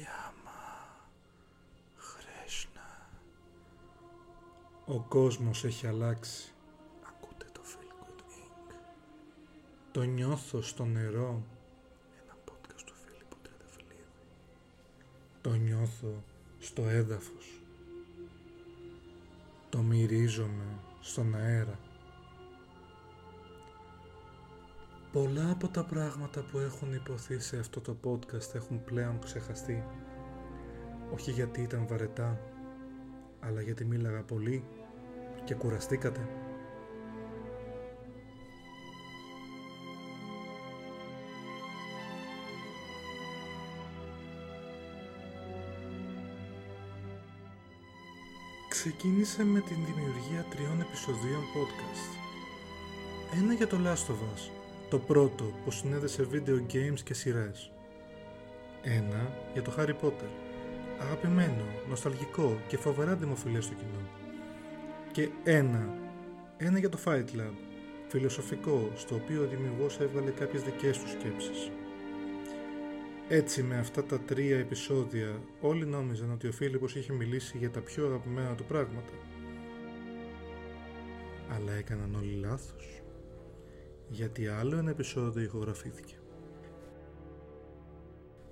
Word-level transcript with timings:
Γιάμα 0.00 0.60
Χρέσνα. 1.96 3.08
Ο 4.86 5.00
κόσμος 5.00 5.64
έχει 5.64 5.86
αλλάξει. 5.86 6.52
Ακούτε 7.08 7.46
το 7.52 7.60
Feel 7.64 8.04
Good 8.04 8.20
Inc. 8.20 8.74
Το 9.92 10.02
νιώθω 10.02 10.62
στο 10.62 10.84
νερό. 10.84 11.42
Ένα 12.22 12.36
podcast 12.48 12.82
του 12.86 12.94
Φίλιππου 13.04 13.36
Τριανταφυλλίδη. 13.42 14.04
Το 15.40 15.54
νιώθω 15.54 16.22
στο 16.58 16.82
έδαφος. 16.82 17.62
Το 19.68 19.78
μυρίζομαι 19.78 20.78
στον 21.00 21.34
αέρα 21.34 21.78
Πολλά 25.12 25.50
από 25.50 25.68
τα 25.68 25.84
πράγματα 25.84 26.40
που 26.40 26.58
έχουν 26.58 26.94
υποθεί 26.94 27.38
σε 27.38 27.58
αυτό 27.58 27.80
το 27.80 27.96
podcast 28.04 28.54
έχουν 28.54 28.84
πλέον 28.84 29.18
ξεχαστεί. 29.24 29.84
Όχι 31.14 31.30
γιατί 31.30 31.60
ήταν 31.60 31.86
βαρετά, 31.88 32.40
αλλά 33.40 33.60
γιατί 33.60 33.84
μίλαγα 33.84 34.22
πολύ 34.22 34.64
και 35.44 35.54
κουραστήκατε. 35.54 36.28
Ξεκίνησε 48.68 49.44
με 49.44 49.60
την 49.60 49.76
δημιουργία 49.84 50.46
τριών 50.50 50.80
επεισοδίων 50.80 51.40
podcast. 51.40 52.16
Ένα 53.42 53.52
για 53.52 53.66
το 53.66 53.76
Last 53.76 54.10
of 54.10 54.14
Us, 54.14 54.59
το 54.90 54.98
πρώτο 54.98 55.44
που 55.64 55.70
συνέδεσε 55.70 56.22
βίντεο 56.22 56.66
games 56.72 57.00
και 57.04 57.14
σειρές. 57.14 57.70
Ένα 58.82 59.32
για 59.52 59.62
το 59.62 59.72
Harry 59.78 59.94
Potter. 60.02 60.30
Αγαπημένο, 61.00 61.64
νοσταλγικό 61.88 62.60
και 62.68 62.76
φοβερά 62.76 63.14
δημοφιλές 63.14 63.64
στο 63.64 63.74
κοινό. 63.74 64.08
Και 65.12 65.28
ένα, 65.44 65.94
ένα 66.56 66.78
για 66.78 66.88
το 66.88 66.98
Fight 67.04 67.24
Club. 67.24 67.54
Φιλοσοφικό, 68.08 68.90
στο 68.94 69.14
οποίο 69.14 69.42
ο 69.42 69.46
δημιουργός 69.46 70.00
έβγαλε 70.00 70.30
κάποιες 70.30 70.62
δικές 70.62 70.98
του 70.98 71.08
σκέψεις. 71.08 71.70
Έτσι 73.28 73.62
με 73.62 73.78
αυτά 73.78 74.04
τα 74.04 74.20
τρία 74.20 74.58
επεισόδια 74.58 75.40
όλοι 75.60 75.86
νόμιζαν 75.86 76.30
ότι 76.30 76.48
ο 76.48 76.52
Φίλιππος 76.52 76.96
είχε 76.96 77.12
μιλήσει 77.12 77.58
για 77.58 77.70
τα 77.70 77.80
πιο 77.80 78.06
αγαπημένα 78.06 78.54
του 78.54 78.64
πράγματα. 78.64 79.12
Αλλά 81.54 81.72
έκαναν 81.72 82.14
όλοι 82.14 82.34
λάθος 82.40 82.99
γιατί 84.10 84.46
άλλο 84.46 84.76
ένα 84.76 84.90
επεισόδιο 84.90 85.42
ηχογραφήθηκε. 85.42 86.14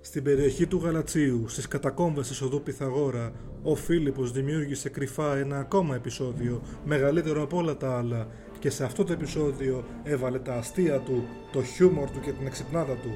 Στην 0.01 0.23
περιοχή 0.23 0.67
του 0.67 0.77
Γαλατσίου, 0.83 1.47
στις 1.47 1.67
κατακόμβες 1.67 2.27
της 2.27 2.41
οδού 2.41 2.61
Πυθαγόρα, 2.61 3.31
ο 3.63 3.75
Φίλιππος 3.75 4.31
δημιούργησε 4.31 4.89
κρυφά 4.89 5.37
ένα 5.37 5.59
ακόμα 5.59 5.95
επεισόδιο, 5.95 6.61
μεγαλύτερο 6.85 7.41
από 7.41 7.57
όλα 7.57 7.77
τα 7.77 7.97
άλλα, 7.97 8.27
και 8.59 8.69
σε 8.69 8.83
αυτό 8.83 9.03
το 9.03 9.13
επεισόδιο 9.13 9.85
έβαλε 10.03 10.39
τα 10.39 10.53
αστεία 10.53 10.99
του, 10.99 11.27
το 11.51 11.63
χιούμορ 11.63 12.09
του 12.09 12.19
και 12.19 12.31
την 12.31 12.45
εξυπνάδα 12.45 12.93
του. 12.93 13.11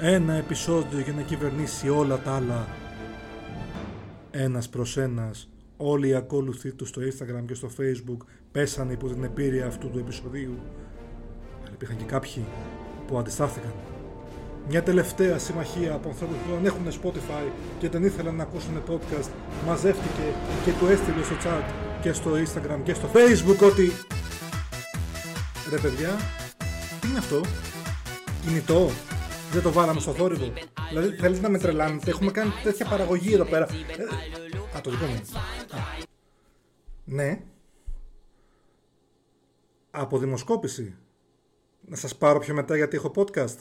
Ένα 0.00 0.32
επεισόδιο 0.32 1.00
για 1.00 1.12
να 1.12 1.22
κυβερνήσει 1.22 1.88
όλα 1.88 2.18
τα 2.18 2.32
άλλα. 2.32 2.68
Ένας 4.30 4.68
προς 4.68 4.96
ένας, 4.96 5.48
όλοι 5.76 6.08
οι 6.08 6.14
ακόλουθοί 6.14 6.72
του 6.72 6.84
στο 6.84 7.00
Instagram 7.02 7.44
και 7.46 7.54
στο 7.54 7.68
Facebook 7.78 8.26
πέσανε 8.52 8.92
υπό 8.92 9.08
την 9.08 9.24
επίρρεια 9.24 9.66
αυτού 9.66 9.90
του 9.90 9.98
επεισοδίου 9.98 10.58
υπήρχαν 11.82 11.98
και 11.98 12.12
κάποιοι 12.12 12.44
που 13.06 13.18
αντιστάθηκαν. 13.18 13.72
Μια 14.68 14.82
τελευταία 14.82 15.38
συμμαχία 15.38 15.94
από 15.94 16.08
ανθρώπους 16.08 16.36
που 16.36 16.50
δεν 16.54 16.64
έχουν 16.64 16.86
Spotify 17.02 17.50
και 17.78 17.88
δεν 17.88 18.04
ήθελαν 18.04 18.34
να 18.34 18.42
ακούσουν 18.42 18.82
podcast 18.88 19.30
μαζεύτηκε 19.66 20.22
και 20.64 20.70
του 20.72 20.86
έστειλε 20.86 21.22
στο 21.22 21.34
chat 21.44 21.64
και 22.02 22.12
στο 22.12 22.30
Instagram 22.30 22.78
και 22.82 22.94
στο 22.94 23.08
Facebook 23.14 23.68
ότι 23.70 23.92
ρε 25.70 25.78
παιδιά, 25.78 26.16
τι 27.00 27.08
είναι 27.08 27.18
αυτό, 27.18 27.40
κινητό, 28.46 28.90
δεν 29.52 29.62
το 29.62 29.72
βάλαμε 29.72 30.00
στο 30.00 30.12
θόρυβο. 30.12 30.52
Δηλαδή 30.88 31.08
θέλετε 31.08 31.40
να 31.40 31.48
με 31.48 31.58
τρελάνετε, 31.58 32.10
έχουμε 32.10 32.30
κάνει 32.30 32.50
τέτοια 32.62 32.86
παραγωγή 32.86 33.34
εδώ 33.34 33.44
πέρα. 33.44 33.68
Ε, 33.96 34.76
α, 34.76 34.80
το 34.80 34.90
δικό 34.90 35.04
μου. 35.04 35.20
Ναι. 37.04 37.40
Από 39.90 40.18
δημοσκόπηση 40.18 40.94
να 41.90 41.96
σας 41.96 42.16
πάρω 42.16 42.38
πιο 42.38 42.54
μετά 42.54 42.76
γιατί 42.76 42.96
έχω 42.96 43.12
podcast. 43.14 43.56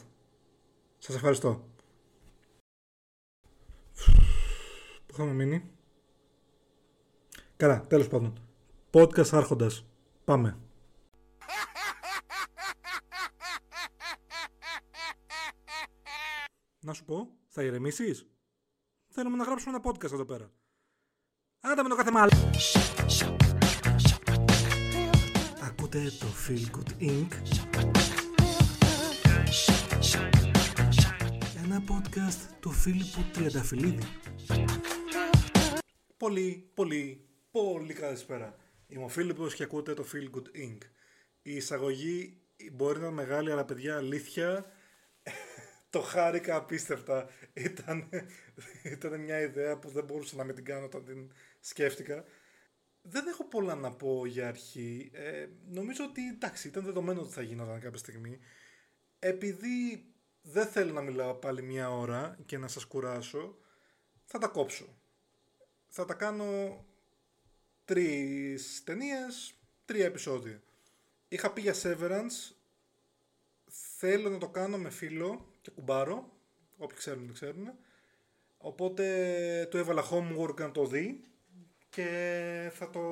Σας 0.97 1.15
ευχαριστώ. 1.15 1.67
Πού 5.05 5.13
είχαμε 5.13 5.33
μείνει; 5.33 5.71
Καλά, 7.57 7.87
τέλος 7.87 8.07
πάντων. 8.07 8.47
Podcast 8.91 9.29
άρχοντας. 9.31 9.85
Πάμε. 10.25 10.57
Να 16.79 16.93
σου 16.93 17.05
πω, 17.05 17.29
θα 17.47 17.63
ηρεμήσεις; 17.63 18.27
Θέλουμε 19.07 19.37
να 19.37 19.43
γράψουμε 19.43 19.75
ένα 19.75 19.91
podcast 19.91 20.11
εδώ 20.11 20.25
πέρα. 20.25 20.51
Άντε 21.59 21.83
με 21.83 21.89
το 21.89 21.95
κάθε 21.95 22.11
μάλλον. 22.11 22.51
Ακούτε 25.61 26.11
το 26.19 26.27
Feel 26.47 26.77
Good 26.77 27.01
Inc. 27.01 27.68
Ένα 31.71 31.83
podcast 31.87 32.55
του 32.59 32.71
Φίλιππου 32.71 33.21
Τριανταφυλλίδη. 33.33 34.03
Πολύ, 36.17 36.71
πολύ, 36.73 37.29
πολύ 37.51 37.93
καλησπέρα. 37.93 38.55
Είμαι 38.87 39.03
ο 39.03 39.07
Φίλιππος 39.07 39.55
και 39.55 39.63
ακούτε 39.63 39.93
το 39.93 40.05
Feel 40.13 40.35
Good 40.35 40.57
Inc. 40.57 40.77
Η 41.41 41.55
εισαγωγή 41.55 42.41
μπορεί 42.71 42.99
να 42.99 43.05
είναι 43.05 43.15
μεγάλη, 43.15 43.51
αλλά 43.51 43.65
παιδιά 43.65 43.97
αλήθεια 43.97 44.65
το 45.89 46.01
χάρηκα 46.01 46.55
απίστευτα. 46.55 47.29
Ήταν, 47.53 48.09
ήταν 48.83 49.19
μια 49.19 49.39
ιδέα 49.39 49.79
που 49.79 49.89
δεν 49.89 50.03
μπορούσα 50.03 50.35
να 50.35 50.43
μην 50.43 50.55
την 50.55 50.65
κάνω 50.65 50.85
όταν 50.85 51.05
την 51.05 51.31
σκέφτηκα. 51.59 52.23
Δεν 53.01 53.27
έχω 53.27 53.47
πολλά 53.47 53.75
να 53.75 53.91
πω 53.91 54.25
για 54.25 54.47
αρχή. 54.47 55.09
Ε, 55.13 55.47
νομίζω 55.67 56.03
ότι 56.03 56.27
εντάξει, 56.27 56.67
ήταν 56.67 56.83
δεδομένο 56.83 57.21
ότι 57.21 57.33
θα 57.33 57.41
γινόταν 57.41 57.79
κάποια 57.79 57.99
στιγμή. 57.99 58.39
Επειδή 59.19 60.03
δεν 60.41 60.67
θέλω 60.67 60.93
να 60.93 61.01
μιλάω 61.01 61.33
πάλι 61.33 61.61
μια 61.61 61.89
ώρα 61.91 62.37
και 62.45 62.57
να 62.57 62.67
σας 62.67 62.85
κουράσω, 62.85 63.57
θα 64.25 64.37
τα 64.37 64.47
κόψω. 64.47 64.97
Θα 65.87 66.05
τα 66.05 66.13
κάνω 66.13 66.85
τρεις 67.85 68.83
ταινίες, 68.83 69.53
τρία 69.85 70.05
επεισόδια. 70.05 70.61
Είχα 71.27 71.53
πει 71.53 71.61
για 71.61 71.75
Severance, 71.83 72.55
θέλω 73.97 74.29
να 74.29 74.37
το 74.37 74.49
κάνω 74.49 74.77
με 74.77 74.89
φίλο 74.89 75.53
και 75.61 75.71
κουμπάρο, 75.71 76.31
όποιοι 76.77 76.97
ξέρουν 76.97 77.25
δεν 77.25 77.33
ξέρουν. 77.33 77.67
Οπότε 78.57 79.67
του 79.69 79.77
έβαλα 79.77 80.03
homework 80.11 80.55
να 80.59 80.71
το 80.71 80.85
δει 80.85 81.23
και 81.89 82.71
θα 82.73 82.89
το 82.89 83.03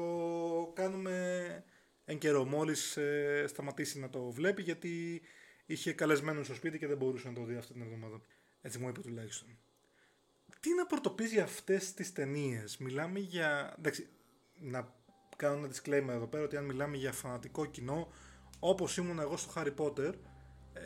κάνουμε 0.76 1.64
εν 2.06 2.18
καιρό 2.18 2.46
μόλις 2.46 2.98
ε, 2.98 3.46
σταματήσει 3.48 4.00
να 4.00 4.10
το 4.10 4.32
βλέπει 4.32 4.62
γιατί 4.62 5.22
είχε 5.68 5.94
καλεσμένο 5.94 6.44
στο 6.44 6.54
σπίτι 6.54 6.78
και 6.78 6.88
δεν 6.88 6.98
μπορούσε 6.98 7.28
να 7.28 7.34
το 7.34 7.44
δει 7.44 7.56
αυτή 7.56 7.74
την 7.74 7.82
εβδομάδα. 7.82 8.22
Έτσι 8.62 8.80
μου 8.80 8.88
είπε 8.88 9.02
τουλάχιστον. 9.02 9.58
Τι 10.60 10.74
να 10.74 10.86
πρωτοποιήσει 10.86 11.34
για 11.34 11.44
αυτές 11.44 11.94
τις 11.94 12.14
ταινίες; 12.14 12.78
Μιλάμε 12.78 13.20
για... 13.20 13.76
Εντάξει, 13.78 14.10
να 14.60 14.94
κάνω 15.36 15.56
ένα 15.56 15.68
disclaimer 15.68 16.14
εδώ 16.14 16.28
πέρα 16.28 16.44
ότι 16.44 16.58
αν 16.58 16.66
μιλάμε 16.66 16.98
για 16.98 17.12
φανατικό 17.12 17.66
κοινό 17.66 18.08
όπως 18.60 18.98
ήμουν 18.98 19.20
εγώ 19.20 19.38
στο 19.38 19.54
Harry 19.56 19.76
Potter 19.78 20.14
ε, 20.74 20.82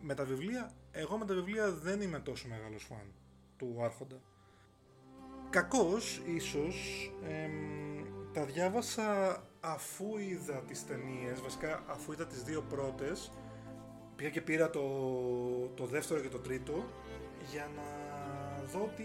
με 0.00 0.14
τα 0.14 0.24
βιβλία, 0.24 0.72
εγώ 0.90 1.18
με 1.18 1.24
τα 1.24 1.34
βιβλία 1.34 1.72
δεν 1.72 2.00
είμαι 2.00 2.18
τόσο 2.20 2.48
μεγάλος 2.48 2.82
φαν 2.82 3.12
του 3.56 3.76
Άρχοντα. 3.82 4.20
Κακός, 5.50 6.22
ίσως, 6.26 7.10
τα 8.32 8.44
διάβασα 8.44 9.42
αφού 9.60 10.18
είδα 10.18 10.62
τις 10.62 10.86
ταινίες, 10.86 11.40
βασικά 11.40 11.84
αφού 11.86 12.12
είδα 12.12 12.26
τις 12.26 12.42
δύο 12.42 12.62
πρώτες 12.62 13.32
Πήγα 14.22 14.34
και 14.34 14.40
πήρα 14.40 14.70
το, 14.70 14.84
το 15.74 15.84
δεύτερο 15.86 16.20
και 16.20 16.28
το 16.28 16.38
τρίτο 16.38 16.84
για 17.52 17.66
να 17.76 17.88
δω 18.72 18.90
τι, 18.96 19.04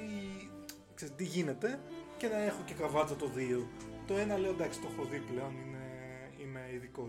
ξέρεις, 0.95 1.15
τι 1.15 1.23
γίνεται 1.23 1.79
και 2.17 2.27
να 2.27 2.37
έχω 2.49 2.61
και 2.65 2.73
καβάτσα 2.73 3.15
το 3.15 3.27
δύο. 3.27 3.67
Το 4.07 4.13
ένα 4.17 4.37
λέω 4.37 4.51
εντάξει 4.51 4.79
το 4.81 4.87
έχω 4.91 5.03
δει 5.11 5.19
πλέον, 5.19 5.53
είναι, 5.63 5.85
είμαι 6.41 6.61
ειδικό. 6.73 7.05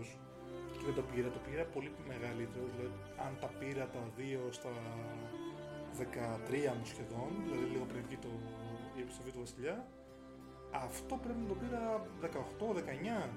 Και 0.71 0.85
δεν 0.85 0.93
το 0.93 1.03
πήρα, 1.11 1.29
το 1.29 1.39
πήρα 1.49 1.63
πολύ 1.63 1.91
μεγαλύτερο. 2.07 2.65
Δηλαδή, 2.73 2.93
αν 3.25 3.31
τα 3.41 3.47
πήρα 3.59 3.85
τα 3.95 4.01
δύο 4.17 4.41
στα 4.51 4.71
13 5.99 6.03
μου 6.77 6.85
σχεδόν, 6.85 7.29
δηλαδή 7.43 7.65
λίγο 7.73 7.85
πριν 7.91 8.01
βγει 8.07 8.17
το, 8.17 8.31
η 8.97 9.01
επιστροφή 9.01 9.31
του 9.31 9.39
Βασιλιά, 9.39 9.87
αυτό 10.71 11.15
πρέπει 11.23 11.39
να 11.43 11.47
το 11.47 11.57
πήρα 11.61 11.81
18-19. 13.25 13.29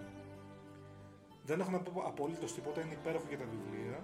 Δεν 1.44 1.60
έχω 1.60 1.70
να 1.70 1.78
πω 1.78 2.02
απολύτως 2.06 2.54
τίποτα, 2.54 2.80
είναι 2.80 2.96
υπέροχο 3.00 3.26
για 3.28 3.38
τα 3.38 3.46
βιβλία. 3.52 3.98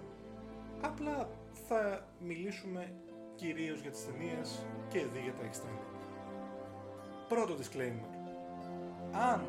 Απλά 0.81 1.29
θα 1.69 2.07
μιλήσουμε 2.19 2.93
κυρίως 3.35 3.81
για 3.81 3.91
τις 3.91 4.07
ταινίες 4.07 4.67
και 4.89 4.99
δει 5.13 5.21
για 5.21 5.33
τα 5.33 5.45
extended. 5.51 5.99
Πρώτο 7.29 7.55
disclaimer. 7.61 8.11
Αν 9.13 9.45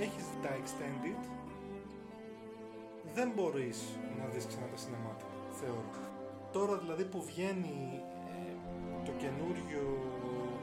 έχεις 0.00 0.24
τα 0.42 0.50
extended, 0.60 1.20
δεν 3.14 3.28
μπορείς 3.34 3.78
να 4.18 4.24
δεις 4.32 4.46
ξανά 4.46 4.66
τα 4.66 4.78
cinematic, 4.84 5.32
θεωρώ. 5.60 5.90
Τώρα 6.52 6.76
δηλαδή 6.78 7.04
που 7.04 7.22
βγαίνει 7.30 8.02
ε, 8.32 8.52
το 9.04 9.12
καινούριο 9.22 9.84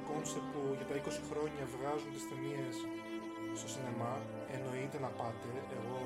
concept 0.09 0.47
που 0.53 0.61
για 0.77 0.87
τα 0.89 0.95
20 0.95 1.21
χρόνια 1.29 1.63
βγάζουν 1.75 2.11
τις 2.15 2.25
ταινίες 2.29 2.75
στο 3.59 3.67
σινεμά, 3.73 4.15
εννοείται 4.55 4.97
να 5.05 5.09
πάτε. 5.19 5.49
Εγώ 5.77 5.99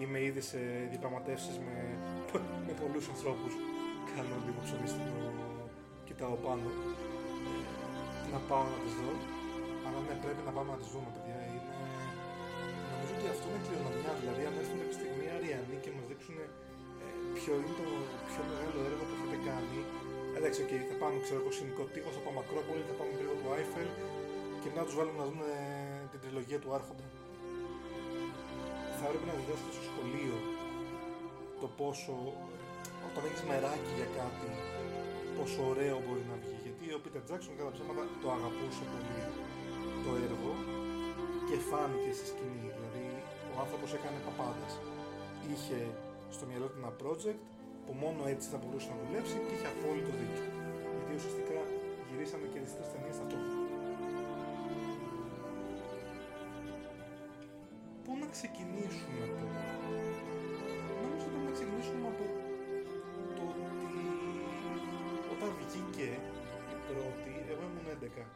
είμαι 0.00 0.18
ήδη 0.28 0.42
σε 0.50 0.58
διαπραγματεύσεις 0.90 1.56
με, 1.66 1.76
με 2.66 2.72
πολλούς 2.80 3.06
ανθρώπους. 3.14 3.52
Κάνω 4.10 4.34
λίγο 4.46 4.60
ψωνίστικο, 4.66 5.18
κοιτάω 6.06 6.36
πάνω. 6.46 6.68
Να 8.32 8.38
πάω 8.48 8.64
να 8.72 8.78
τις 8.82 8.94
δω. 9.00 9.12
Αλλά 9.84 9.98
ναι, 10.06 10.14
πρέπει 10.24 10.42
να 10.48 10.52
πάμε 10.56 10.70
να 10.74 10.78
τις 10.82 10.90
δούμε, 10.92 11.08
παιδιά. 11.14 11.38
Είναι... 11.48 11.74
Νομίζω 12.90 13.12
ότι 13.18 13.26
αυτό 13.34 13.44
είναι 13.50 13.62
κληρονομιά. 13.66 14.12
Δηλαδή, 14.20 14.42
αν 14.48 14.54
έρθουν 14.60 14.78
κάποια 14.82 14.96
στιγμή 15.00 15.26
αριανοί 15.36 15.76
και 15.82 15.90
μας 15.96 16.06
δείξουν 16.10 16.36
ε, 16.44 16.46
ποιο 17.36 17.52
είναι 17.60 17.74
το 17.80 17.86
πιο 18.28 18.42
μεγάλο 18.50 18.78
έργο 18.88 19.02
που 19.08 19.14
έχετε 19.16 19.38
κάνει. 19.48 19.78
Εντάξει, 20.36 20.58
okay, 20.64 20.80
θα 20.90 20.96
πάμε, 21.02 21.16
ξέρω 21.24 21.38
εγώ, 21.42 21.50
συνικό 21.58 21.82
τείχος, 21.92 22.12
θα 22.16 22.22
πάμε 22.26 22.38
Ακρόπολη, 22.44 22.82
θα 22.90 22.94
πάμε 22.98 23.12
λίγο 23.20 23.32
του 23.40 23.46
Άιφελ 23.54 23.90
και 24.60 24.68
μετά 24.70 24.82
τους 24.86 24.94
βάλουμε 24.98 25.18
να 25.22 25.26
δουν 25.30 25.42
την 26.10 26.18
τριλογία 26.24 26.58
του 26.62 26.70
Άρχοντα. 26.78 27.06
Θα 28.98 29.04
έπρεπε 29.08 29.26
να 29.30 29.34
διδάσκεται 29.38 29.72
στο 29.76 29.83
σχολείο 30.04 30.38
το 31.60 31.68
πόσο 31.80 32.14
όταν 33.08 33.22
έχεις 33.28 33.42
μεράκι 33.50 33.92
για 33.98 34.08
κάτι, 34.18 34.50
πόσο 35.36 35.60
ωραίο 35.72 35.96
μπορεί 36.04 36.24
να 36.30 36.36
βγει. 36.42 36.56
Γιατί 36.64 36.84
ο 36.96 36.98
Πίτερ 37.02 37.22
Τζάξον 37.26 37.54
κατά 37.58 37.70
ψέματα 37.74 38.02
το 38.22 38.28
αγαπούσε 38.36 38.82
πολύ 38.92 39.20
το 40.04 40.10
έργο 40.26 40.52
και 41.48 41.56
φάνηκε 41.68 42.10
στη 42.18 42.26
σκηνή. 42.32 42.68
Δηλαδή, 42.76 43.04
ο 43.52 43.54
άνθρωπος 43.62 43.90
έκανε 43.98 44.18
παπάδες. 44.26 44.72
Είχε 45.50 45.78
στο 46.36 46.44
μυαλό 46.48 46.66
του 46.70 46.78
ένα 46.82 46.92
project 47.02 47.40
που 47.84 47.92
μόνο 48.02 48.20
έτσι 48.32 48.46
θα 48.52 48.58
μπορούσε 48.60 48.88
να 48.92 48.96
δουλέψει 49.02 49.36
και 49.46 49.52
είχε 49.54 49.68
απόλυτο 49.74 50.12
δίκιο. 50.20 50.46
Γιατί 50.94 51.10
ουσιαστικά 51.18 51.58
γυρίσανε 52.08 52.46
και 52.52 52.60
τις 52.64 52.72
τρεις 52.76 52.88
ταινίες 52.92 53.16
ταυτόχρονα. 53.20 53.63
Ξεκινήσουμε 58.36 59.24
τώρα. 59.40 59.64
Νομίζω 61.02 61.24
ότι 61.28 61.38
να 61.46 61.52
ξεκινήσουμε 61.56 62.06
από 62.12 62.24
το 63.36 63.42
ότι 63.52 64.04
όταν 65.32 65.50
βγήκε 65.60 66.08
η 66.74 66.76
πρώτη, 66.88 67.32
εγώ 67.50 67.62
ήμουν 67.68 67.88
11. 67.94 68.26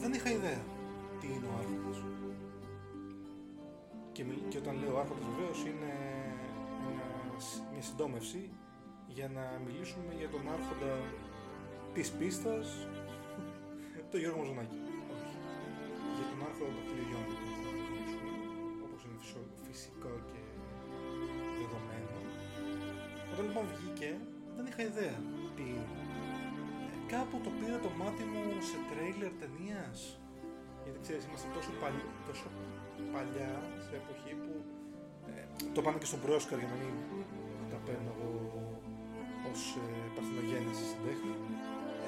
Δεν 0.00 0.12
είχα 0.16 0.30
ιδέα 0.38 0.62
τι 1.18 1.26
είναι 1.34 1.46
ο 1.50 1.54
Άρχοντας. 1.60 1.98
Και, 4.14 4.22
και 4.50 4.58
όταν 4.62 4.74
λέω 4.80 4.94
Άρχοντας 5.02 5.26
βεβαίως 5.30 5.58
είναι 5.70 5.92
μια 7.72 7.82
συντόμευση 7.88 8.42
για 9.16 9.28
να 9.36 9.44
μιλήσουμε 9.64 10.10
για 10.20 10.28
τον 10.34 10.44
άρχοντα 10.54 10.94
της 11.94 12.08
πίστας, 12.18 12.66
τον 14.10 14.20
Γιώργο 14.20 14.38
Μαζονάκη. 14.40 14.78
Όχι. 15.14 15.36
Για 16.16 16.26
τον 16.30 16.40
άρχοντα 16.48 16.72
των 16.76 16.84
χιλιών 16.88 17.26
Όταν 23.34 23.46
λοιπόν 23.48 23.64
βγήκε, 23.74 24.10
δεν 24.56 24.64
είχα 24.68 24.82
ιδέα 24.90 25.18
τι; 25.56 25.66
Είναι. 25.70 26.02
Κάπου 27.14 27.36
το 27.46 27.50
πήρα 27.58 27.78
το 27.86 27.90
μάτι 28.00 28.24
μου 28.32 28.44
σε 28.68 28.78
τρέιλερ 28.90 29.32
ταινίας. 29.42 29.98
Γιατί 30.82 30.98
ξέρεις, 31.04 31.22
είμαστε 31.28 31.48
τόσο, 31.56 31.70
παλι... 31.82 32.02
τόσο 32.28 32.46
παλιά 33.14 33.52
σε 33.84 33.92
εποχή 34.02 34.32
που 34.42 34.52
ε, 35.30 35.40
το 35.76 35.80
πάνε 35.84 35.98
και 36.02 36.08
στον 36.10 36.20
Πρόσκαρ 36.24 36.58
για 36.62 36.70
να 36.74 36.78
μην 36.82 36.94
τα 37.70 37.78
παίρνω 37.86 38.10
εγώ 38.16 38.32
ως 39.50 39.60
ε, 39.82 39.86
παρθενογέννηση 40.16 40.84
στην 40.90 41.02
τέχνη. 41.06 41.34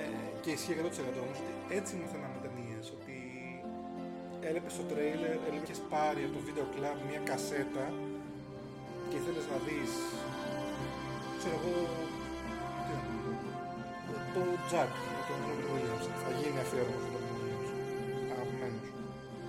Ε, 0.01 0.07
και 0.43 0.51
ισχύει 0.57 0.77
100% 1.15 1.25
όμως 1.25 1.39
ότι 1.43 1.53
έτσι 1.79 1.93
μαθαίναμε 2.01 2.39
ταινίες, 2.45 2.85
ότι 2.97 3.17
έλεπες 4.49 4.73
στο 4.77 4.85
τρέιλερ, 4.91 5.37
έλεπες 5.49 5.79
πάρει 5.93 6.23
από 6.27 6.35
το 6.37 6.43
βίντεο 6.47 6.67
κλαμπ 6.75 6.99
μια 7.11 7.21
κασέτα 7.31 7.85
και 9.11 9.19
θέλεις 9.25 9.47
να 9.53 9.59
δεις, 9.67 9.93
ξέρω 11.47 11.61
εγώ, 11.65 11.79
το 14.35 14.43
Jack, 14.71 14.93
τον 15.29 15.39
Robin 15.47 15.69
Williams, 15.73 16.07
θα 16.23 16.31
γίνει 16.39 16.59
αφιέρωμα 16.65 16.99
στον 17.03 17.13
Robin 17.17 17.37
Williams, 17.41 17.71
αγαπημένος. 18.35 18.89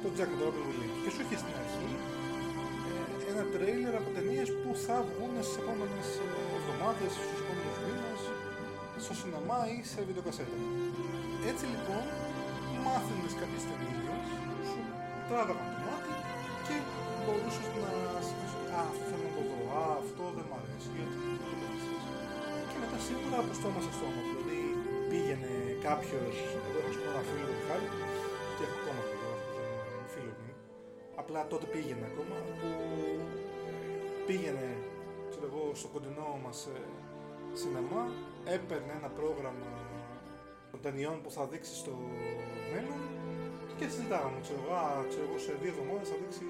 Το 0.02 0.08
Jack 0.18 0.30
τον 0.40 0.46
Robin 0.48 0.64
Williams. 0.68 0.98
Και 1.04 1.10
σου 1.14 1.22
είχε 1.24 1.38
στην 1.44 1.56
αρχή 1.62 1.90
ένα 3.32 3.44
τρέιλερ 3.54 3.94
από 4.02 4.10
ταινίες 4.16 4.50
που 4.60 4.70
θα 4.86 4.98
βγουν 5.10 5.34
στις 5.46 5.58
επόμενες 5.62 6.08
εβδομάδες, 6.58 7.12
στους 7.18 7.40
επόμενους 7.44 7.78
μήνες, 7.86 8.22
στο 9.04 9.14
σινεμά 9.20 9.60
ή 9.76 9.78
σε 9.92 10.00
βιντεοκασέτα. 10.08 10.58
Έτσι 11.52 11.66
λοιπόν, 11.74 12.04
μάθαινες 12.86 13.34
κάποιες 13.42 13.64
ταινίες, 13.70 14.26
σου 14.70 14.82
τράβαγαν 15.28 15.68
το 15.74 15.80
μάτι 15.86 16.14
και 16.66 16.76
μπορούσες 17.24 17.68
να 17.84 17.92
σκεφτείς 18.28 18.58
Α, 18.78 18.80
αυτό 18.92 19.04
θέλω 19.10 19.26
να 19.28 19.34
το 19.38 19.44
δω. 19.50 19.60
Α, 19.82 19.86
αυτό 20.04 20.24
δεν 20.36 20.46
μου 20.50 20.56
αρέσει. 20.60 20.92
Γιατί 22.78 22.86
Και 22.86 22.86
μετά 22.86 23.00
σίγουρα 23.08 23.38
από 23.44 23.54
στόμα 23.60 23.80
σε 23.86 23.92
στόμα. 23.98 24.22
Δηλαδή 24.28 24.60
πήγαινε 25.12 25.52
κάποιος, 25.88 26.36
εγώ 26.68 26.80
έχω 26.90 27.10
ένα 27.14 27.22
φίλο 27.30 27.46
του 27.50 27.56
Μιχάλη, 27.60 27.88
και 28.56 28.64
έχω 28.68 28.78
ακόμα 28.82 29.04
φίλο 30.14 30.34
μου, 30.42 30.54
απλά 31.22 31.42
τότε 31.52 31.66
πήγαινε 31.74 32.06
ακόμα, 32.12 32.36
που 32.60 32.70
πήγαινε 34.28 34.68
ξέρω 35.30 35.46
εγώ, 35.52 35.64
στο 35.82 35.88
κοντινό 35.94 36.30
μας 36.46 36.60
ε, 36.76 36.80
σινεμά, 37.60 38.04
έπαιρνε 38.56 38.94
ένα 39.00 39.10
πρόγραμμα 39.20 39.72
των 40.72 40.80
ταινιών 40.86 41.18
που 41.24 41.32
θα 41.36 41.44
δείξει 41.52 41.74
στο 41.82 41.94
μέλλον 42.72 43.02
και 43.78 43.86
συζητάγαμε, 43.94 44.38
ξέρω, 44.46 44.62
α, 44.80 44.84
ξέρω 45.10 45.26
εγώ, 45.30 45.38
σε 45.46 45.54
δύο 45.62 45.72
εβδομάδες 45.74 46.08
θα 46.12 46.18
δείξει 46.22 46.46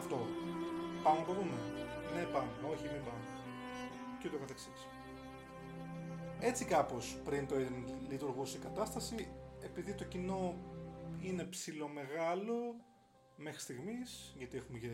αυτό. 0.00 0.18
Πάμε 1.04 1.18
να 1.22 1.26
το 1.28 1.32
δούμε. 1.38 1.58
Ναι, 2.14 2.22
πάμε. 2.34 2.50
Όχι, 2.72 2.84
μην 2.92 3.02
πάμε. 3.08 3.24
Και 4.18 4.26
ούτω 4.28 4.38
καθεξής. 4.44 4.80
Έτσι 6.44 6.64
κάπως 6.64 7.20
πριν 7.24 7.46
το 7.46 7.54
λειτουργούσε 8.08 8.56
η 8.56 8.60
κατάσταση, 8.60 9.28
επειδή 9.60 9.94
το 9.94 10.04
κοινό 10.04 10.54
είναι 11.20 11.44
ψηλομεγάλο 11.44 12.74
μέχρι 13.36 13.60
στιγμής, 13.60 14.34
γιατί 14.38 14.56
έχουμε 14.56 14.78
και 14.78 14.90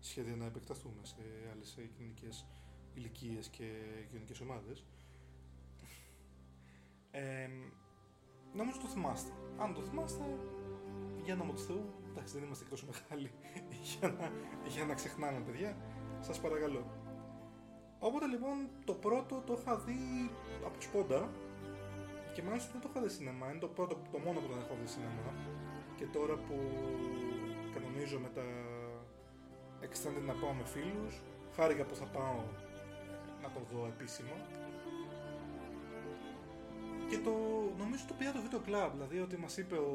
σχέδια 0.00 0.36
να 0.36 0.46
επεκταθούμε 0.46 1.00
σε 1.02 1.16
άλλες 1.52 1.78
κοινωνικές 1.96 2.46
ηλικίες 2.94 3.48
και 3.48 3.64
κοινωνικές 4.08 4.40
ομάδες. 4.40 4.86
Ε, 7.10 7.48
νομίζω 8.54 8.78
το 8.80 8.86
θυμάστε. 8.86 9.32
Αν 9.58 9.74
το 9.74 9.82
θυμάστε, 9.82 10.24
για 11.24 11.34
να 11.34 11.44
μου 11.44 11.52
του 11.52 11.60
Θεού, 11.60 11.94
εντάξει 12.10 12.34
δεν 12.34 12.42
είμαστε 12.42 12.64
τόσο 12.64 12.86
μεγάλοι 12.86 13.30
για 13.98 14.08
να, 14.08 14.32
για 14.68 14.84
να 14.84 14.94
ξεχνάμε 14.94 15.40
παιδιά, 15.40 15.76
σας 16.20 16.40
παρακαλώ. 16.40 17.05
Οπότε 17.98 18.26
λοιπόν 18.26 18.56
το 18.84 18.92
πρώτο 18.92 19.42
το 19.46 19.58
είχα 19.60 19.76
δει 19.76 20.30
από 20.64 20.80
σπόντα 20.80 21.28
και 22.34 22.42
μάλιστα 22.42 22.70
δεν 22.72 22.80
το 22.80 22.88
είχα 22.90 23.00
δει 23.00 23.08
σινεμά, 23.08 23.50
είναι 23.50 23.58
το, 23.58 23.66
πρώτο, 23.66 23.94
το 24.12 24.18
μόνο 24.18 24.40
που 24.40 24.48
δεν 24.52 24.58
έχω 24.64 24.76
δει 24.80 24.86
σινεμά 24.86 25.32
και 25.96 26.04
τώρα 26.04 26.34
που 26.34 26.54
κανονίζω 27.74 28.18
με 28.18 28.28
τα 28.34 28.44
extended 29.84 30.26
να 30.26 30.32
πάω 30.32 30.52
με 30.52 30.64
φίλους. 30.64 31.22
Χάρηκα 31.56 31.84
που 31.84 31.94
θα 31.94 32.04
πάω 32.04 32.40
να 33.42 33.48
το 33.50 33.60
δω 33.72 33.86
επίσημα. 33.86 34.36
Και 37.10 37.18
το, 37.18 37.34
νομίζω 37.78 38.04
το 38.08 38.14
πήρα 38.18 38.32
το 38.32 38.40
βίντεο 38.40 38.60
club, 38.66 38.90
δηλαδή 38.92 39.18
ότι 39.20 39.36
μας 39.36 39.56
είπε 39.56 39.76
ο 39.76 39.92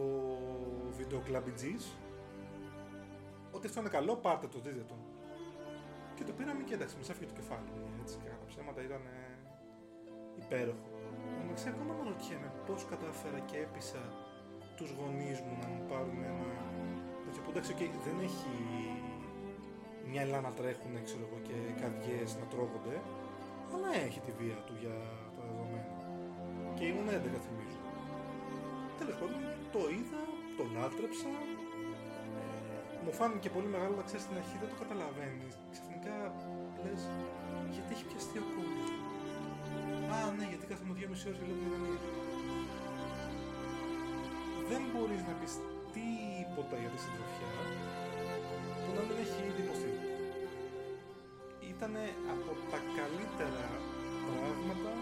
βίντεο 0.98 1.24
club 1.28 1.44
ότι 3.52 3.68
αυτό 3.68 3.80
είναι 3.80 3.90
καλό, 3.90 4.16
πάρτε 4.16 4.48
το, 4.48 4.60
δείτε 4.60 4.86
το. 4.88 4.96
Και 6.22 6.30
το 6.32 6.38
πήραμε 6.40 6.64
και 6.68 6.76
εντάξει, 6.78 6.96
μας 7.00 7.10
έφυγε 7.12 7.28
το 7.32 7.38
κεφάλι, 7.40 7.70
έτσι 8.02 8.16
και 8.22 8.28
κατά 8.34 8.46
ψέματα 8.52 8.80
ήταν 8.90 9.04
υπέροχο. 10.44 10.90
Εντάξει, 11.42 11.66
ακόμα 11.74 11.92
με 11.98 12.04
ρωτιέμαι 12.10 12.50
πώς 12.68 12.82
κατάφερα 12.92 13.40
και 13.50 13.58
έπεισα 13.66 14.02
τους 14.78 14.90
γονείς 14.98 15.38
μου 15.46 15.54
να 15.64 15.68
μου 15.74 15.84
πάρουν 15.92 16.20
ένα 16.32 16.50
τέτοιο 17.24 17.42
που 17.44 17.52
εντάξει, 17.54 17.72
okay, 17.76 17.90
δεν 18.08 18.18
έχει 18.28 18.54
μυαλά 20.12 20.40
να 20.48 20.52
τρέχουν 20.60 20.94
ξέρω 21.08 21.24
εγώ, 21.28 21.38
και 21.48 21.58
καρδιές 21.82 22.30
να 22.40 22.46
τρώγονται, 22.52 22.96
αλλά 23.74 23.90
έχει 24.06 24.20
τη 24.26 24.32
βία 24.40 24.58
του 24.66 24.74
για 24.84 24.98
τα 25.36 25.42
δεδομένα. 25.48 25.96
Και 26.78 26.84
ήμουν 26.92 27.08
11 27.18 27.40
θυμίζω. 27.46 27.82
Τέλος 29.00 29.16
πάντων, 29.20 29.42
το 29.76 29.82
είδα, 29.96 30.22
το 30.58 30.64
λάτρεψα, 30.76 31.32
ε, 32.40 32.44
μου 33.04 33.12
φάνηκε 33.20 33.50
πολύ 33.56 33.70
μεγάλο, 33.76 33.94
να 34.02 34.06
ξέρεις 34.08 34.24
στην 34.28 34.36
αρχή 34.42 34.56
δεν 34.62 34.70
το 34.72 34.78
καταλαβαίνεις. 34.84 35.54
Ξαφνικά 37.02 37.58
λες, 37.62 37.74
γιατί 37.76 37.90
έχει 37.96 38.06
πιαστεί 38.10 38.38
ο 38.44 38.48
κόσμος. 38.56 38.90
Α, 40.14 40.18
ναι, 40.38 40.46
γιατί 40.52 40.66
κάθομαι 40.72 40.94
δύο 40.98 41.08
μισή 41.12 41.26
ώρες 41.28 41.40
και 41.40 41.46
βλέπω 41.48 41.66
ταινία. 41.74 42.00
Δεν 44.70 44.82
μπορείς 44.92 45.22
να 45.30 45.34
πεις 45.40 45.54
τίποτα 45.96 46.76
για 46.82 46.92
τη 46.94 47.00
συντροφιά 47.04 47.52
που 48.82 48.90
να 48.98 49.02
μην 49.08 49.16
έχει 49.24 49.40
ήδη 49.50 49.62
υποστεί. 49.66 49.94
Ήταν 51.74 51.94
από 52.34 52.50
τα 52.72 52.80
καλύτερα 52.98 53.66
πράγματα 54.24 54.94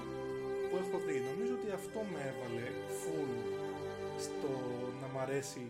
που 0.68 0.76
έχω 0.82 0.98
δει. 1.06 1.18
Νομίζω 1.30 1.54
ότι 1.60 1.70
αυτό 1.80 2.00
με 2.12 2.20
έβαλε 2.32 2.66
full 3.00 3.34
στο 4.26 4.52
να 5.02 5.08
μ' 5.12 5.20
αρέσει 5.26 5.64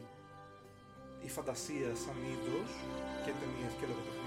η 1.27 1.29
φαντασία 1.29 1.89
σαν 2.03 2.17
είδος 2.29 2.71
και 3.23 3.31
ταινίες 3.39 3.73
και 3.77 3.85
λογοτεχνίες. 3.91 4.18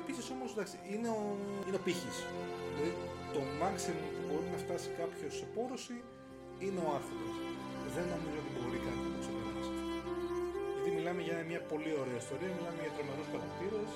Επίσης 0.00 0.26
όμως 0.34 0.48
εντάξει, 0.54 0.76
είναι 0.92 1.08
ο, 1.18 1.22
είναι 1.66 1.78
ο 1.80 1.82
πύχης. 1.86 2.16
Δηλαδή 2.74 2.92
το 3.34 3.40
maximum 3.62 4.06
που 4.14 4.22
μπορεί 4.28 4.46
να 4.54 4.58
φτάσει 4.64 4.88
κάποιος 5.00 5.32
σε 5.40 5.46
πόρωση 5.56 5.96
είναι 6.64 6.80
ο 6.86 6.88
άρχοντας. 6.98 7.34
Δεν 7.94 8.06
νομίζω 8.14 8.38
ότι 8.42 8.50
μπορεί 8.54 8.78
κάτι 8.86 9.00
να 9.04 9.10
το 9.14 9.18
ξεπεράσει. 9.22 9.74
Γιατί 10.74 10.88
μιλάμε 10.96 11.20
για 11.28 11.36
μια 11.50 11.60
πολύ 11.72 11.92
ωραία 12.02 12.18
ιστορία, 12.24 12.50
μιλάμε 12.56 12.80
για 12.84 12.92
τρομερούς 12.96 13.28
χαρακτήρες, 13.32 13.90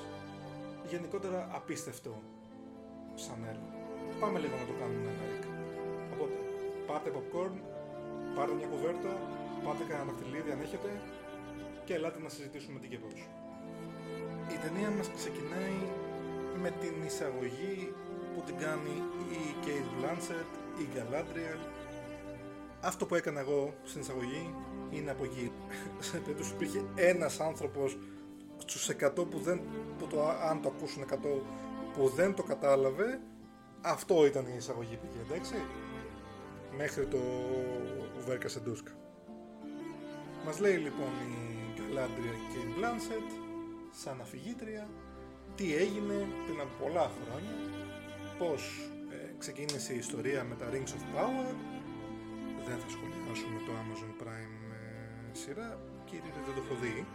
γενικότερα 0.92 1.40
απίστευτο 1.58 2.12
σαν 3.24 3.38
έργο. 3.52 3.68
Πάμε 4.22 4.36
λίγο 4.42 4.54
να 4.62 4.66
το 4.70 4.74
κάνουμε 4.80 5.08
ένα 5.14 5.26
Οπότε, 6.12 6.38
πάρτε 6.88 7.10
popcorn, 7.16 7.56
πάρτε 8.36 8.54
μια 8.60 8.68
κουβέρτα, 8.72 9.12
πάτε 9.64 9.82
κανένα 9.88 10.06
δαχτυλίδι 10.08 10.50
αν 10.54 10.60
έχετε 10.66 10.90
και 11.86 11.94
ελάτε 11.94 12.18
να 12.26 12.30
συζητήσουμε 12.34 12.78
την 12.82 12.90
κεπός. 12.92 13.20
Η 14.54 14.56
ταινία 14.62 14.90
μας 14.90 15.10
ξεκινάει 15.16 15.78
με 16.62 16.70
την 16.80 16.94
εισαγωγή 17.06 17.92
που 18.34 18.42
την 18.46 18.56
κάνει 18.56 19.02
η 19.30 19.54
Kate 19.64 19.90
Blanchett, 19.96 20.50
η 20.80 20.88
Galadriel. 20.94 21.60
Αυτό 22.80 23.06
που 23.06 23.14
έκανα 23.14 23.40
εγώ 23.40 23.74
στην 23.84 24.00
εισαγωγή 24.00 24.54
είναι 24.90 25.10
από 25.10 25.24
εκεί. 25.24 25.52
Σε 25.98 26.18
περίπτωση 26.18 26.52
υπήρχε 26.52 26.84
ένας 26.94 27.40
άνθρωπος 27.40 27.98
στους 28.56 28.90
100 28.90 29.12
που 29.30 29.38
δεν, 29.38 29.60
που 29.98 30.06
το, 30.06 30.28
αν 30.28 30.62
το 30.62 30.72
ακούσουν 30.76 31.04
100 31.10 31.16
που 31.94 32.08
δεν 32.08 32.34
το 32.34 32.42
κατάλαβε, 32.42 33.20
αυτό 33.80 34.26
ήταν 34.26 34.46
η 34.46 34.54
εισαγωγή 34.56 34.96
πηγή, 34.96 35.24
εντάξει. 35.30 35.54
Μέχρι 36.76 37.06
το 37.06 37.18
Βέρκα 38.26 38.48
Σεντούσκα. 38.48 38.92
Μας 40.44 40.60
λέει 40.60 40.76
λοιπόν 40.76 41.08
η 41.08 41.34
Galadriel 41.76 42.52
και 42.52 42.58
η 42.58 42.74
Blanchett 42.76 43.39
σαν 43.90 44.20
αφηγήτρια 44.20 44.88
τι 45.56 45.74
έγινε 45.74 46.26
πριν 46.46 46.60
από 46.60 46.74
πολλά 46.82 47.10
χρόνια 47.18 47.56
πως 48.38 48.90
ε, 49.10 49.34
ξεκίνησε 49.38 49.92
η 49.92 49.96
ιστορία 49.96 50.44
με 50.44 50.54
τα 50.54 50.66
Rings 50.72 50.92
of 50.96 51.04
Power. 51.16 51.54
Δεν 52.66 52.78
θα 52.82 52.88
σχολιάσουμε 52.94 53.58
το 53.66 53.72
Amazon 53.82 54.12
Prime 54.22 54.56
ε, 54.78 55.38
σειρά. 55.40 55.78
Κύριε 56.04 56.30
δεν 56.46 56.54
το 56.54 56.62
έχω 56.64 56.74
δει 56.82 57.06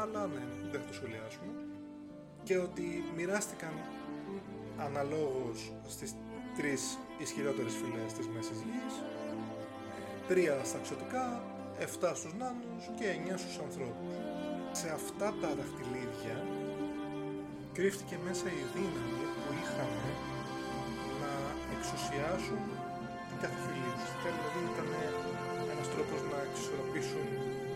αλλά 0.00 0.26
ναι, 0.26 0.44
δεν 0.70 0.80
θα 0.80 0.86
το 0.86 0.92
σχολιάσουμε. 0.92 1.52
Και 2.42 2.58
ότι 2.58 3.04
μοιράστηκαν 3.16 3.74
αναλόγως 4.78 5.72
στις 5.86 6.14
τρεις 6.56 6.98
ισχυρότερες 7.18 7.74
φυλές 7.74 8.12
της 8.12 8.26
Μέσης 8.28 8.58
Γης. 8.66 8.94
Τρία 10.28 10.64
στα 10.64 10.78
εξωτικά 10.78 11.42
7 11.78 12.12
στους 12.14 12.34
νάνους 12.34 12.84
και 12.98 13.06
9 13.34 13.38
στους 13.38 13.58
ανθρώπους. 13.58 14.14
Σε 14.72 14.88
αυτά 14.90 15.34
τα 15.40 15.48
δαχτυλίδια 16.14 16.36
κρύφτηκε 17.76 18.16
μέσα 18.26 18.46
η 18.60 18.62
δύναμη 18.74 19.24
που 19.42 19.50
είχαν 19.60 19.90
να 21.20 21.32
εξουσιάσουν 21.74 22.62
την 23.28 23.36
κάθε 23.42 23.58
φυλή. 23.64 23.88
Ουσιαστικά 23.94 24.28
δηλαδή 24.36 24.60
ήταν 24.72 24.88
ένας 25.72 25.86
τρόπος 25.94 26.20
να 26.30 26.38
εξισορροπήσουν 26.46 27.26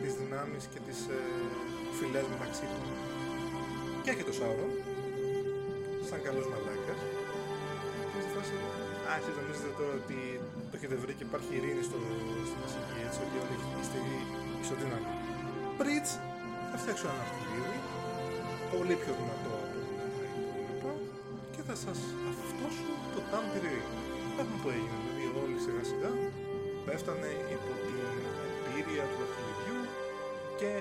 τις 0.00 0.12
δυνάμεις 0.20 0.62
και 0.72 0.80
τις 0.86 0.98
ε, 1.16 1.20
φυλές 1.98 2.26
μεταξύ 2.34 2.66
τους. 2.74 2.88
Και 4.02 4.10
έχει 4.12 4.24
το 4.28 4.34
Σάουρο, 4.38 4.66
σαν 6.08 6.20
καλός 6.26 6.46
μαλάκας. 6.50 7.00
Και 8.10 8.20
στη 8.24 8.30
φάση, 8.36 8.56
α, 9.08 9.10
εσείς 9.20 9.34
νομίζετε 9.38 9.70
τώρα 9.78 9.94
ότι 10.02 10.18
το 10.70 10.74
έχετε 10.78 10.96
βρει 11.02 11.12
και 11.18 11.24
υπάρχει 11.28 11.50
ειρήνη 11.58 11.82
στο, 11.88 11.98
στη 12.48 12.56
Μεσηγή, 12.62 13.00
έτσι, 13.06 13.18
ότι 13.24 13.36
όλοι 13.42 13.56
είστε 13.80 13.98
ισοδύναμοι. 14.62 15.10
Πριτς, 15.78 16.10
θα 16.70 16.76
φτιάξω 16.82 17.06
ένα 17.12 17.22
αυτοκίνητο, 17.26 17.76
πολύ 18.72 18.94
πιο 19.02 19.12
δυνατό 19.20 19.54
από 19.64 19.90
τα 19.98 20.04
υπόλοιπα 20.08 20.92
και 21.54 21.62
θα 21.68 21.74
σας 21.84 21.98
αυτόσω 22.44 22.90
το 23.14 23.20
τάμπιρι. 23.30 23.78
Πράγμα 24.34 24.56
που 24.62 24.68
έγινε, 24.76 24.98
δηλαδή 25.04 25.24
όλοι 25.42 25.56
σιγά 25.64 25.82
σιγά 25.90 26.12
πέφτανε 26.86 27.30
υπό 27.56 27.72
την 27.84 27.96
επίρρεια 28.58 29.04
του 29.10 29.16
δαχτυλιδιού 29.20 29.80
και 30.60 30.72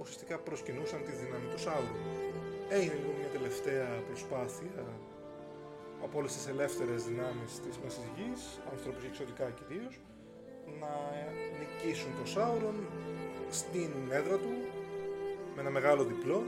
ουσιαστικά 0.00 0.36
προσκυνούσαν 0.46 1.00
τη 1.06 1.12
δύναμη 1.20 1.46
του 1.52 1.60
Σάουρου. 1.64 1.98
Έγινε 2.76 2.94
λοιπόν 2.98 3.14
μια 3.20 3.30
τελευταία 3.36 3.88
προσπάθεια 4.08 4.82
από 6.04 6.14
όλες 6.18 6.32
τις 6.36 6.46
ελεύθερες 6.52 7.00
δυνάμεις 7.08 7.50
της 7.64 7.74
Μέσης 7.82 8.08
Γης, 8.16 8.42
ανθρώπους 8.72 9.00
και 9.02 9.10
εξωτικά 9.12 9.46
κυρίως, 9.58 9.94
να 10.80 10.92
νικήσουν 11.58 12.10
τον 12.18 12.26
Σάουρον 12.34 12.78
στην 13.60 13.90
έδρα 14.18 14.36
του 14.44 14.54
με 15.54 15.60
ένα 15.60 15.70
μεγάλο 15.70 16.02
διπλό, 16.04 16.42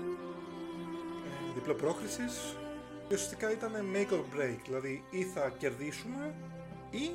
ε, 1.68 1.72
διπλό 1.72 1.74
πρόκρισης 1.74 2.56
και 3.08 3.14
ουσιαστικά 3.14 3.52
ήταν 3.52 3.72
make 3.94 4.12
or 4.12 4.36
break, 4.36 4.58
δηλαδή 4.64 5.04
ή 5.10 5.24
θα 5.24 5.48
κερδίσουμε 5.50 6.34
ή 6.90 7.10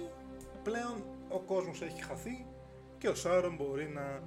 πλέον 0.64 1.04
ο 1.30 1.40
κόσμος 1.40 1.82
έχει 1.82 2.04
χαθεί 2.04 2.46
και 2.98 3.08
ο 3.08 3.16
Σάουρον 3.16 3.56
μπορεί 3.56 3.88
να 3.88 4.24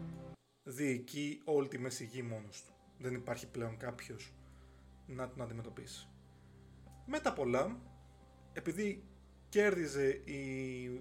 διοικεί 0.62 1.40
όλη 1.44 1.68
τη 1.68 1.78
Μέση 1.78 2.04
Γη 2.04 2.22
μόνος 2.22 2.62
του. 2.62 2.72
Δεν 2.98 3.14
υπάρχει 3.14 3.46
πλέον 3.46 3.76
κάποιος 3.76 4.32
να 5.06 5.28
τον 5.28 5.42
αντιμετωπίσει. 5.42 6.08
Μετά 7.06 7.32
πολλά, 7.32 7.76
επειδή 8.52 9.04
κέρδιζε 9.48 10.08
η 10.24 11.00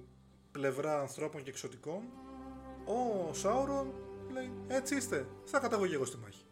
πλευρά 0.51 0.99
ανθρώπων 0.99 1.43
και 1.43 1.49
εξωτικών, 1.49 2.03
ο 2.85 3.33
Σάουρον 3.33 3.93
λέει 4.31 4.51
έτσι 4.67 4.95
είστε, 4.95 5.27
θα 5.45 5.59
κατέβω 5.59 5.93
εγώ 5.93 6.05
στη 6.05 6.17
μάχη. 6.17 6.45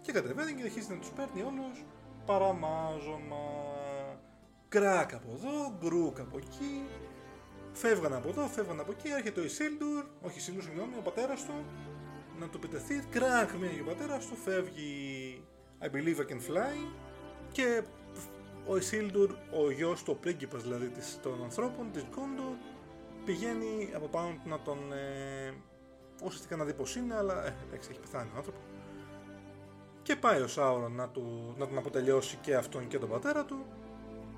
Και 0.00 0.12
κατεβαίνει 0.12 0.54
και 0.54 0.62
αρχίζει 0.62 0.90
να 0.90 0.98
τους 0.98 1.10
παίρνει 1.10 1.42
όλους 1.42 1.84
παραμάζωμα, 2.26 3.44
κράκ 4.68 5.14
από 5.14 5.30
εδώ, 5.32 5.76
γκρούκ 5.78 6.20
από 6.20 6.36
εκεί, 6.36 6.84
φεύγαν 7.72 8.14
από 8.14 8.28
εδώ, 8.28 8.46
φεύγαν 8.46 8.80
από 8.80 8.92
εκεί, 8.92 9.08
έρχεται 9.08 9.40
ο 9.40 9.44
Ισίλντουρ, 9.44 10.04
όχι 10.22 10.38
Ισίλντουρ 10.38 10.62
συγγνώμη, 10.62 10.92
ο 10.98 11.02
πατέρας 11.02 11.44
του, 11.44 11.52
να 12.38 12.48
του 12.48 12.56
επιτεθεί, 12.56 13.02
κράκ 13.10 13.52
μία 13.52 13.70
και 13.70 13.80
ο 13.80 13.84
πατέρας 13.84 14.26
του, 14.26 14.36
φεύγει 14.36 15.44
I 15.82 15.88
believe 15.88 16.20
I 16.20 16.26
can 16.26 16.40
fly. 16.40 16.76
Και 17.52 17.82
ο 18.66 18.76
Ισίλντουρ, 18.76 19.30
ο 19.30 19.70
γιος 19.70 20.02
του, 20.02 20.12
ο 20.16 20.20
πρίγκιπας 20.20 20.62
δηλαδή 20.62 20.88
της, 20.88 21.18
των 21.22 21.42
ανθρώπων, 21.42 21.92
της 21.92 22.02
Γκόντο, 22.02 22.56
πηγαίνει 23.24 23.90
από 23.94 24.06
πάνω 24.06 24.28
του 24.42 24.48
να 24.48 24.60
τον. 24.60 24.92
Ε, 24.92 25.54
ουσιαστικά 26.24 26.56
να 26.56 26.64
δει 26.64 26.74
πως 26.74 26.96
είναι, 26.96 27.14
αλλά 27.14 27.46
ε, 27.46 27.56
εντάξει, 27.66 27.88
έχει 27.90 28.00
πεθάνει 28.00 28.30
ο 28.34 28.36
άνθρωπο. 28.36 28.58
Και 30.10 30.16
πάει 30.16 30.40
ο 30.40 30.46
Σάουρον 30.46 30.92
να, 30.92 31.08
του, 31.08 31.54
να 31.58 31.66
τον 31.66 31.78
αποτελειώσει 31.78 32.38
και 32.40 32.54
αυτόν 32.54 32.86
και 32.88 32.98
τον 32.98 33.08
πατέρα 33.08 33.44
του. 33.44 33.66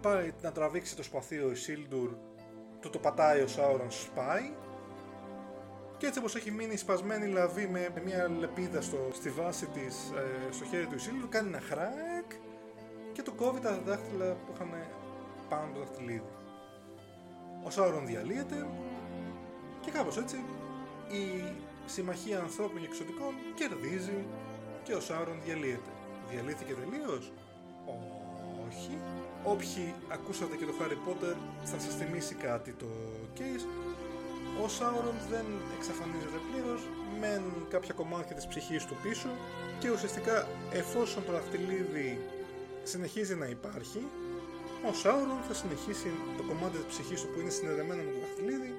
Πάει 0.01 0.33
να 0.43 0.53
τραβήξει 0.53 0.97
το 0.97 1.03
σπαθί 1.03 1.39
ο 1.39 1.51
Ισίλντουρ, 1.51 2.11
του 2.81 2.91
το 2.91 2.99
πατάει 2.99 3.41
ο 3.41 3.47
Σάουρον, 3.47 3.91
σπάει. 3.91 4.53
Και 5.97 6.07
έτσι 6.07 6.19
όπως 6.19 6.35
έχει 6.35 6.51
μείνει 6.51 6.77
σπασμένη 6.77 7.27
λαβή 7.27 7.67
με 7.67 7.93
μια 8.05 8.29
λεπίδα 8.39 8.81
στο, 8.81 9.09
στη 9.13 9.31
βάση 9.31 9.67
της, 9.67 10.11
ε, 10.17 10.53
στο 10.53 10.65
χέρι 10.65 10.87
του 10.87 10.95
Ισίλντουρ, 10.95 11.29
κάνει 11.29 11.49
ένα 11.49 11.61
χράκ 11.61 12.33
και 13.13 13.23
του 13.23 13.35
κόβει 13.35 13.61
τα 13.61 13.81
δάχτυλα 13.85 14.33
που 14.33 14.53
είχαν 14.55 14.71
πάνω 15.49 15.73
το 15.75 15.79
δαχτυλίδι. 15.79 16.25
Ο 17.65 17.71
Σάουρον 17.71 18.07
διαλύεται 18.07 18.67
και 19.81 19.91
κάπως 19.91 20.17
έτσι 20.17 20.37
η 21.09 21.53
συμμαχία 21.87 22.39
ανθρώπων 22.39 22.81
και 22.81 22.87
εξωτικών 22.87 23.35
κερδίζει 23.55 24.27
και 24.85 24.95
ο 24.95 25.01
Σάουρον 25.01 25.39
διαλύεται. 25.45 25.91
Διαλύθηκε 26.31 26.75
τελείως; 26.75 27.33
Όχι. 28.67 28.99
Όποιοι 29.45 29.95
ακούσατε 30.09 30.57
και 30.57 30.65
το 30.65 30.75
Harry 30.81 30.99
Potter 31.07 31.37
θα 31.63 31.79
σας 31.79 31.95
θυμίσει 31.95 32.35
κάτι 32.35 32.73
το 32.73 32.87
case. 33.39 33.67
Ο 34.65 34.69
Σάουρον 34.69 35.17
δεν 35.31 35.47
εξαφανίζεται 35.77 36.39
πλήρως, 36.49 36.83
μεν 37.21 37.43
κάποια 37.69 37.95
κομμάτια 37.95 38.35
της 38.37 38.47
ψυχής 38.47 38.85
του 38.85 38.97
πίσω 39.03 39.29
και 39.79 39.91
ουσιαστικά 39.91 40.49
εφόσον 40.73 41.25
το 41.27 41.33
δαχτυλίδι 41.33 42.21
συνεχίζει 42.83 43.35
να 43.35 43.47
υπάρχει, 43.47 44.07
ο 44.91 44.93
Σάουρον 44.93 45.41
θα 45.49 45.55
συνεχίσει 45.55 46.11
το 46.37 46.43
κομμάτι 46.43 46.77
της 46.77 46.85
ψυχής 46.85 47.21
του 47.23 47.29
που 47.33 47.41
είναι 47.41 47.51
συνδεδεμένο 47.51 48.03
με 48.03 48.11
το 48.11 48.19
δαχτυλίδι 48.19 48.75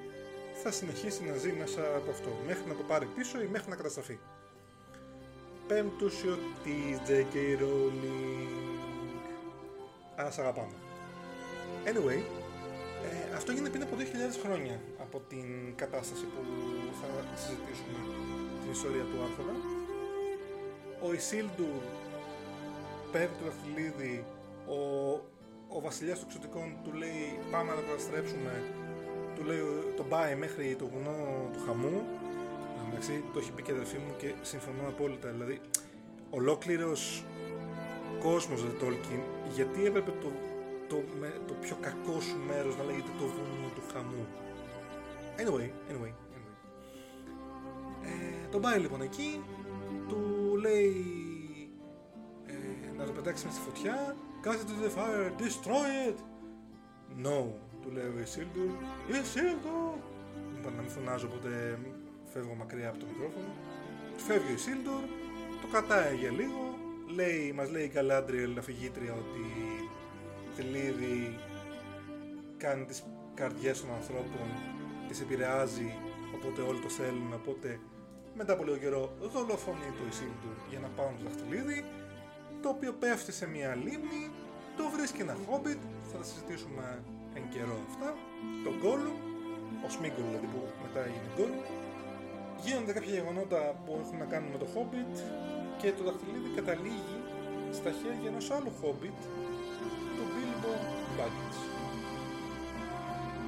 θα 0.62 0.70
συνεχίσει 0.70 1.24
να 1.24 1.36
ζει 1.36 1.52
μέσα 1.52 1.80
από 1.96 2.10
αυτό 2.10 2.30
μέχρι 2.46 2.64
να 2.68 2.74
το 2.74 2.82
πάρει 2.82 3.06
πίσω 3.16 3.40
ή 3.40 3.46
μέχρι 3.46 3.70
να 3.70 3.76
καταστραφεί. 3.76 4.18
Πέμπτουσιο 5.66 6.38
της 6.64 6.98
J.K. 7.08 7.62
Rowling. 7.62 8.48
Άρα 10.16 10.30
σ' 10.30 10.38
αγαπάμε. 10.38 10.74
Anyway, 11.84 12.22
Ε, 13.10 13.34
αυτό 13.36 13.52
γίνεται 13.52 13.70
πριν 13.70 13.82
από 13.82 13.94
2.000 13.98 14.02
χρόνια 14.44 14.80
από 14.98 15.18
την 15.28 15.74
κατάσταση 15.76 16.24
που 16.24 16.42
θα 17.00 17.06
συζητήσουμε 17.36 17.98
την 18.60 18.70
ιστορία 18.70 19.04
του 19.10 19.18
Άρθωνα. 19.26 19.54
Ο 21.06 21.12
Ισίλντουρ 21.12 21.82
παίρνει 23.12 23.34
το 23.38 23.44
δαχτυλίδι, 23.48 24.24
ο, 24.76 24.78
ο 25.76 25.80
βασιλιάς 25.80 26.18
των 26.18 26.28
εξωτικών 26.28 26.76
του 26.84 26.92
λέει 26.92 27.38
πάμε 27.50 27.68
να 27.70 27.76
το 27.80 27.82
καταστρέψουμε, 27.88 28.52
του 29.34 29.42
λέει, 29.44 29.62
τον 29.96 30.08
πάει 30.08 30.34
μέχρι 30.36 30.76
το 30.80 30.86
βουνό 30.92 31.18
του 31.52 31.60
χαμού. 31.66 32.02
Εντάξει, 32.94 33.24
το 33.32 33.38
έχει 33.38 33.52
πει 33.52 33.62
και 33.62 33.72
αδερφή 33.72 33.96
μου 33.96 34.14
και 34.16 34.34
συμφωνώ 34.42 34.88
απόλυτα. 34.88 35.28
Δηλαδή, 35.30 35.60
ολόκληρος 36.30 37.24
κόσμος 38.20 38.60
του 38.60 38.76
Tolkien, 38.80 39.22
γιατί 39.54 39.84
έπρεπε 39.84 40.10
το, 40.10 40.32
το, 40.88 41.02
με, 41.20 41.40
το 41.46 41.54
πιο 41.54 41.76
κακό 41.80 42.20
σου 42.20 42.36
μέρος 42.46 42.76
να 42.76 42.84
λέγεται 42.84 43.10
το 43.18 43.24
βουνό 43.24 43.68
του 43.74 43.82
χαμού; 43.92 44.26
Anyway, 45.36 45.70
anyway, 45.90 46.12
anyway. 46.32 46.54
Ε, 48.02 48.48
τον 48.50 48.60
πάει 48.60 48.78
λοιπόν 48.78 49.00
εκεί, 49.00 49.42
του 50.08 50.20
λέει 50.60 50.94
ε, 52.46 52.96
να 52.96 53.04
το 53.04 53.12
πετάξει 53.12 53.46
στη 53.50 53.60
φωτιά, 53.60 54.16
κάτσε 54.40 54.64
το 54.64 54.72
the 54.82 54.98
fire, 54.98 55.42
destroy 55.42 56.10
it! 56.10 56.18
No, 57.26 57.44
του 57.82 57.90
λέει 57.92 58.06
ο 58.16 58.20
Ισίλντουρ, 58.22 58.70
Ισίλντουρ! 59.08 59.94
Είπα 60.58 60.70
να 60.70 60.80
μην 60.82 60.90
φωνάζω, 60.90 61.26
οπότε 61.26 61.78
φεύγω 62.34 62.54
μακριά 62.54 62.88
από 62.88 62.98
το 62.98 63.06
μικρόφωνο. 63.10 63.50
Φεύγει 64.26 64.50
ο 64.50 64.54
Ισίλντουρ, 64.60 65.02
το 65.62 65.66
κατάει 65.76 66.16
για 66.16 66.30
λίγο, 66.30 66.62
λέει, 67.16 67.52
μας 67.52 67.70
λέει 67.70 67.84
η 67.84 67.92
Καλάντριελ, 67.96 68.58
αφηγήτρια, 68.58 69.12
ότι 69.22 69.44
θελίδι 70.54 71.38
κάνει 72.56 72.84
τις 72.84 73.02
καρδιές 73.34 73.80
των 73.80 73.90
ανθρώπων, 73.98 74.46
τις 75.08 75.20
επηρεάζει, 75.20 75.90
οπότε 76.34 76.60
όλοι 76.62 76.80
το 76.80 76.88
θέλουν, 76.88 77.32
οπότε 77.40 77.80
μετά 78.34 78.52
από 78.52 78.64
λίγο 78.64 78.76
καιρό 78.76 79.02
δολοφονεί 79.34 79.90
το 79.98 80.04
Ισίλντουρ 80.12 80.56
για 80.70 80.80
να 80.84 80.88
πάρουν 80.96 81.14
το 81.18 81.24
δαχτυλίδι, 81.28 81.84
το 82.62 82.68
οποίο 82.68 82.92
πέφτει 82.92 83.32
σε 83.32 83.46
μια 83.46 83.74
λίμνη, 83.74 84.22
το 84.76 84.84
βρίσκει 84.94 85.20
ένα 85.20 85.36
χόμπιτ, 85.46 85.80
θα 86.10 86.16
τα 86.18 86.24
συζητήσουμε 86.24 87.02
εν 87.34 87.44
καιρό 87.54 87.78
αυτά, 87.88 88.08
το 88.64 88.70
Gollum, 88.82 89.18
ο 89.86 89.88
Σμίγκολ 89.94 90.24
δηλαδή 90.28 90.46
που 90.52 90.60
μετά 90.84 91.00
έγινε 91.08 91.28
Gollum, 91.36 91.83
γίνονται 92.62 92.92
κάποια 92.96 93.12
γεγονότα 93.18 93.60
που 93.82 93.90
έχουν 94.02 94.16
να 94.22 94.26
κάνουν 94.32 94.50
με 94.54 94.58
το 94.62 94.68
Hobbit 94.74 95.14
και 95.80 95.88
το 95.96 96.02
δαχτυλίδι 96.08 96.50
καταλήγει 96.58 97.16
στα 97.78 97.90
χέρια 97.98 98.28
ενός 98.32 98.46
άλλου 98.56 98.72
Hobbit, 98.80 99.18
του 100.16 100.24
Bilbo 100.34 100.72
Baggins. 101.16 101.58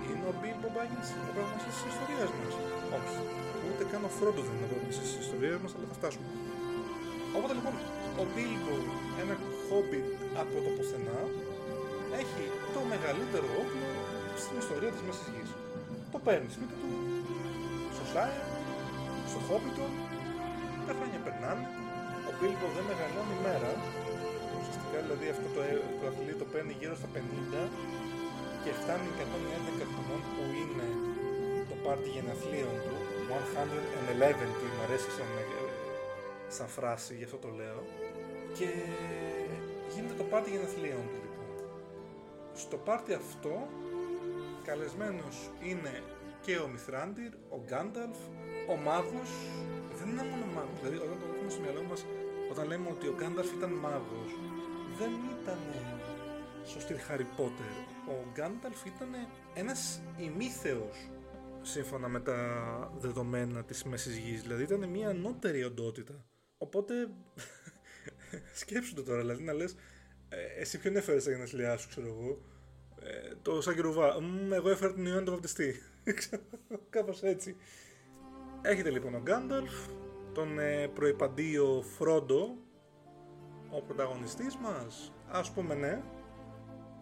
Είναι 0.08 0.26
ο 0.32 0.34
Bilbo 0.42 0.68
Baggins 0.76 1.08
ο 1.18 1.22
πρωταγωνιστής 1.26 1.74
της 1.76 1.84
ιστορίας 1.92 2.30
μας. 2.38 2.54
Όχι. 2.98 3.18
Ούτε 3.68 3.82
καν 3.90 4.02
ο 4.08 4.10
Frodo 4.16 4.40
δεν 4.46 4.54
είναι 4.56 4.66
ο 4.68 4.70
πρωταγωνιστής 4.72 5.08
της 5.12 5.20
ιστορίας 5.26 5.58
μας, 5.62 5.72
αλλά 5.74 5.86
θα 5.90 5.96
φτάσουμε. 6.00 6.28
Οπότε 7.36 7.52
λοιπόν, 7.58 7.74
ο 8.22 8.24
Bilbo, 8.34 8.74
ένα 9.22 9.34
Hobbit 9.66 10.08
από 10.42 10.54
το 10.64 10.70
πουθενά, 10.76 11.20
έχει 12.22 12.44
το 12.74 12.80
μεγαλύτερο 12.92 13.48
όπλο 13.62 13.88
στην 14.42 14.54
ιστορία 14.62 14.90
της 14.94 15.02
Μέσης 15.06 15.28
Γης. 15.32 15.50
Το 16.12 16.18
παίρνεις 16.26 16.52
σπίτι 16.56 16.74
του, 16.80 16.90
στο 17.96 18.04
Σάιρ, 18.12 18.40
στο 19.36 19.48
Χόμπιτο, 19.52 19.86
τα 20.86 20.92
χρόνια 20.98 21.20
περνάνε, 21.26 21.64
ο 22.28 22.30
Μπίλμπο 22.36 22.66
δεν 22.76 22.84
μεγαλώνει 22.90 23.36
μέρα, 23.46 23.72
ουσιαστικά 24.56 24.98
δηλαδή 25.04 25.26
αυτό 25.34 25.46
το, 25.54 25.60
το 25.98 26.04
αθλητή 26.10 26.34
το 26.42 26.46
παίρνει 26.52 26.74
γύρω 26.80 26.94
στα 27.00 27.08
50 27.14 27.18
και 28.62 28.70
φτάνει 28.80 29.08
111 29.80 29.84
χρονών 29.92 30.20
που 30.32 30.42
είναι 30.60 30.88
το 31.70 31.76
πάρτι 31.84 32.08
γενεθλίων 32.14 32.76
του, 32.84 32.96
111 33.28 34.68
μου 34.74 34.82
αρέσει 34.86 35.10
σαν, 35.16 35.30
ε, 35.42 35.66
σαν 36.56 36.68
φράση, 36.76 37.12
γι' 37.18 37.26
αυτό 37.28 37.38
το 37.44 37.50
λέω, 37.60 37.80
και 38.56 38.68
γίνεται 39.92 40.16
το 40.20 40.26
πάρτι 40.30 40.48
γενεθλίων 40.54 41.04
του 41.10 41.18
λοιπόν. 41.24 41.48
Στο 42.62 42.76
πάρτι 42.86 43.12
αυτό 43.22 43.54
καλεσμένος 44.68 45.36
είναι 45.68 45.94
και 46.46 46.56
ο 46.56 46.68
Μιθράντιρ, 46.68 47.32
ο 47.48 47.58
Γκάνταλφ, 47.64 48.18
ο 48.68 48.76
μάγος, 48.76 49.30
δεν 49.98 50.08
είναι 50.08 50.22
μόνο 50.22 50.46
μάγος, 50.54 50.78
δηλαδή 50.80 50.96
όταν 50.96 51.18
το 51.20 51.26
έχουμε 51.34 51.50
στο 51.50 51.60
μυαλό 51.60 51.82
μας, 51.82 52.04
όταν 52.50 52.66
λέμε 52.66 52.88
ότι 52.90 53.06
ο 53.06 53.14
Γκάνταλφ 53.18 53.52
ήταν 53.52 53.70
μάγος, 53.70 54.30
δεν 54.98 55.12
ήταν 55.34 55.58
στο 56.64 56.80
στυλ 56.80 56.96
Harry 57.08 57.28
Potter. 57.38 57.72
Ο 58.08 58.16
Γκάνταλφ 58.32 58.84
ήταν 58.84 59.08
ένας 59.54 60.02
ημίθεος 60.16 60.96
σύμφωνα 61.62 62.08
με 62.08 62.20
τα 62.20 62.38
δεδομένα 62.98 63.64
της 63.64 63.84
Μέσης 63.84 64.16
Γης, 64.16 64.42
δηλαδή 64.42 64.62
ήταν 64.62 64.88
μια 64.88 65.08
ανώτερη 65.08 65.64
οντότητα. 65.64 66.24
Οπότε, 66.58 66.94
σκέψου 68.60 68.94
το 68.94 69.02
τώρα, 69.02 69.20
δηλαδή 69.20 69.42
να 69.42 69.52
λες, 69.52 69.76
ε, 70.28 70.60
εσύ 70.60 70.78
ποιον 70.78 70.96
έφερες 70.96 71.22
στα 71.22 71.30
γενέθλιά 71.30 71.76
σου, 71.76 71.88
ξέρω 71.88 72.06
εγώ, 72.06 72.40
ε, 73.00 73.34
το 73.42 73.60
Σαγκερουβά. 73.60 74.16
Εγώ 74.52 74.70
έφερα 74.70 74.92
την 74.92 75.06
Ιωάννη 75.06 75.24
το 75.24 75.30
βαπτιστή. 75.30 75.82
Κάπως 76.90 77.22
έτσι. 77.22 77.56
Έχετε 78.62 78.90
λοιπόν 78.90 79.14
ο 79.14 79.20
Γκάνταλφ, 79.22 79.72
τον 80.32 80.58
ε, 80.58 80.88
προϋπαντίο 80.88 81.82
Φρόντο, 81.82 82.56
ο 83.70 83.82
πρωταγωνιστής 83.82 84.56
μας, 84.56 85.12
ας 85.28 85.52
πούμε 85.52 85.74
ναι, 85.74 86.02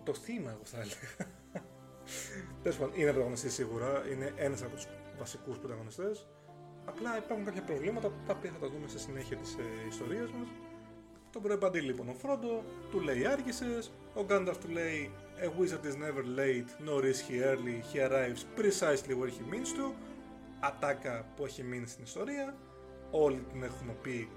το 0.04 0.14
θύμα 0.14 0.50
εγώ 0.50 0.64
θα 0.64 0.76
έλεγα. 0.76 1.32
Τέλος 2.62 2.78
πάντων, 2.78 2.94
είναι 2.94 3.10
πρωταγωνιστής 3.10 3.54
σίγουρα, 3.54 4.02
είναι 4.12 4.32
ένας 4.36 4.62
από 4.62 4.74
τους 4.74 4.86
βασικούς 5.18 5.58
πρωταγωνιστές. 5.58 6.28
Απλά 6.84 7.16
υπάρχουν 7.16 7.44
κάποια 7.44 7.62
προβλήματα 7.62 8.12
τα 8.26 8.34
οποία 8.36 8.50
θα 8.50 8.58
τα 8.58 8.68
δούμε 8.68 8.88
στη 8.88 8.98
συνέχεια 8.98 9.36
της 9.36 9.54
ε, 9.54 9.86
ιστορίας 9.88 10.30
μας. 10.30 10.48
Τον 11.30 11.42
προεπαντεί 11.42 11.80
λοιπόν 11.80 12.08
ο 12.08 12.14
Φρόντο, 12.14 12.64
του 12.90 13.00
λέει 13.00 13.26
άργησες, 13.26 13.92
ο 14.14 14.24
Γκάνταλφ 14.24 14.58
του 14.58 14.68
λέει 14.68 15.10
A 15.44 15.50
wizard 15.50 15.84
is 15.84 15.96
never 15.96 16.24
late, 16.24 16.70
nor 16.80 17.04
is 17.04 17.20
he 17.20 17.42
early, 17.42 17.82
he 17.92 18.00
arrives 18.00 18.46
precisely 18.56 19.14
where 19.14 19.28
he 19.28 19.42
means 19.50 19.72
to. 19.72 19.94
Ατάκα 20.60 21.26
που 21.36 21.44
έχει 21.44 21.62
μείνει 21.62 21.86
στην 21.86 22.04
ιστορία, 22.04 22.56
όλοι 23.10 23.44
την 23.52 23.62
έχουν 23.62 24.00
πει 24.02 24.28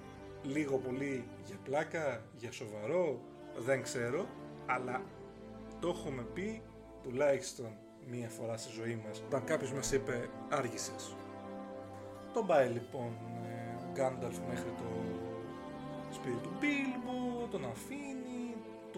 λίγο 0.43 0.77
πολύ 0.77 1.27
για 1.45 1.55
πλάκα, 1.63 2.23
για 2.33 2.51
σοβαρό, 2.51 3.21
δεν 3.57 3.81
ξέρω, 3.83 4.27
αλλά 4.65 5.01
το 5.79 5.87
έχουμε 5.87 6.21
πει 6.33 6.61
τουλάχιστον 7.03 7.77
μία 8.07 8.29
φορά 8.29 8.57
στη 8.57 8.71
ζωή 8.81 9.01
μας, 9.07 9.23
όταν 9.25 9.43
κάποιος 9.43 9.73
μας 9.73 9.91
είπε 9.91 10.29
άργησες. 10.49 11.15
Τον 12.33 12.47
πάει 12.47 12.67
λοιπόν 12.69 13.11
ε, 13.43 13.83
ο 13.83 13.91
Γκάνταλφ 13.93 14.37
μέχρι 14.49 14.71
το 14.77 14.89
σπίτι 16.11 16.37
του 16.37 16.51
Μπίλμπο, 16.59 17.47
τον 17.51 17.65
αφήνει, 17.65 18.13
του 18.13 18.16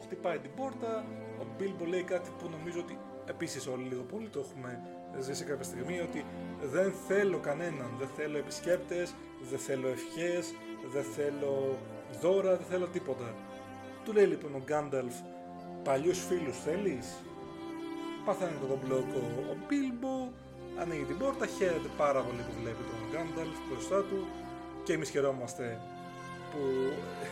χτυπάει 0.09 0.39
την 0.39 0.51
πόρτα, 0.55 1.05
ο 1.41 1.45
Μπίλμπο 1.57 1.85
λέει 1.85 2.03
κάτι 2.03 2.29
που 2.37 2.49
νομίζω 2.49 2.79
ότι 2.79 2.97
επίσης 3.25 3.67
όλοι 3.67 3.83
λίγο 3.83 4.01
πολύ 4.01 4.27
το 4.27 4.39
έχουμε 4.39 4.81
ζήσει 5.19 5.43
κάποια 5.43 5.63
στιγμή, 5.63 5.99
ότι 5.99 6.25
δεν 6.63 6.93
θέλω 7.07 7.37
κανέναν, 7.37 7.89
δεν 7.99 8.07
θέλω 8.15 8.37
επισκέπτες, 8.37 9.15
δεν 9.49 9.59
θέλω 9.59 9.87
ευχές, 9.87 10.53
δεν 10.93 11.03
θέλω 11.03 11.77
δώρα, 12.21 12.55
δεν 12.55 12.65
θέλω 12.65 12.87
τίποτα. 12.87 13.33
Του 14.03 14.13
λέει 14.13 14.25
λοιπόν 14.25 14.55
ο 14.55 14.61
Γκάνταλφ, 14.65 15.15
παλιούς 15.83 16.19
φίλους 16.25 16.57
θέλεις; 16.59 17.07
Παθαίνει 18.25 18.57
τον 18.67 18.79
μπλόκο 18.83 19.21
ο 19.51 19.55
Μπίλμπο, 19.67 20.31
ανοίγει 20.81 21.03
την 21.03 21.17
πόρτα, 21.17 21.45
χαίρεται 21.45 21.89
πάρα 21.97 22.21
πολύ 22.21 22.41
που 22.47 22.53
βλέπει 22.61 22.83
τον 22.89 22.99
Γκάνταλφ 23.09 23.57
μπροστά 23.67 24.03
του 24.03 24.27
και 24.83 24.93
εμείς 24.93 25.09
χαιρόμαστε 25.09 25.79
που 26.51 26.61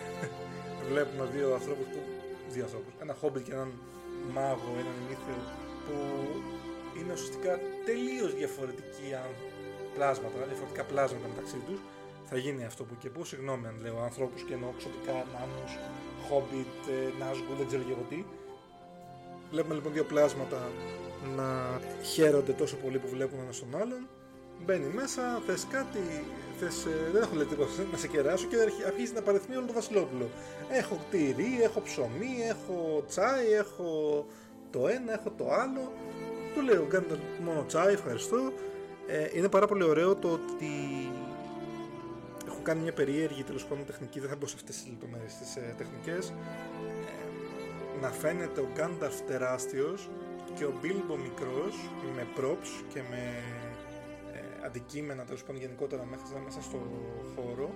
βλέπουμε 0.90 1.26
δύο 1.36 1.54
ανθρώπους 1.54 1.86
που 1.86 2.00
δύο 2.56 2.64
ανθρώπους, 2.64 2.94
ένα 3.02 3.14
χόμπιτ 3.14 3.44
και 3.48 3.54
έναν 3.58 3.72
μάγο, 4.34 4.70
έναν 4.82 4.96
ημίθεο 5.04 5.40
που 5.86 5.96
είναι 6.98 7.12
ουσιαστικά 7.14 7.60
τελείως 7.86 8.32
διαφορετικοί 8.42 9.08
πλάσματα, 9.96 10.36
διαφορετικά 10.52 10.84
πλάσματα 10.92 11.28
μεταξύ 11.34 11.60
τους 11.68 11.80
θα 12.30 12.38
γίνει 12.38 12.66
αυτό 12.66 12.84
που 12.84 12.96
και 13.00 13.10
που, 13.10 13.26
συγγνώμη 13.26 13.68
αν 13.68 13.76
λέω 13.82 13.98
ανθρώπους 14.04 14.42
και 14.42 14.54
εννοώ 14.54 14.70
ξωτικά, 14.78 15.12
νάνους, 15.34 15.72
χόμπιτ, 16.28 16.84
νάσγκου, 17.20 17.54
δεν 17.58 17.68
ξέρω 17.68 17.84
και 17.84 17.92
εγώ 17.92 18.06
τι. 18.10 18.24
Βλέπουμε 19.52 19.76
λοιπόν 19.76 19.94
δύο 19.94 20.04
πλάσματα 20.04 20.72
να 21.36 21.80
χαίρονται 22.04 22.52
τόσο 22.52 22.76
πολύ 22.76 22.98
που 23.00 23.08
βλέπουν 23.08 23.40
ένα 23.40 23.52
στον 23.52 23.76
άλλον. 23.82 24.08
Μπαίνει 24.66 24.94
μέσα, 24.94 25.42
θες 25.46 25.68
κάτι, 25.72 26.00
θες, 26.60 26.86
ε, 26.86 27.10
δεν 27.12 27.22
έχω 27.22 27.36
λέει 27.36 27.46
τίποτα 27.46 27.72
να 27.92 27.98
σε 27.98 28.08
κεράσω 28.08 28.48
και 28.48 28.56
αρχίζει 28.86 29.14
να 29.14 29.22
παρεθμεί 29.22 29.56
όλο 29.56 29.66
το 29.66 29.74
βασιλόπουλο. 29.74 30.30
Έχω 30.70 31.00
τυρί, 31.12 31.60
έχω 31.64 31.82
ψωμί, 31.82 32.36
έχω 32.50 33.04
τσάι, 33.08 33.52
έχω 33.52 34.26
το 34.70 34.88
ένα, 34.88 35.14
έχω 35.14 35.30
το 35.38 35.52
άλλο. 35.52 35.92
Του 36.54 36.62
λέω, 36.62 36.86
κάντε 36.86 37.20
μόνο 37.44 37.64
τσάι, 37.68 37.94
ευχαριστώ. 37.94 38.54
Ε, 39.08 39.30
είναι 39.34 39.50
πάρα 39.50 39.68
πολύ 39.68 39.84
ωραίο 39.84 40.16
το 40.16 40.32
ότι 40.32 40.72
έχουν 42.48 42.64
κάνει 42.64 42.82
μια 42.82 42.94
περίεργη 42.94 43.44
τέλος 43.44 43.66
πάντων 43.66 43.86
τεχνική, 43.86 44.20
δεν 44.20 44.30
θα 44.30 44.36
μπω 44.36 44.48
σε 44.48 44.56
αυτές 44.56 44.76
τις 44.76 44.88
λεπτομέρειες 44.88 45.34
τις 45.38 45.56
ε, 45.56 45.76
τεχνικές. 45.78 46.30
Ε, 46.30 48.00
να 48.02 48.12
φαίνεται 48.12 48.60
ο 48.62 48.68
Γκάνταλφ 48.74 49.22
τεράστιος 49.22 50.10
και 50.54 50.66
ο 50.66 50.74
Bilbo 50.84 51.16
μικρός 51.22 51.76
με 52.16 52.28
props 52.38 52.84
και 52.94 53.02
με 53.10 53.22
ε, 53.64 53.67
αντικείμενα 54.68 55.24
τέλος 55.24 55.44
πάντων 55.44 55.62
γενικότερα 55.62 56.06
μέσα, 56.06 56.24
μέσα 56.46 56.62
στο 56.62 56.80
χώρο 57.36 57.70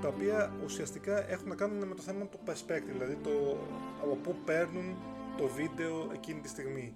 τα 0.00 0.08
οποία 0.08 0.52
ουσιαστικά 0.64 1.30
έχουν 1.30 1.48
να 1.48 1.54
κάνουν 1.54 1.88
με 1.88 1.94
το 1.94 2.02
θέμα 2.02 2.24
του 2.26 2.38
perspective, 2.46 2.92
δηλαδή 2.92 3.16
το 3.22 3.58
από 4.02 4.14
πού 4.22 4.34
παίρνουν 4.44 4.96
το 5.36 5.46
βίντεο 5.46 6.10
εκείνη 6.12 6.40
τη 6.40 6.48
στιγμή. 6.48 6.94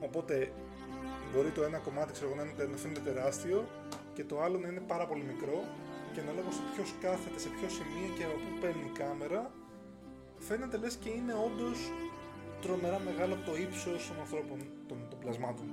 Οπότε 0.00 0.52
μπορεί 1.32 1.50
το 1.50 1.62
ένα 1.62 1.78
κομμάτι 1.78 2.12
ξέρω, 2.12 2.34
να, 2.34 2.44
να 2.44 2.76
φαίνεται 2.76 3.00
τεράστιο 3.00 3.68
και 4.14 4.24
το 4.24 4.40
άλλο 4.42 4.58
να 4.58 4.68
είναι 4.68 4.80
πάρα 4.80 5.06
πολύ 5.06 5.22
μικρό 5.22 5.64
και 6.12 6.20
ανάλογα 6.20 6.50
σε 6.50 6.62
ποιος 6.74 6.94
κάθεται, 7.00 7.38
σε 7.38 7.48
ποιο 7.48 7.68
σημείο 7.68 8.08
και 8.16 8.24
από 8.24 8.36
πού 8.44 8.50
παίρνει 8.60 8.84
η 8.92 8.98
κάμερα, 8.98 9.50
φαίνεται 10.38 10.76
λες 10.76 10.94
και 11.02 11.08
είναι 11.08 11.34
όντως 11.46 11.78
τρομερά 12.62 12.98
μεγάλο 13.08 13.34
το 13.46 13.52
ύψος 13.56 14.08
των 14.08 14.16
ανθρώπων, 14.24 14.58
των, 14.88 14.98
των 15.10 15.18
πλασμάτων 15.18 15.66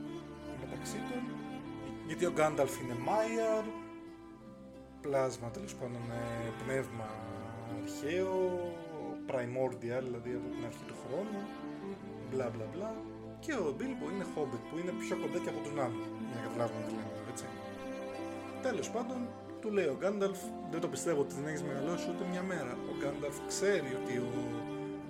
μεταξύ 0.63 0.97
των. 1.09 1.36
Γιατί 2.07 2.25
ο 2.25 2.31
Γκάνταλφ 2.31 2.73
είναι 2.81 2.95
Μάιαρ, 3.07 3.65
πλάσμα 5.01 5.47
τέλος 5.49 5.73
πάντων 5.75 6.01
πνεύμα 6.63 7.09
αρχαίο, 7.79 8.35
primordial, 9.29 10.03
δηλαδή 10.09 10.31
από 10.39 10.47
την 10.55 10.63
αρχή 10.69 10.83
του 10.89 10.97
χρόνου, 11.03 11.41
μπλα 12.29 12.47
μπλα 12.53 12.65
μπλα. 12.71 12.91
Και 13.43 13.53
ο 13.67 13.69
Μπίλμπο 13.77 14.05
είναι 14.13 14.25
Hobbit 14.33 14.63
που 14.69 14.75
είναι 14.79 14.93
πιο 15.03 15.15
κοντά 15.21 15.37
και 15.43 15.51
από 15.53 15.61
τον 15.67 15.75
άλλον, 15.83 16.05
για 16.29 16.35
να 16.37 16.41
καταλάβουμε 16.47 16.81
τι 16.85 16.91
λέμε, 16.97 17.11
έτσι. 17.31 17.45
Τέλος 18.67 18.87
πάντων, 18.95 19.19
του 19.61 19.69
λέει 19.75 19.89
ο 19.95 19.97
Γκάνταλφ, 19.99 20.39
δεν 20.71 20.79
το 20.83 20.89
πιστεύω 20.93 21.19
ότι 21.25 21.33
δεν 21.37 21.45
έχεις 21.49 21.63
μεγαλώσει 21.69 22.05
ούτε 22.11 22.23
μια 22.31 22.43
μέρα. 22.51 22.73
Ο 22.91 22.93
Γκάνταλφ 22.99 23.37
ξέρει 23.51 23.89
ότι 24.01 24.13
ο 24.27 24.31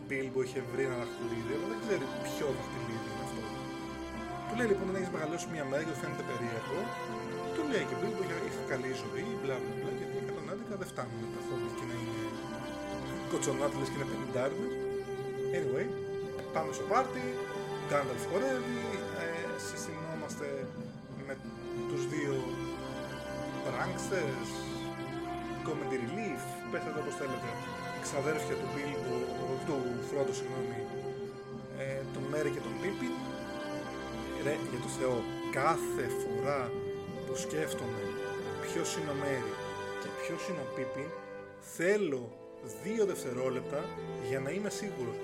Μπίλμπο 0.05 0.39
είχε 0.45 0.61
βρει 0.71 0.83
ένα 0.89 0.97
δαχτυλίδι, 1.01 1.51
αλλά 1.55 1.67
δεν 1.71 1.79
ξέρει 1.83 2.05
ποιο 2.25 2.47
δαχτυλίδι 2.57 2.67
είναι 2.67 2.75
αυτό. 2.75 2.85
Του 2.85 2.86
λέει 4.57 4.67
λοιπόν 4.71 4.85
δεν 4.89 4.97
έχεις 4.99 5.11
μεγαλώσει 5.15 5.47
μια 5.55 5.65
μέρα 5.71 5.83
και 5.87 5.95
φαίνεται 6.01 6.23
περίεργο. 6.31 6.79
Του 7.53 7.61
λέει 7.71 7.83
και 7.87 7.95
ο 7.97 7.99
Μπίλμπο 7.99 8.21
είχε 8.47 8.61
καλή 8.71 8.91
ζωή, 9.03 9.25
μπλα 9.39 9.55
μπλα 9.61 9.73
μπλα, 9.79 9.91
γιατί 9.99 10.15
111 10.73 10.81
δεν 10.81 10.87
φτάνουν 10.91 11.21
τα 11.33 11.41
Hobbit 11.47 11.73
και 11.79 11.85
να 11.89 11.95
είναι 12.01 12.23
κοτσονάτιλες 13.31 13.87
και 13.91 13.97
είναι 13.97 14.09
πενιντάριδες. 14.11 14.73
Anyway, 15.57 15.87
πάμε 16.55 16.71
στο 16.77 16.85
πάρτι, 16.91 17.25
Γκάνταλφ 17.87 18.23
χορεύει, 18.29 18.83
ε, 19.23 19.27
συστηνόμαστε 19.67 20.47
με 21.27 21.33
τους 21.89 22.01
δύο 22.11 22.35
pranksters, 23.65 24.51
comedy 25.65 25.97
relief, 26.03 26.43
πέστε 26.71 26.89
το 26.95 26.99
όπως 27.03 27.15
θέλετε, 27.19 27.49
ξαδέρφια 28.05 28.55
του 28.61 28.69
Bilbo, 28.75 29.15
του 29.67 29.77
Φρόντο, 30.07 30.33
συγγνώμη, 30.39 30.79
ε, 31.81 31.85
τον 32.13 32.23
Μέρι 32.31 32.49
και 32.55 32.63
τον 32.67 32.75
Πίπιν. 32.81 33.13
Ρε, 34.47 34.57
για 34.71 34.81
το 34.85 34.91
Θεό, 34.99 35.17
κάθε 35.51 36.05
φορά 36.21 36.71
που 37.25 37.35
σκέφτομαι 37.35 38.03
ποιος 38.61 38.95
είναι 38.97 39.11
ο 39.15 39.17
Μέρι 39.23 39.53
και 40.01 40.09
ποιος 40.21 40.41
είναι 40.47 40.61
ο 40.65 40.69
Πίπιν, 40.75 41.09
θέλω 41.59 42.23
δύο 42.83 43.05
δευτερόλεπτα 43.05 43.79
για 44.29 44.39
να 44.39 44.49
είμαι 44.49 44.69
σίγουρος. 44.69 45.15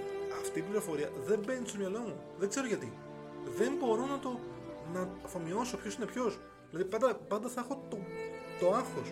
Αυτή 0.42 0.60
η 0.60 0.62
πληροφορία 0.62 1.10
δεν 1.28 1.40
μπαίνει 1.46 1.68
στο 1.68 1.78
μυαλό 1.78 2.00
μου. 2.00 2.16
Δεν 2.40 2.50
ξέρω 2.50 2.68
γιατί. 2.68 2.90
Δεν 3.58 3.72
μπορώ 3.80 4.06
να 4.06 4.20
το 4.20 4.40
να 4.94 5.10
αφομοιώσω 5.26 5.78
ποιος 5.78 5.94
είναι 5.96 6.06
ποιος. 6.06 6.40
Δηλαδή 6.70 6.90
πάντα, 6.90 7.16
πάντα 7.16 7.48
θα 7.50 7.62
έχω 7.62 7.76
το, 7.90 7.98
το 8.60 8.68
άγχος. 8.80 9.08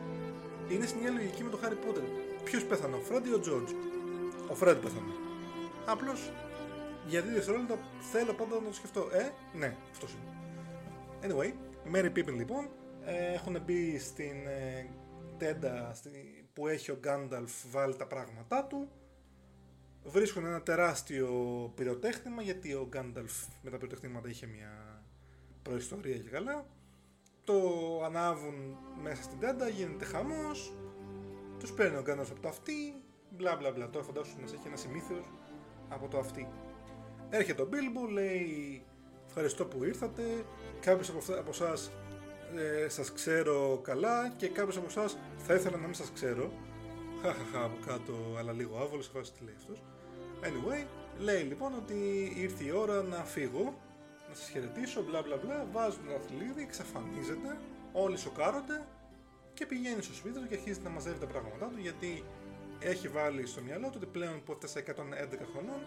Είναι 0.69 0.85
στην 0.85 0.99
ίδια 0.99 1.11
λογική 1.11 1.43
με 1.43 1.49
το 1.49 1.59
Harry 1.63 1.79
Potter. 1.83 2.05
Ποιος 2.43 2.63
πέθανε, 2.63 2.95
ο 2.95 2.99
Φρέντ 3.07 3.25
ή 3.25 3.33
ο 3.33 3.39
Τζόρτζ. 3.39 3.71
Ο 4.51 4.55
Φρέντ 4.55 4.77
πέθανε. 4.77 5.13
Απλώς 5.85 6.31
για 7.07 7.21
δύο 7.21 7.33
δευτερόλεπτα 7.33 7.79
θέλω 8.11 8.33
πάντα 8.33 8.55
να 8.55 8.67
το 8.67 8.73
σκεφτώ. 8.73 9.09
Ε, 9.11 9.31
ναι, 9.57 9.75
αυτός 9.91 10.13
είναι. 10.13 10.31
Anyway, 11.21 11.53
Mary 11.95 12.17
Pippin 12.17 12.33
λοιπόν 12.33 12.69
ε, 13.05 13.33
έχουν 13.33 13.61
μπει 13.65 13.99
στην 13.99 14.47
ε, 14.47 14.89
τέντα 15.37 15.93
στη, 15.93 16.09
που 16.53 16.67
έχει 16.67 16.91
ο 16.91 16.97
Γκάνταλφ 16.99 17.51
βάλει 17.71 17.95
τα 17.95 18.07
πράγματά 18.07 18.65
του. 18.65 18.89
Βρίσκουν 20.03 20.45
ένα 20.45 20.61
τεράστιο 20.61 21.29
πυροτέχνημα 21.75 22.41
γιατί 22.41 22.73
ο 22.73 22.87
Γκάνταλφ 22.89 23.33
με 23.61 23.69
τα 23.69 23.77
πυροτεχνήματα 23.77 24.29
είχε 24.29 24.47
μια 24.47 25.03
προϊστορία 25.61 26.17
και 26.17 26.29
καλά. 26.29 26.65
Το 27.43 27.59
ανάβουν 28.05 28.77
μέσα 29.01 29.23
στην 29.23 29.39
τέντα, 29.39 29.67
γίνεται 29.67 30.05
χαμός, 30.05 30.73
τους 31.59 31.73
παίρνει 31.73 31.97
ο 31.97 32.01
Γκάνταλφ 32.01 32.31
από 32.31 32.41
το 32.41 32.47
αυτή, 32.47 33.03
μπλα 33.29 33.55
μπλα 33.55 33.71
μπλα. 33.71 33.89
Τώρα 33.89 34.05
φαντάσου 34.05 34.35
να 34.39 34.43
έχει 34.43 34.67
ένα 34.67 34.75
σημείθιο 34.75 35.25
από 35.89 36.07
το 36.07 36.17
αυτή. 36.19 36.47
Έρχεται 37.33 37.61
ο 37.61 37.65
Μπίλμπο, 37.65 38.05
λέει 38.05 38.83
ευχαριστώ 39.27 39.65
που 39.65 39.83
ήρθατε, 39.83 40.23
κάποιος 40.79 41.09
από, 41.09 41.19
από 41.39 41.49
εσάς 41.49 41.91
ε, 42.55 42.89
σας 42.89 43.11
ξέρω 43.11 43.79
καλά 43.83 44.33
και 44.37 44.47
κάποιος 44.47 44.77
από 44.77 44.85
εσάς 44.85 45.17
θα 45.37 45.53
ήθελα 45.53 45.77
να 45.77 45.85
μην 45.85 45.93
σας 45.93 46.11
ξέρω. 46.13 46.51
Χαχαχα 47.21 47.63
από 47.63 47.77
κάτω, 47.85 48.13
αλλά 48.37 48.51
λίγο 48.51 48.77
άβολος, 48.77 49.05
σε 49.05 49.31
τι 49.31 49.43
λέει 49.43 49.55
αυτός. 49.57 49.83
Anyway, 50.43 50.85
λέει 51.17 51.41
λοιπόν 51.41 51.73
ότι 51.75 52.31
ήρθε 52.35 52.63
η 52.63 52.71
ώρα 52.71 53.01
να 53.01 53.23
φύγω, 53.23 53.63
να 54.29 54.35
σας 54.35 54.49
χαιρετήσω, 54.49 55.03
μπλα 55.03 55.21
μπλα 55.21 55.37
μπλα, 55.37 55.67
βάζουν 55.71 56.05
το 56.07 56.15
αθλίδι, 56.15 56.61
εξαφανίζεται, 56.61 57.57
όλοι 57.93 58.17
σοκάρονται 58.17 58.85
και 59.53 59.65
πηγαίνει 59.65 60.01
στο 60.01 60.13
σπίτι 60.13 60.39
του 60.39 60.47
και 60.47 60.55
αρχίζει 60.55 60.79
να 60.81 60.89
μαζεύει 60.89 61.19
τα 61.19 61.25
πράγματά 61.25 61.65
του 61.65 61.79
γιατί 61.79 62.23
έχει 62.79 63.07
βάλει 63.07 63.45
στο 63.45 63.61
μυαλό 63.61 63.87
του 63.87 63.93
ότι 63.95 64.05
πλέον 64.05 64.43
που 64.43 64.51
έφτασε 64.51 64.83
111 64.87 64.93
χρονών 65.51 65.81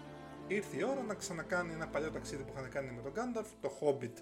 ήρθε 0.47 0.77
η 0.77 0.83
ώρα 0.83 1.03
να 1.03 1.15
ξανακάνει 1.15 1.73
ένα 1.73 1.87
παλιό 1.87 2.11
ταξίδι 2.11 2.43
που 2.43 2.53
είχαν 2.57 2.71
κάνει 2.71 2.91
με 2.91 3.03
τον 3.03 3.13
Γκάνταλφ, 3.13 3.49
το 3.61 3.71
Hobbit 3.81 4.17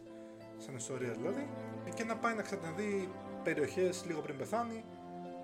σαν 0.58 0.76
ιστορία 0.76 1.12
δηλαδή, 1.12 1.48
και 1.94 2.04
να 2.04 2.16
πάει 2.16 2.34
να 2.34 2.42
ξαναδεί 2.42 3.08
περιοχές 3.44 4.04
λίγο 4.06 4.20
πριν 4.20 4.36
πεθάνει 4.36 4.84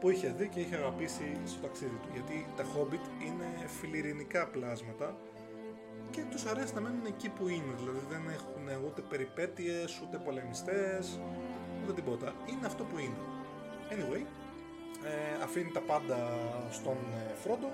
που 0.01 0.11
είχε 0.11 0.35
δει 0.39 0.49
και 0.49 0.61
είχε 0.61 0.77
αγαπήσει 0.77 1.37
στο 1.45 1.61
ταξίδι 1.61 1.99
του. 2.03 2.09
Γιατί 2.13 2.47
τα 2.57 2.65
Hobbit 2.65 3.25
είναι 3.27 3.67
φιλιρινικά 3.81 4.47
πλάσματα 4.47 5.17
και 6.11 6.23
τους 6.31 6.45
αρέσει 6.47 6.75
να 6.75 6.81
μένουν 6.81 7.07
εκεί 7.07 7.29
που 7.29 7.49
είναι. 7.49 7.75
Δηλαδή 7.77 8.01
δεν 8.09 8.23
έχουν 8.29 8.85
ούτε 8.87 9.01
περιπέτειες, 9.01 10.01
ούτε 10.03 10.17
πολεμιστές, 10.17 11.21
ούτε 11.83 11.93
τίποτα. 11.93 12.35
Είναι 12.47 12.67
αυτό 12.67 12.85
που 12.85 12.99
είναι. 12.99 13.21
Anyway, 13.91 14.25
ε, 15.05 15.43
αφήνει 15.43 15.71
τα 15.71 15.81
πάντα 15.81 16.39
στον 16.71 16.97
ε, 16.97 17.35
Φρόντο. 17.35 17.71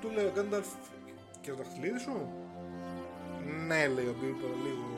Του 0.00 0.10
λέει 0.10 0.24
ο 0.24 0.32
Γκάνταλφ 0.34 0.66
και 1.40 1.50
το 1.50 1.56
δαχτυλίδι 1.56 1.98
σου; 1.98 2.28
Ναι, 3.66 3.88
λέει 3.88 4.06
ο 4.06 4.14
Μπίλμπο 4.20 4.46
λίγο 4.64 4.88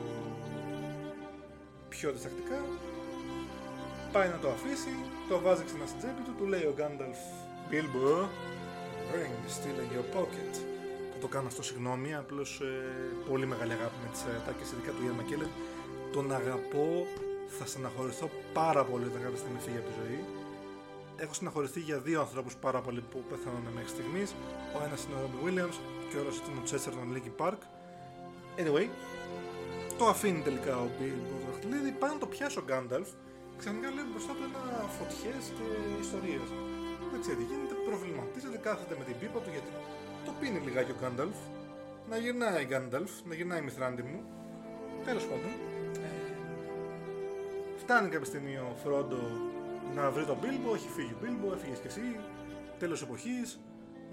πιο 1.89 2.11
διστακτικά. 2.11 2.59
Πάει 4.11 4.29
να 4.29 4.37
το 4.37 4.49
αφήσει, 4.49 4.93
το 5.29 5.39
βάζει 5.39 5.63
ξανά 5.63 5.85
στην 5.85 5.99
τσέπη 5.99 6.21
του, 6.25 6.33
του 6.37 6.45
λέει 6.45 6.65
ο 6.71 6.73
Γκάνταλφ 6.77 7.17
Bilbo, 7.69 8.09
ring 9.13 9.37
still 9.57 9.79
in 9.83 9.89
your 9.95 10.07
pocket. 10.15 10.53
Θα 11.13 11.17
το 11.21 11.27
κάνω 11.27 11.47
αυτό 11.47 11.63
συγγνώμη, 11.63 12.15
απλώς 12.15 12.61
ε, 12.61 13.29
πολύ 13.29 13.45
μεγάλη 13.45 13.71
αγάπη 13.71 13.97
με 14.03 14.09
τις 14.11 14.21
ατάκες, 14.23 14.71
ειδικά 14.71 14.91
του 14.91 15.03
Ιαν 15.05 15.15
Μακέλεν. 15.15 15.49
Τον 16.11 16.33
αγαπώ, 16.33 17.05
θα 17.57 17.65
στεναχωρηθώ 17.65 18.29
πάρα 18.53 18.83
πολύ 18.85 19.05
όταν 19.05 19.21
κάποια 19.21 19.37
στιγμή 19.37 19.59
φύγει 19.65 19.77
από 19.77 19.87
τη 19.89 19.95
ζωή. 20.01 20.19
Έχω 21.15 21.33
στεναχωρηθεί 21.33 21.79
για 21.79 21.97
δύο 21.97 22.19
ανθρώπους 22.19 22.55
πάρα 22.55 22.81
πολύ 22.81 23.01
που 23.01 23.23
πεθαίνουν 23.29 23.67
μέχρι 23.73 23.89
στιγμής. 23.89 24.35
Ο 24.75 24.83
ένας 24.85 25.03
είναι 25.03 25.15
ο 25.15 25.19
Ρόμπι 25.21 25.37
Williams 25.45 25.77
και 26.09 26.17
ο 26.17 26.19
άλλος 26.19 26.37
ήταν 26.37 26.57
ο 26.57 26.63
Τσέσσερ 26.63 26.93
των 26.93 27.13
Linkin 27.13 27.45
Park. 27.45 27.59
Anyway, 28.61 28.87
το 29.97 30.05
αφήνει 30.07 30.41
τελικά 30.41 30.77
ο 30.77 30.87
Bilbo 30.97 31.25
το 31.29 31.35
δαχτυλίδι, 31.45 31.91
πάει 31.91 32.11
να 32.11 32.17
το 32.17 32.25
πιάσει 32.25 32.59
ο 32.59 32.63
Γκάνταλφ 32.65 33.09
ξαφνικά 33.57 33.89
λέει 33.95 34.07
μπροστά 34.11 34.31
του 34.37 34.43
ένα 34.51 34.87
φωτιές 34.97 35.43
και 35.57 35.65
ιστορίες. 36.05 36.47
Δεν 37.11 37.19
ξέρει 37.23 37.37
τι 37.41 37.45
γίνεται, 37.51 37.75
προβληματίζεται, 37.87 38.57
κάθεται 38.67 38.95
με 38.99 39.03
την 39.07 39.15
πίπα 39.19 39.39
του 39.43 39.49
γιατί 39.55 39.71
το 40.25 40.31
πίνει 40.39 40.59
λιγάκι 40.67 40.91
ο 40.95 40.97
Γκάνταλφ. 41.01 41.37
Να 42.09 42.15
γυρνάει 42.23 42.63
ο 42.63 42.67
Γκάνταλφ, 42.69 43.11
να 43.27 43.33
γυρνάει 43.37 43.59
η 43.63 43.65
μηθράντη 43.67 44.03
μου. 44.09 44.19
Τέλος 45.07 45.25
πάντων, 45.29 45.53
ε, 46.05 46.09
φτάνει 47.81 48.07
κάποια 48.13 48.29
στιγμή 48.31 48.55
ο 48.67 48.69
Φρόντο 48.83 49.21
να 49.95 50.11
βρει 50.11 50.25
τον 50.25 50.37
Μπίλμπο, 50.41 50.73
έχει 50.73 50.89
φύγει 50.95 51.13
ο 51.13 51.17
Μπίλμπο, 51.21 51.53
έφυγες 51.53 51.79
κι 51.79 51.87
εσύ, 51.87 52.19
τέλος 52.79 53.01
εποχής, 53.01 53.59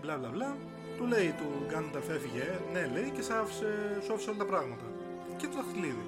μπλα 0.01 0.17
μπλα 0.19 0.29
μπλα. 0.29 0.57
Του 0.97 1.07
λέει 1.07 1.31
του 1.39 1.49
Γκάνταλφ 1.67 2.09
έφυγε, 2.09 2.47
ναι 2.73 2.87
λέει 2.87 3.11
και 3.11 3.23
σ' 3.23 3.31
άφησε, 3.31 3.99
σου 4.03 4.13
άφησε 4.13 4.31
όλα 4.31 4.39
τα 4.39 4.45
πράγματα. 4.45 4.87
Και 5.37 5.47
το 5.47 5.57
δαχτυλίδι. 5.57 6.07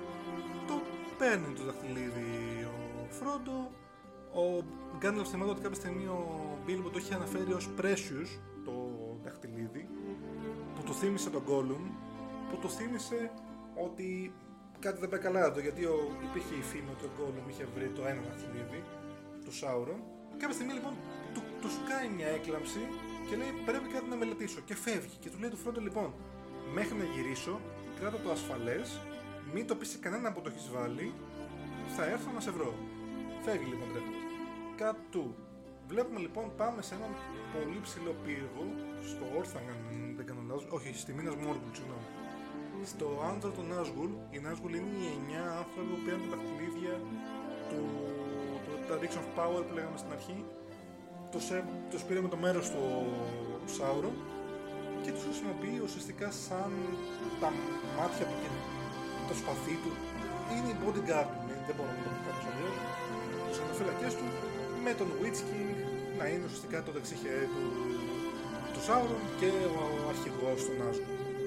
Το 0.67 0.75
παίρνει 1.19 1.55
το 1.55 1.63
δαχτυλίδι 1.63 2.31
Φρόντο, 3.09 3.71
ο 4.43 4.65
Γκάνταλφ 4.99 5.29
θυμάται 5.29 5.51
ότι 5.51 5.61
κάποια 5.61 5.81
στιγμή 5.81 6.07
ο 6.07 6.21
Μπίλμπο 6.65 6.89
το 6.89 6.99
είχε 6.99 7.15
αναφέρει 7.15 7.53
ως 7.53 7.71
Precious, 7.81 8.31
το 8.65 8.75
δαχτυλίδι, 9.25 9.89
που 10.75 10.83
του 10.83 10.95
θύμισε 10.95 11.31
τον 11.31 11.43
Gollum, 11.49 11.85
που 12.51 12.57
του 12.61 12.71
θύμισε 12.71 13.31
ότι 13.87 14.35
κάτι 14.79 15.01
δεν 15.01 15.09
πάει 15.09 15.21
καλά 15.21 15.45
εδώ, 15.45 15.61
γιατί 15.61 15.85
ο, 15.85 15.97
υπήρχε 16.29 16.55
η 16.55 16.63
φήμη 16.63 16.91
ότι 16.91 17.05
ο 17.05 17.11
Gollum 17.19 17.51
είχε 17.51 17.65
βρει 17.75 17.89
το 17.89 18.03
ένα 18.07 18.21
δαχτυλίδι 18.29 18.83
του 19.53 19.59
Σάουρον. 19.63 20.01
Κάποια 20.41 20.55
στιγμή 20.59 20.75
λοιπόν 20.79 20.95
του, 21.35 21.43
του 21.61 21.71
σκάει 21.77 22.09
μια 22.17 22.29
έκλαμψη 22.39 22.83
και 23.29 23.35
λέει 23.41 23.53
πρέπει 23.69 23.89
κάτι 23.95 24.09
να 24.13 24.17
μελετήσω 24.17 24.61
και 24.69 24.75
φεύγει 24.85 25.17
και 25.23 25.31
του 25.31 25.39
λέει 25.41 25.51
του 25.55 25.61
Φρόντο 25.63 25.81
λοιπόν 25.89 26.09
μέχρι 26.77 26.95
να 27.03 27.07
γυρίσω 27.15 27.55
κράτα 27.99 28.19
το 28.25 28.31
ασφαλές 28.37 28.87
μην 29.53 29.67
το 29.67 29.75
πεις 29.75 29.89
σε 29.89 29.99
κανένα 29.99 30.33
που 30.33 30.41
το 30.41 30.49
έχεις 30.53 30.71
βάλει, 30.77 31.13
θα 31.97 32.05
έρθω 32.15 32.31
να 32.37 32.41
σε 32.41 32.51
βρω. 32.51 32.73
Φεύγει 33.45 33.69
λοιπόν 33.73 33.89
τρέχοντα. 33.93 34.21
Cut 34.79 34.99
to. 35.15 35.25
Βλέπουμε 35.91 36.21
λοιπόν 36.21 36.45
πάμε 36.57 36.83
σε 36.83 36.95
έναν 36.95 37.13
πολύ 37.55 37.79
ψηλό 37.87 38.13
πύργο, 38.25 38.65
στο 39.11 39.25
Όρθαν, 39.39 39.63
αν 39.71 40.15
δεν 40.17 40.27
κάνω 40.27 40.43
λάθος, 40.49 40.67
όχι, 40.77 40.91
στη 41.03 41.13
Μίνας 41.17 41.37
Μόργκουλ, 41.43 41.73
συγγνώμη. 41.79 42.09
Στο 42.93 43.07
άνθρο 43.31 43.51
του 43.57 43.65
Νάσγουλ, 43.71 44.13
η 44.37 44.39
Νάσγουλ 44.45 44.73
είναι 44.75 44.93
οι 45.03 45.09
9 45.19 45.59
άνθρωποι 45.61 45.89
που 45.93 46.01
πήραν 46.05 46.21
τα 46.23 46.29
δαχτυλίδια 46.33 46.95
του, 47.69 47.81
του, 48.93 48.99
τα 48.99 49.07
Dicks 49.07 49.17
of 49.21 49.29
Power 49.39 49.63
που 49.67 49.75
λέγαμε 49.75 49.99
στην 50.03 50.13
αρχή. 50.17 50.39
Το, 51.33 51.39
σε, 51.47 51.65
το 51.91 51.97
πήρε 52.07 52.21
με 52.27 52.31
το 52.35 52.39
μέρος 52.45 52.67
του 52.71 52.85
Σάουρο 53.77 54.11
και 55.03 55.11
τους 55.15 55.25
χρησιμοποιεί 55.29 55.77
ουσιαστικά 55.87 56.29
σαν 56.47 56.71
τα 57.41 57.49
μάτια 57.97 58.25
του 58.29 58.37
και 58.43 58.51
το 59.29 59.35
σπαθί 59.41 59.77
του. 59.83 59.93
Είναι 60.53 60.69
η 60.75 60.77
bodyguard 60.83 61.31
του, 61.35 61.43
δεν 61.67 61.75
μπορώ 61.77 61.91
να 61.97 62.03
το 62.05 62.11
πω 62.15 62.21
κάποιος 62.27 62.47
αλλιώς. 62.51 62.77
Τους 63.49 63.59
αναφυλακές 63.65 64.13
του 64.19 64.27
με 64.85 64.93
τον 65.01 65.09
Witch 65.21 65.41
King 65.49 65.71
να 66.19 66.25
είναι 66.31 66.45
ουσιαστικά 66.49 66.79
το 66.87 66.91
δεξί 66.97 67.17
χέρι 67.23 67.49
του, 67.55 67.65
του 68.73 68.83
Σάουρον 68.87 69.23
και 69.41 69.51
ο, 69.81 69.83
ο 70.05 70.07
αρχηγός 70.13 70.61
του 70.67 70.75
Νάζου. 70.81 71.05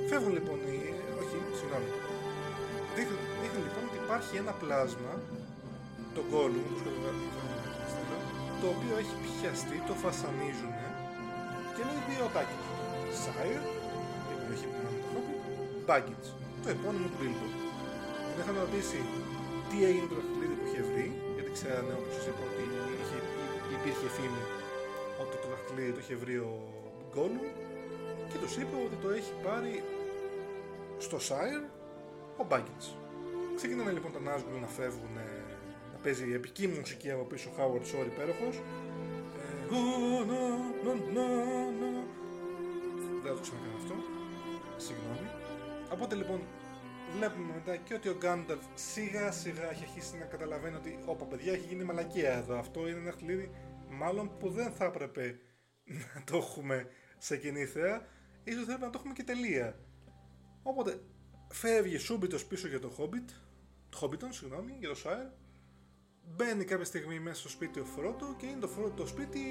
Φεύγουν 0.10 0.34
λοιπόν 0.38 0.58
οι... 0.68 0.78
όχι, 1.22 1.38
συγγνώμη. 1.60 1.90
Δείχνει, 2.96 3.18
δείχνει 3.42 3.62
λοιπόν 3.68 3.84
ότι 3.90 3.98
υπάρχει 4.06 4.34
ένα 4.44 4.54
πλάσμα, 4.62 5.14
το 6.16 6.22
Gollum, 6.32 6.70
το 8.62 8.68
οποίο 8.74 8.94
έχει 9.02 9.16
πιαστεί, 9.26 9.78
το 9.90 9.94
φασανίζουν 10.04 10.74
και 11.74 11.82
λέει 11.88 12.02
δύο 12.10 12.24
ατάκες. 12.30 12.64
Sire, 13.24 13.64
την 14.28 14.36
περιοχή 14.40 14.66
που 14.72 14.78
είναι 14.80 14.92
το 14.96 15.02
Hobbit, 15.12 15.44
Baggins, 15.90 16.28
το 16.64 16.68
επώνυμο 16.76 17.08
του 17.12 17.20
Bilbo. 17.22 17.48
Τον 18.32 18.38
είχαν 18.42 18.56
ρωτήσει 18.66 19.00
τι 19.70 19.78
έγινε 19.90 20.08
το 20.12 20.16
δαχτυλίδι 20.20 20.56
που 20.60 20.66
είχε 20.70 20.82
βρει, 20.90 21.08
γιατί 21.36 21.52
ξέρανε 21.58 21.94
όπως 22.00 22.12
σας 22.16 22.26
είπα 22.30 22.44
ότι 22.50 22.64
είχε, 23.02 23.18
υπήρχε 23.76 24.08
φήμη 24.18 24.44
ότι 25.24 25.36
το 25.42 25.48
δαχτυλίδι 25.54 25.92
το 25.96 26.02
είχε 26.04 26.16
βρει 26.24 26.36
ο 26.50 26.54
Gollum 27.14 27.46
και 28.30 28.38
τους 28.42 28.54
είπε 28.60 28.76
ότι 28.88 28.98
το 29.04 29.10
έχει 29.18 29.34
πάρει 29.46 29.74
στο 31.06 31.18
Sire 31.28 31.64
ο 32.42 32.44
Baggins. 32.52 32.86
Ξεκινάνε 33.60 33.92
λοιπόν 33.98 34.12
τα 34.16 34.22
Nazgûl 34.28 34.58
να 34.66 34.72
φεύγουν, 34.78 35.16
να 36.06 36.12
παίζει 36.12 36.34
επική 36.34 36.68
μουσική 36.68 37.12
από 37.12 37.24
πίσω 37.24 37.50
Howard 37.58 37.82
Shore 37.82 38.06
υπέροχος. 38.06 38.56
Ε, 38.56 39.68
oh, 39.70 40.22
no, 40.30 40.42
no, 40.86 40.94
no, 41.16 41.28
no. 41.80 41.92
Δεν 43.24 43.32
θα 43.32 43.34
το 43.34 43.42
ξανακάνω 43.42 43.76
αυτό. 43.76 43.96
Συγγνώμη. 44.78 45.30
Οπότε 45.92 46.16
λοιπόν 46.16 46.42
βλέπουμε 47.18 47.54
μετά 47.54 47.76
και 47.76 47.94
ότι 47.94 48.10
ο 48.10 48.16
Γκάνταλφ 48.18 48.64
σιγά 48.74 49.32
σιγά 49.32 49.70
έχει 49.70 49.84
αρχίσει 49.84 50.18
να 50.18 50.26
καταλαβαίνει 50.26 50.76
ότι 50.76 51.00
όπα 51.06 51.26
παιδιά 51.26 51.54
έχει 51.54 51.66
γίνει 51.68 51.84
μαλακία 51.84 52.34
εδώ. 52.34 52.58
Αυτό 52.58 52.88
είναι 52.88 53.00
ένα 53.00 53.12
χτυλίδι 53.12 53.52
μάλλον 53.90 54.38
που 54.40 54.50
δεν 54.50 54.72
θα 54.72 54.86
έπρεπε 54.86 55.40
να 55.84 56.24
το 56.24 56.38
έχουμε 56.38 56.88
σε 57.18 57.38
κοινή 57.38 57.66
θέα. 57.66 58.06
Ίσως 58.44 58.66
θα 58.66 58.72
έπρεπε 58.72 58.86
να 58.86 58.92
το 58.92 58.98
έχουμε 58.98 59.14
και 59.14 59.24
τελεία. 59.24 59.80
Οπότε 60.64 61.00
φεύγει 61.52 61.98
σούμπιτος 61.98 62.46
πίσω 62.46 62.68
για 62.68 62.80
το 62.80 62.96
Hobbit, 62.98 63.30
το 63.90 63.98
Hobbiton, 64.02 64.30
συγγνώμη, 64.30 64.76
για 64.80 64.90
το 64.90 65.00
Shire. 65.06 65.45
Μπαίνει 66.36 66.64
κάποια 66.64 66.86
στιγμή 66.86 67.20
μέσα 67.20 67.40
στο 67.40 67.50
σπίτι 67.50 67.80
ο 67.80 67.86
Φρόντο 67.86 68.36
και 68.38 68.46
είναι 68.46 68.60
το, 68.60 68.68
Φρόντο, 68.68 68.90
το 68.90 69.08
σπίτι 69.08 69.42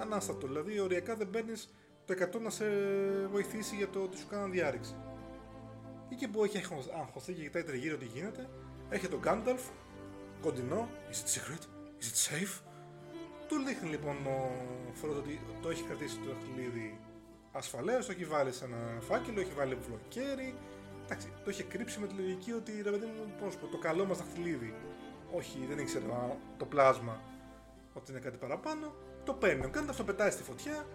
ανάστατο. 0.00 0.46
Δηλαδή, 0.46 0.80
οριακά 0.80 1.16
δεν 1.16 1.30
παίρνεις 1.30 1.74
το 2.04 2.14
100 2.36 2.40
να 2.40 2.50
σε 2.50 2.64
βοηθήσει 3.30 3.76
για 3.76 3.88
το 3.88 4.02
ότι 4.02 4.16
σου 4.16 4.26
κάναν 4.26 4.50
διάρρηξη. 4.50 4.96
Εκεί 6.12 6.28
που 6.28 6.44
έχει 6.44 6.62
αγχωθεί 7.00 7.32
και 7.32 7.42
κοιτάει 7.42 7.62
τριγύρω 7.62 7.96
τι 7.96 8.04
γίνεται, 8.04 8.48
έρχεται 8.88 9.14
ο 9.14 9.18
Γκάνταλφ, 9.18 9.62
κοντινό, 10.40 10.88
is 11.10 11.14
it 11.14 11.28
secret, 11.38 11.62
is 12.00 12.06
it 12.06 12.18
safe; 12.28 12.62
Του 13.48 13.56
δείχνει 13.66 13.88
λοιπόν 13.88 14.16
ο 14.26 14.92
Φρόντο 14.92 15.18
ότι 15.18 15.40
το 15.62 15.70
έχει 15.70 15.82
κρατήσει 15.82 16.18
το 16.18 16.32
δαχτυλίδι 16.32 17.00
ασφαλές, 17.52 18.06
το 18.06 18.12
έχει 18.12 18.24
βάλει 18.24 18.52
σε 18.52 18.64
ένα 18.64 19.00
φάκελο, 19.00 19.40
έχει 19.40 19.52
βάλει 19.56 19.74
βλοκέρι. 19.74 20.54
Εντάξει, 21.04 21.32
το 21.44 21.50
είχε 21.50 21.62
κρύψει 21.62 22.00
με 22.00 22.06
τη 22.06 22.14
λογική 22.14 22.52
ότι 22.52 22.82
ρε 22.82 22.90
παιδί 22.90 23.06
μου, 23.06 23.34
πώς 23.40 23.56
πω, 23.56 23.66
το 23.66 23.78
καλό 23.78 24.04
μας 24.04 24.18
δαχτυλίδι. 24.18 24.74
Όχι, 25.36 25.66
δεν 25.68 25.78
ήξερε 25.78 26.04
το 26.56 26.64
πλάσμα 26.64 27.20
ότι 27.92 28.10
είναι 28.10 28.20
κάτι 28.20 28.36
παραπάνω. 28.36 28.94
Το 29.24 29.32
παίρνει 29.32 29.64
ο 29.64 29.68
Γκάνταλφ, 29.68 29.96
το 29.96 30.04
πετάει 30.04 30.30
στη 30.30 30.42
φωτιά 30.42 30.86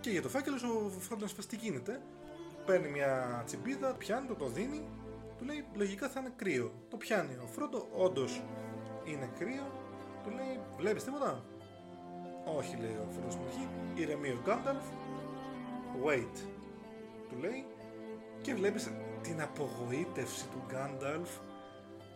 και 0.00 0.10
για 0.10 0.22
το 0.22 0.28
φάκελο 0.28 0.56
ο 0.56 1.00
Φρόντο 1.00 1.26
τι 1.48 1.56
γίνεται. 1.56 2.02
Παίρνει 2.66 2.88
μια 2.88 3.42
τσιμπίδα, 3.46 3.94
πιάνει 3.94 4.26
το, 4.26 4.34
το 4.34 4.46
δίνει, 4.46 4.88
του 5.38 5.44
λέει 5.44 5.64
λογικά 5.74 6.08
θα 6.08 6.20
είναι 6.20 6.32
κρύο. 6.36 6.72
Το 6.88 6.96
πιάνει 6.96 7.34
ο 7.42 7.46
Φρόντο, 7.46 7.88
όντως 7.92 8.42
είναι 9.04 9.30
κρύο, 9.38 9.66
του 10.22 10.30
λέει 10.30 10.60
βλέπεις 10.76 11.04
τίποτα; 11.04 11.44
Όχι, 12.56 12.76
λέει 12.76 12.96
ο 13.08 13.10
Φρόντος 13.10 13.32
στην 13.32 13.44
αρχή, 13.46 13.68
ηρεμεί 13.94 14.28
ο 14.28 14.40
Γκάνταλφ, 14.44 14.84
wait, 16.04 16.36
του 17.28 17.36
λέει 17.40 17.66
και 18.42 18.54
βλέπεις 18.54 18.90
την 19.22 19.42
απογοήτευση 19.42 20.48
του 20.48 20.62
Γκάνταλφ 20.66 21.30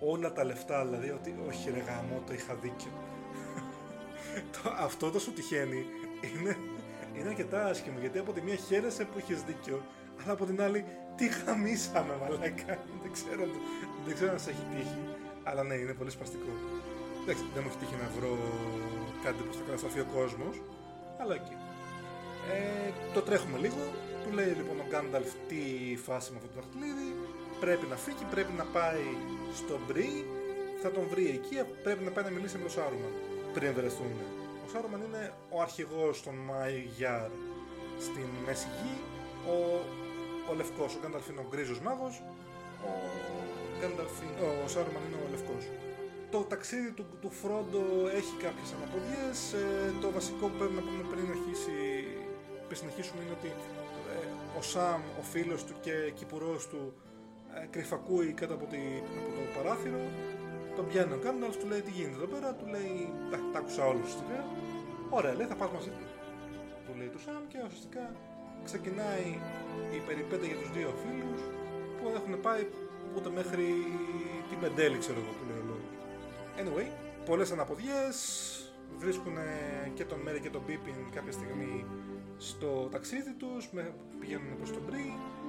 όλα 0.00 0.32
τα 0.32 0.44
λεφτά 0.44 0.84
δηλαδή 0.84 1.10
ότι 1.10 1.34
όχι 1.48 1.70
ρε 1.70 1.80
γαμό 1.80 2.22
το 2.26 2.32
είχα 2.32 2.54
δίκιο 2.54 2.90
το, 4.54 4.74
αυτό 4.78 5.10
το 5.10 5.18
σου 5.18 5.32
τυχαίνει 5.32 5.86
είναι, 6.34 6.56
είναι 7.16 7.28
αρκετά 7.28 7.66
άσχημο 7.66 7.98
γιατί 7.98 8.18
από 8.18 8.32
τη 8.32 8.40
μία 8.40 8.54
χαίρεσαι 8.54 9.04
που 9.04 9.18
έχεις 9.18 9.42
δίκιο 9.42 9.82
αλλά 10.22 10.32
από 10.32 10.44
την 10.44 10.62
άλλη 10.62 10.84
τι 11.16 11.28
χαμίσαμε 11.28 12.16
μαλάκα 12.20 12.78
δεν 13.02 13.12
ξέρω, 13.12 13.44
δεν 14.06 14.14
ξέρω 14.14 14.32
αν 14.32 14.40
σε 14.40 14.50
έχει 14.50 14.64
τύχει 14.76 15.02
αλλά 15.42 15.62
ναι 15.62 15.74
είναι 15.74 15.94
πολύ 15.94 16.10
σπαστικό 16.10 16.52
Εντάξει, 17.22 17.44
δεν 17.54 17.62
μου 17.62 17.68
έχει 17.68 17.78
τύχει 17.78 17.94
να 18.02 18.08
βρω 18.20 18.38
κάτι 19.24 19.42
που 19.42 19.54
θα 19.54 19.60
κατασταθεί 19.66 20.00
ο 20.00 20.06
κόσμος 20.14 20.62
αλλά 21.18 21.34
εκεί 21.34 21.56
ε, 22.48 22.90
το 23.14 23.20
τρέχουμε 23.20 23.58
λίγο. 23.58 23.82
Του 24.24 24.30
λέει 24.32 24.52
λοιπόν 24.58 24.80
ο 24.80 24.86
Γκάνταλφ 24.88 25.30
τι 25.48 25.62
φάση 26.06 26.30
με 26.32 26.36
αυτό 26.38 26.48
το 26.48 26.60
δαχτυλίδι. 26.60 27.08
Πρέπει 27.60 27.86
να 27.86 27.96
φύγει, 27.96 28.24
πρέπει 28.30 28.52
να 28.52 28.64
πάει 28.64 29.06
στο 29.54 29.78
Μπρι. 29.86 30.26
Θα 30.82 30.90
τον 30.90 31.04
βρει 31.10 31.26
εκεί, 31.38 31.56
πρέπει 31.82 32.04
να 32.04 32.10
πάει 32.10 32.24
να 32.24 32.30
μιλήσει 32.30 32.56
με 32.56 32.62
τον 32.62 32.70
Σάρουμαν 32.70 33.12
πριν 33.54 33.72
βρεθούν. 33.74 34.14
Ο 34.64 34.68
Σάρουμαν 34.72 35.00
είναι 35.06 35.32
ο 35.50 35.60
αρχηγός 35.60 36.22
των 36.22 36.34
Μαϊγιάρ 36.34 37.30
στην 38.06 38.28
Μέση 38.46 38.68
Γη. 38.78 38.96
Ο, 39.54 39.56
ο 40.50 40.54
Λευκός, 40.54 40.94
ο 40.94 40.98
Γκάνταλφ 41.00 41.28
είναι 41.28 41.40
ο 41.44 41.46
γκρίζος 41.50 41.80
μάγος. 41.80 42.22
Ο, 42.88 42.92
Γκάνταλφ, 43.78 44.14
ο 44.64 44.68
Σάρουμαν 44.68 45.02
είναι 45.06 45.18
ο 45.24 45.28
Λευκός. 45.34 45.64
Το 46.30 46.38
ταξίδι 46.52 46.90
του, 46.92 47.04
του 47.22 47.30
Φρόντο 47.40 47.82
έχει 48.18 48.34
κάποιες 48.44 48.68
αναποδιές. 48.76 49.38
Ε, 49.52 49.92
το 50.02 50.08
βασικό 50.10 50.44
που 50.48 50.56
πρέπει 50.60 50.76
να 50.80 50.84
πούμε 50.86 51.02
πριν 51.12 51.26
αρχίσει 51.36 51.76
που 52.66 52.74
συνεχίσουμε 52.74 53.20
είναι 53.22 53.36
ότι 53.38 53.50
ε, 54.14 54.26
ο 54.58 54.62
Σαμ, 54.62 55.00
ο 55.20 55.22
φίλος 55.32 55.64
του 55.64 55.74
και 55.84 55.96
κυπουρός 56.18 56.68
του 56.68 56.82
ε, 57.54 57.66
κρυφακούει 57.70 58.32
κάτω 58.32 58.54
από, 58.54 58.66
τη, 58.72 58.80
από 59.18 59.30
το 59.36 59.42
παράθυρο 59.56 60.00
τον 60.76 60.88
πιάνει 60.88 61.12
ο 61.12 61.18
Γκάνταλφ, 61.22 61.56
του 61.56 61.66
λέει 61.66 61.80
τι 61.86 61.90
γίνεται 61.90 62.16
εδώ 62.20 62.28
πέρα, 62.34 62.48
του 62.58 62.66
λέει 62.74 63.12
τα, 63.30 63.38
τα 63.52 63.58
άκουσα 63.58 63.82
όλους 63.90 64.04
ουσιαστικά. 64.06 64.38
Ωραία, 65.10 65.34
λέει 65.34 65.46
θα 65.46 65.56
πας 65.60 65.70
μαζί 65.76 65.90
τους. 65.98 66.10
Του 66.84 66.92
λέει 66.98 67.08
του 67.14 67.20
Σαμ 67.24 67.42
και 67.52 67.58
ουσιαστικά 67.66 68.04
ξεκινάει 68.68 69.28
η 69.96 69.98
περιπέτεια 70.06 70.48
για 70.52 70.58
τους 70.62 70.70
δύο 70.76 70.90
φίλους 71.02 71.40
που 71.96 72.04
δεν 72.06 72.14
έχουν 72.20 72.40
πάει 72.46 72.62
ούτε 73.16 73.28
μέχρι 73.38 73.66
την 74.50 74.58
πεντέλη 74.62 74.98
ξέρω 74.98 75.18
εγώ 75.22 75.32
που 75.38 75.44
λέει 75.48 75.60
ο 75.64 75.66
λόγος. 75.70 75.90
Anyway, 76.60 76.88
πολλές 77.28 77.50
αναποδιές, 77.52 78.16
βρίσκουν 78.98 79.36
και 79.94 80.04
τον 80.04 80.18
Μέρι 80.20 80.40
και 80.40 80.50
τον 80.50 80.64
Πίπιν 80.64 80.94
κάποια 81.14 81.32
στιγμή 81.32 81.86
στο 82.36 82.88
ταξίδι 82.90 83.32
τους, 83.32 83.70
πηγαίνουν 84.20 84.56
προς 84.56 84.72
τον 84.72 84.82
Μπρι, 84.86 85.06
ε, 85.06 85.39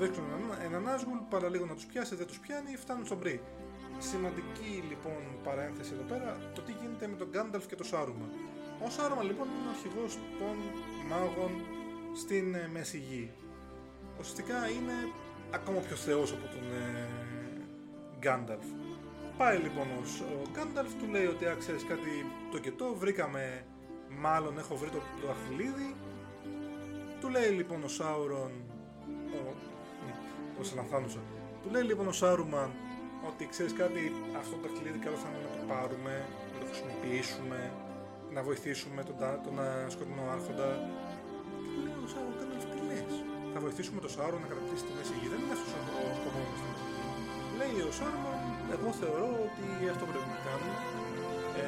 βρίσκουν 0.00 0.24
έναν 0.64 0.88
Άσγουλ, 0.88 1.18
παραλίγο 1.28 1.66
να 1.66 1.74
τους 1.74 1.86
πιάσει, 1.86 2.14
δεν 2.14 2.26
τους 2.26 2.38
πιάνει, 2.38 2.76
φτάνουν 2.76 3.04
στον 3.06 3.18
Μπρι. 3.18 3.40
Σημαντική 3.98 4.72
λοιπόν 4.88 5.20
παρένθεση 5.44 5.92
εδώ 5.94 6.02
πέρα, 6.12 6.30
το 6.54 6.60
τι 6.60 6.72
γίνεται 6.80 7.06
με 7.06 7.16
τον 7.16 7.28
Γκάνταλφ 7.30 7.66
και 7.66 7.76
τον 7.76 7.86
Σάρουμαν. 7.86 8.30
Ο 8.84 8.90
Σάρουμαν 8.90 9.26
λοιπόν 9.26 9.46
είναι 9.46 9.68
ο 9.68 9.72
αρχηγός 9.76 10.12
των 10.38 10.56
μάγων 11.10 11.52
στην 12.22 12.54
ε, 12.54 12.68
Μέση 12.72 12.98
Γη. 12.98 13.30
Ουσιαστικά 14.18 14.58
είναι 14.76 14.96
ακόμα 15.50 15.80
πιο 15.80 15.96
θεός 15.96 16.32
από 16.32 16.46
τον 16.54 16.64
ε, 16.82 17.08
Γκάνταλφ. 18.18 18.66
Πάει 19.38 19.58
λοιπόν 19.58 19.86
ο 20.36 20.42
Γκάνταλφ, 20.52 20.92
του 20.94 21.06
λέει 21.10 21.26
ότι 21.26 21.44
ξέρεις 21.58 21.84
κάτι 21.84 22.12
το 22.50 22.58
και 22.58 22.72
το, 22.72 22.94
βρήκαμε 22.94 23.64
μάλλον 24.08 24.58
έχω 24.58 24.76
βρει 24.76 24.90
το, 24.90 25.00
το 25.20 25.26
αχλίδι. 25.30 25.94
Του 27.20 27.28
λέει 27.28 27.50
λοιπόν 27.50 27.82
ο 27.82 27.88
Σάουρον, 27.88 28.52
ο, 29.38 29.54
ο 30.62 30.64
Σαλαθάνουσα, 30.68 31.20
του 31.62 31.68
λέει 31.74 31.84
λοιπόν 31.90 32.06
ο 32.12 32.14
Σάρουμαν 32.20 32.70
ότι 33.28 33.42
ξέρεις 33.52 33.72
κάτι, 33.82 34.02
αυτό 34.40 34.54
το 34.60 34.66
αχλίδι 34.70 34.98
καλό 35.04 35.16
θα 35.22 35.28
είναι 35.30 35.40
να 35.46 35.50
το 35.56 35.62
πάρουμε, 35.72 36.14
να 36.52 36.56
το 36.60 36.64
χρησιμοποιήσουμε, 36.70 37.58
να 38.34 38.40
βοηθήσουμε 38.48 39.00
τον, 39.08 39.16
τον 39.46 39.56
σκοτεινό 39.94 40.24
άρχοντα. 40.36 40.68
Και 41.72 41.80
του 41.82 41.82
λέει 41.86 41.98
ο 42.06 42.08
Σάουρον, 42.12 42.34
τι 42.72 42.80
λες, 42.88 43.14
θα 43.52 43.58
βοηθήσουμε 43.64 43.98
τον 44.04 44.12
Σάουρον 44.16 44.40
να 44.44 44.48
κρατήσει 44.52 44.84
τη 44.88 44.92
μέση 44.96 45.14
γη, 45.20 45.28
δεν 45.32 45.40
είναι 45.42 45.54
αυτός 45.56 45.72
ο 45.78 46.14
σκοπός 46.18 46.60
μας. 46.66 46.80
λέει 47.60 47.76
ο 47.90 47.92
Σάρμον, 47.98 48.40
εγώ 48.74 48.88
θεωρώ 49.00 49.28
ότι 49.46 49.64
αυτό 49.92 50.04
πρέπει 50.10 50.28
να 50.36 50.40
κάνουμε. 50.46 50.76
Ε, 51.60 51.64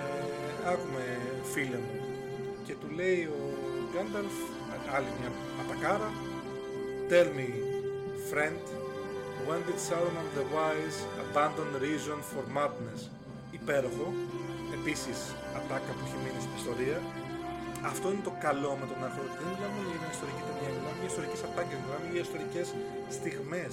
άκουμε 0.72 1.04
φίλε 1.52 1.78
μου. 1.84 1.96
Και 2.66 2.74
του 2.80 2.88
λέει 2.98 3.20
ο 3.38 3.42
Γκάνταλφ, 3.90 4.36
άλλη 4.96 5.10
μια 5.18 5.30
ατακάρα, 5.62 6.10
Tell 7.10 7.30
me, 7.38 7.71
friend, 8.32 8.64
when 9.46 9.60
did 9.68 9.78
Saruman 9.88 10.28
the 10.38 10.44
Wise 10.56 10.98
abandon 11.24 11.70
reason 11.86 12.18
for 12.30 12.42
madness? 12.58 13.00
Υπέροχο, 13.58 14.06
επίσης 14.78 15.18
ατάκα 15.58 15.92
που 15.96 16.02
έχει 16.06 16.18
μείνει 16.24 16.40
στην 16.44 16.54
ιστορία. 16.60 16.98
Αυτό 17.90 18.06
είναι 18.12 18.24
το 18.30 18.34
καλό 18.46 18.72
με 18.80 18.86
τον 18.90 18.98
άρθρο, 19.06 19.22
δεν 19.38 19.46
μιλάμε 19.50 19.78
για 19.90 19.98
μια 20.02 20.10
ιστορική 20.16 20.42
ταινία, 20.48 20.70
μιλάμε 20.76 20.98
για 21.02 21.10
ιστορικές 21.12 21.40
ατάκες, 21.48 21.78
μιλάμε 21.84 22.06
για 22.14 22.22
ιστορικές 22.28 22.66
στιγμές. 23.16 23.72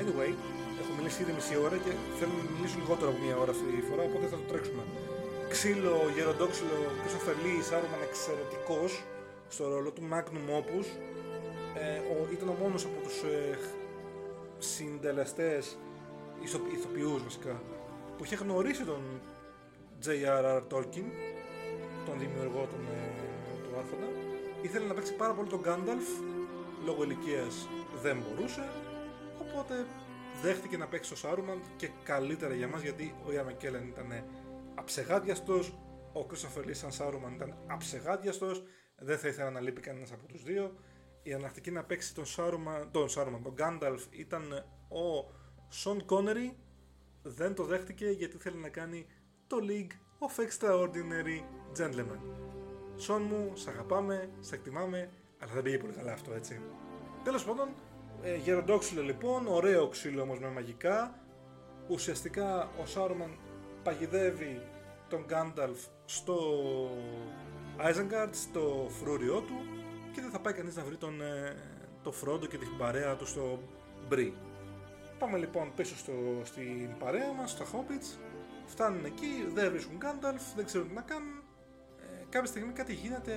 Anyway, 0.00 0.30
έχω 0.80 0.90
μιλήσει 0.96 1.18
ήδη 1.24 1.32
μισή 1.38 1.54
ώρα 1.66 1.76
και 1.84 1.92
θέλω 2.18 2.32
να 2.40 2.44
μιλήσω 2.54 2.76
λιγότερο 2.82 3.08
από 3.12 3.20
μια 3.24 3.36
ώρα 3.42 3.52
αυτή 3.54 3.64
τη 3.78 3.84
φορά, 3.88 4.02
οπότε 4.08 4.26
θα 4.32 4.38
το 4.40 4.46
τρέξουμε. 4.50 4.82
Ξύλο, 5.54 5.96
γεροντόξυλο, 6.14 6.76
Κρυστοφελή, 7.02 7.56
Σάρουμαν 7.68 8.02
εξαιρετικός 8.08 8.90
στο 9.54 9.62
ρόλο 9.72 9.90
του, 9.94 10.02
Magnum 10.12 10.46
Opus. 10.58 10.88
Ε, 11.82 11.98
ο, 12.12 12.16
ήταν 12.34 12.48
ο 12.54 12.56
μόνος 12.62 12.82
από 12.88 12.98
τους 13.06 13.16
ε, 13.32 13.58
συντελεστές 14.58 15.78
ηθοποιούς 16.72 17.22
βασικά 17.22 17.62
που 18.16 18.24
είχε 18.24 18.34
γνωρίσει 18.36 18.84
τον 18.84 19.20
J.R.R. 20.04 20.62
Tolkien 20.70 21.08
τον 22.06 22.18
δημιουργό 22.18 22.66
των, 22.70 22.80
ε, 22.80 23.68
του 23.68 23.78
Άρχοντα 23.78 24.08
ήθελε 24.62 24.86
να 24.86 24.94
παίξει 24.94 25.14
πάρα 25.14 25.32
πολύ 25.32 25.48
τον 25.48 25.60
Gandalf 25.64 26.24
λόγω 26.84 27.02
ηλικίας 27.02 27.68
δεν 28.02 28.16
μπορούσε 28.22 28.68
οπότε 29.40 29.86
δέχτηκε 30.42 30.76
να 30.76 30.86
παίξει 30.86 31.10
το 31.10 31.16
Σάρουμαν 31.16 31.60
και 31.76 31.90
καλύτερα 32.04 32.54
για 32.54 32.68
μας 32.68 32.82
γιατί 32.82 33.14
ο 33.24 33.28
Ian 33.28 33.50
McKellen 33.50 33.86
ήταν 33.88 34.24
αψεγάδιαστος 34.74 35.78
ο 36.12 36.26
Christopher 36.30 36.66
Lee 36.66 36.74
σαν 36.74 36.92
Σάρουμαν 36.92 37.34
ήταν 37.34 37.56
αψεγάδιαστος 37.66 38.62
δεν 38.98 39.18
θα 39.18 39.28
ήθελα 39.28 39.50
να 39.50 39.60
λείπει 39.60 39.80
κανένας 39.80 40.12
από 40.12 40.26
τους 40.26 40.42
δύο 40.42 40.74
η 41.26 41.32
ανακτική 41.32 41.70
να 41.70 41.84
παίξει 41.84 42.14
τον 42.14 42.26
Σάρουμαν, 42.26 42.88
τον 42.90 43.08
Σάρουμαν, 43.08 43.42
τον 43.42 43.52
Γκάνταλφ 43.52 44.04
ήταν 44.10 44.52
ο 44.88 45.30
Σον 45.68 46.04
Κόνερι 46.04 46.56
δεν 47.22 47.54
το 47.54 47.64
δέχτηκε 47.64 48.06
γιατί 48.06 48.36
θέλει 48.36 48.56
να 48.56 48.68
κάνει 48.68 49.06
το 49.46 49.56
League 49.60 49.92
of 50.18 50.40
Extraordinary 50.44 51.42
Gentlemen. 51.78 52.18
Σον 52.96 53.22
μου, 53.22 53.52
σ' 53.54 53.66
αγαπάμε, 53.66 54.30
σ' 54.40 54.52
εκτιμάμε, 54.52 55.10
αλλά 55.38 55.52
δεν 55.52 55.62
πήγε 55.62 55.78
πολύ 55.78 55.92
καλά 55.92 56.12
αυτό 56.12 56.34
έτσι. 56.34 56.60
Τέλος 57.24 57.44
πάντων, 57.44 57.68
ε, 58.22 58.36
γεροντόξυλο 58.36 59.02
λοιπόν, 59.02 59.46
ωραίο 59.46 59.88
ξύλο 59.88 60.22
όμως 60.22 60.38
με 60.38 60.48
μαγικά. 60.48 61.18
Ουσιαστικά 61.88 62.70
ο 62.82 62.86
Σάρουμαν 62.86 63.38
παγιδεύει 63.82 64.66
τον 65.08 65.24
Γκάνταλφ 65.24 65.78
στο 66.04 66.38
Isengard, 67.78 68.30
στο 68.32 68.86
φρούριό 68.88 69.40
του 69.40 69.73
και 70.14 70.20
δεν 70.20 70.30
θα 70.30 70.40
πάει 70.40 70.52
κανείς 70.52 70.76
να 70.76 70.84
βρει 70.84 70.96
τον, 70.96 71.20
ε, 71.20 71.56
το 72.02 72.12
Φρόντο 72.12 72.46
και 72.46 72.58
την 72.58 72.76
παρέα 72.78 73.16
του 73.16 73.26
στο 73.26 73.62
Μπρι. 74.08 74.34
Πάμε 75.18 75.38
λοιπόν 75.38 75.72
πίσω 75.76 75.96
στο, 75.96 76.12
στην 76.42 76.96
παρέα 76.98 77.32
μας, 77.32 77.50
στα 77.50 77.64
Hobbits. 77.64 78.18
Φτάνουν 78.66 79.04
εκεί, 79.04 79.48
δεν 79.54 79.70
βρίσκουν 79.70 79.96
Γκάνταλφ, 79.96 80.42
δεν 80.56 80.64
ξέρουν 80.64 80.88
τι 80.88 80.94
να 80.94 81.00
κάνουν. 81.00 81.42
Ε, 82.00 82.24
κάποια 82.28 82.48
στιγμή 82.48 82.72
κάτι 82.72 82.92
γίνεται, 82.94 83.32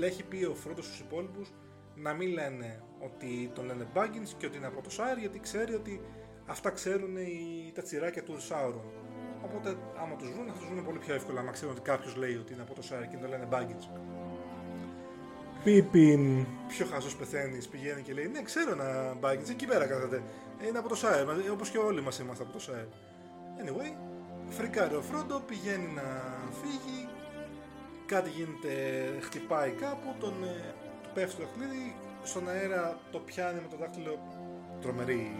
ε, 0.00 0.06
έχει 0.06 0.24
πει 0.24 0.44
ο 0.44 0.54
Φρόντος 0.54 0.84
στους 0.84 1.00
υπόλοιπους 1.00 1.52
να 1.94 2.12
μην 2.12 2.28
λένε 2.28 2.82
ότι 3.00 3.50
τον 3.54 3.64
λένε 3.64 3.86
Baggins 3.94 4.28
και 4.38 4.46
ότι 4.46 4.56
είναι 4.56 4.66
από 4.66 4.80
το 4.82 4.90
Σάιρ 4.90 5.18
γιατί 5.18 5.40
ξέρει 5.40 5.74
ότι 5.74 6.00
αυτά 6.46 6.70
ξέρουν 6.70 7.16
οι, 7.16 7.72
τα 7.74 7.82
τσιράκια 7.82 8.22
του 8.22 8.40
Σάουρον. 8.40 8.84
Οπότε 9.44 9.76
άμα 10.02 10.16
τους 10.16 10.32
βρουν 10.32 10.46
θα 10.46 10.52
τους 10.52 10.66
βρουν 10.68 10.84
πολύ 10.84 10.98
πιο 10.98 11.14
εύκολα 11.14 11.40
άμα 11.40 11.50
ξέρουν 11.50 11.74
ότι 11.74 11.82
κάποιος 11.82 12.16
λέει 12.16 12.36
ότι 12.36 12.52
είναι 12.52 12.62
από 12.62 12.74
το 12.74 12.82
Σάιρ 12.82 13.08
και 13.08 13.16
τον 13.16 13.28
λένε 13.28 13.48
Baggins. 13.50 13.84
Πίπιν. 15.64 16.46
Πιο 16.68 16.86
χάσο 16.86 17.16
πεθαίνεις, 17.16 17.68
πηγαίνει 17.68 18.02
και 18.02 18.12
λέει: 18.12 18.26
Ναι, 18.26 18.42
ξέρω 18.42 18.72
ένα 18.72 19.16
Baggins, 19.20 19.50
εκεί 19.50 19.66
πέρα 19.66 19.86
κάθεται. 19.86 20.22
Είναι 20.68 20.78
από 20.78 20.88
το 20.88 20.94
Σάιρ, 20.94 21.26
όπως 21.52 21.70
και 21.70 21.78
όλοι 21.78 22.02
μας 22.02 22.18
είμαστε 22.18 22.42
από 22.42 22.52
το 22.52 22.58
Σάιρ. 22.58 22.86
Anyway, 23.60 23.92
φρικάρει 24.48 24.94
ο 24.94 25.02
Φρόντο, 25.02 25.42
πηγαίνει 25.46 25.88
να 25.94 26.08
φύγει. 26.60 27.08
Κάτι 28.06 28.30
γίνεται, 28.30 28.70
χτυπάει 29.20 29.70
κάπου, 29.70 30.14
τον, 30.20 30.34
ε, 30.44 30.74
του 31.02 31.08
πέφτει 31.14 31.36
το 31.36 31.42
δαχτυλίδι. 31.42 31.94
Στον 32.22 32.48
αέρα 32.48 32.98
το 33.12 33.18
πιάνει 33.18 33.60
με 33.60 33.68
το 33.70 33.76
δάχτυλο. 33.76 34.18
Τρομερή 34.80 35.32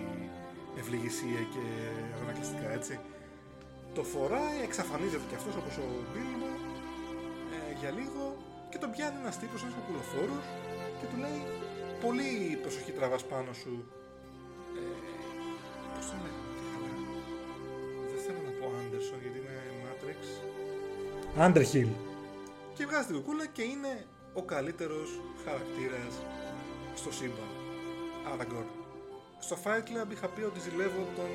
ευληγησία 0.78 1.40
και 1.52 1.64
ανακλαστικά 2.22 2.72
έτσι. 2.72 2.98
Το 3.94 4.02
φοράει, 4.02 4.58
εξαφανίζεται 4.62 5.26
κι 5.28 5.34
αυτός 5.34 5.54
όπως 5.56 5.76
ο 5.76 5.86
Μπίλμπο 6.12 6.52
ε, 7.54 7.78
για 7.80 7.90
λίγο 7.90 8.36
και 8.72 8.78
τον 8.82 8.90
πιάνει 8.94 9.18
ένας 9.22 9.36
τύπος, 9.40 9.60
ένας 9.62 9.74
κουλοφόρο 9.86 10.36
και 10.98 11.06
του 11.10 11.16
λέει: 11.24 11.40
Πολύ 12.04 12.28
προσοχή 12.62 12.92
τραβάς 12.98 13.24
πάνω 13.32 13.52
σου. 13.60 13.72
Ε, 14.78 14.82
Πώς 15.94 16.04
το 16.10 16.16
λέει, 16.24 16.38
Δεν 18.10 18.20
θέλω 18.24 18.40
να 18.48 18.52
πω 18.58 18.66
Άντερσον 18.80 19.18
γιατί 19.24 19.38
είναι 19.42 19.56
Matrix. 19.84 20.20
Underhill. 21.44 21.90
Και 22.76 22.84
βγάζει 22.88 23.06
την 23.08 23.16
κουκούλα 23.16 23.46
και 23.56 23.64
είναι 23.72 23.92
ο 24.40 24.42
καλύτερος 24.52 25.08
χαρακτήρας 25.44 26.12
στο 27.00 27.10
σύμπαν. 27.18 27.50
Aragorn. 28.32 28.70
Στο 29.46 29.56
Fight 29.64 29.84
Club 29.90 30.08
είχα 30.14 30.28
πει 30.34 30.42
ότι 30.50 30.60
ζηλεύω 30.66 31.02
τον 31.18 31.30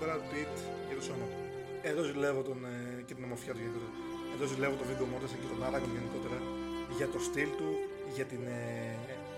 Brad 0.00 0.22
Pitt 0.30 0.54
για 0.88 0.96
το 0.98 1.02
σώμα 1.08 1.26
του. 1.30 1.38
Εδώ 1.90 2.02
ζηλεύω 2.02 2.40
τον, 2.48 2.58
ε, 2.64 3.02
και 3.06 3.14
την 3.14 3.24
ομορφιά 3.24 3.52
του 3.54 3.60
γενικότερα. 3.64 3.94
Εδώ 4.34 4.44
ζηλεύω 4.52 4.74
τον 4.80 4.86
Viggo 4.88 5.06
Mortensen 5.10 5.38
και 5.42 5.50
τον 5.52 5.60
Aragorn 5.66 5.92
γενικότερα 5.98 6.38
για 6.96 7.08
το 7.08 7.18
στυλ 7.18 7.48
του, 7.56 7.70
για, 8.14 8.24
την, 8.24 8.42
ε, 8.46 8.94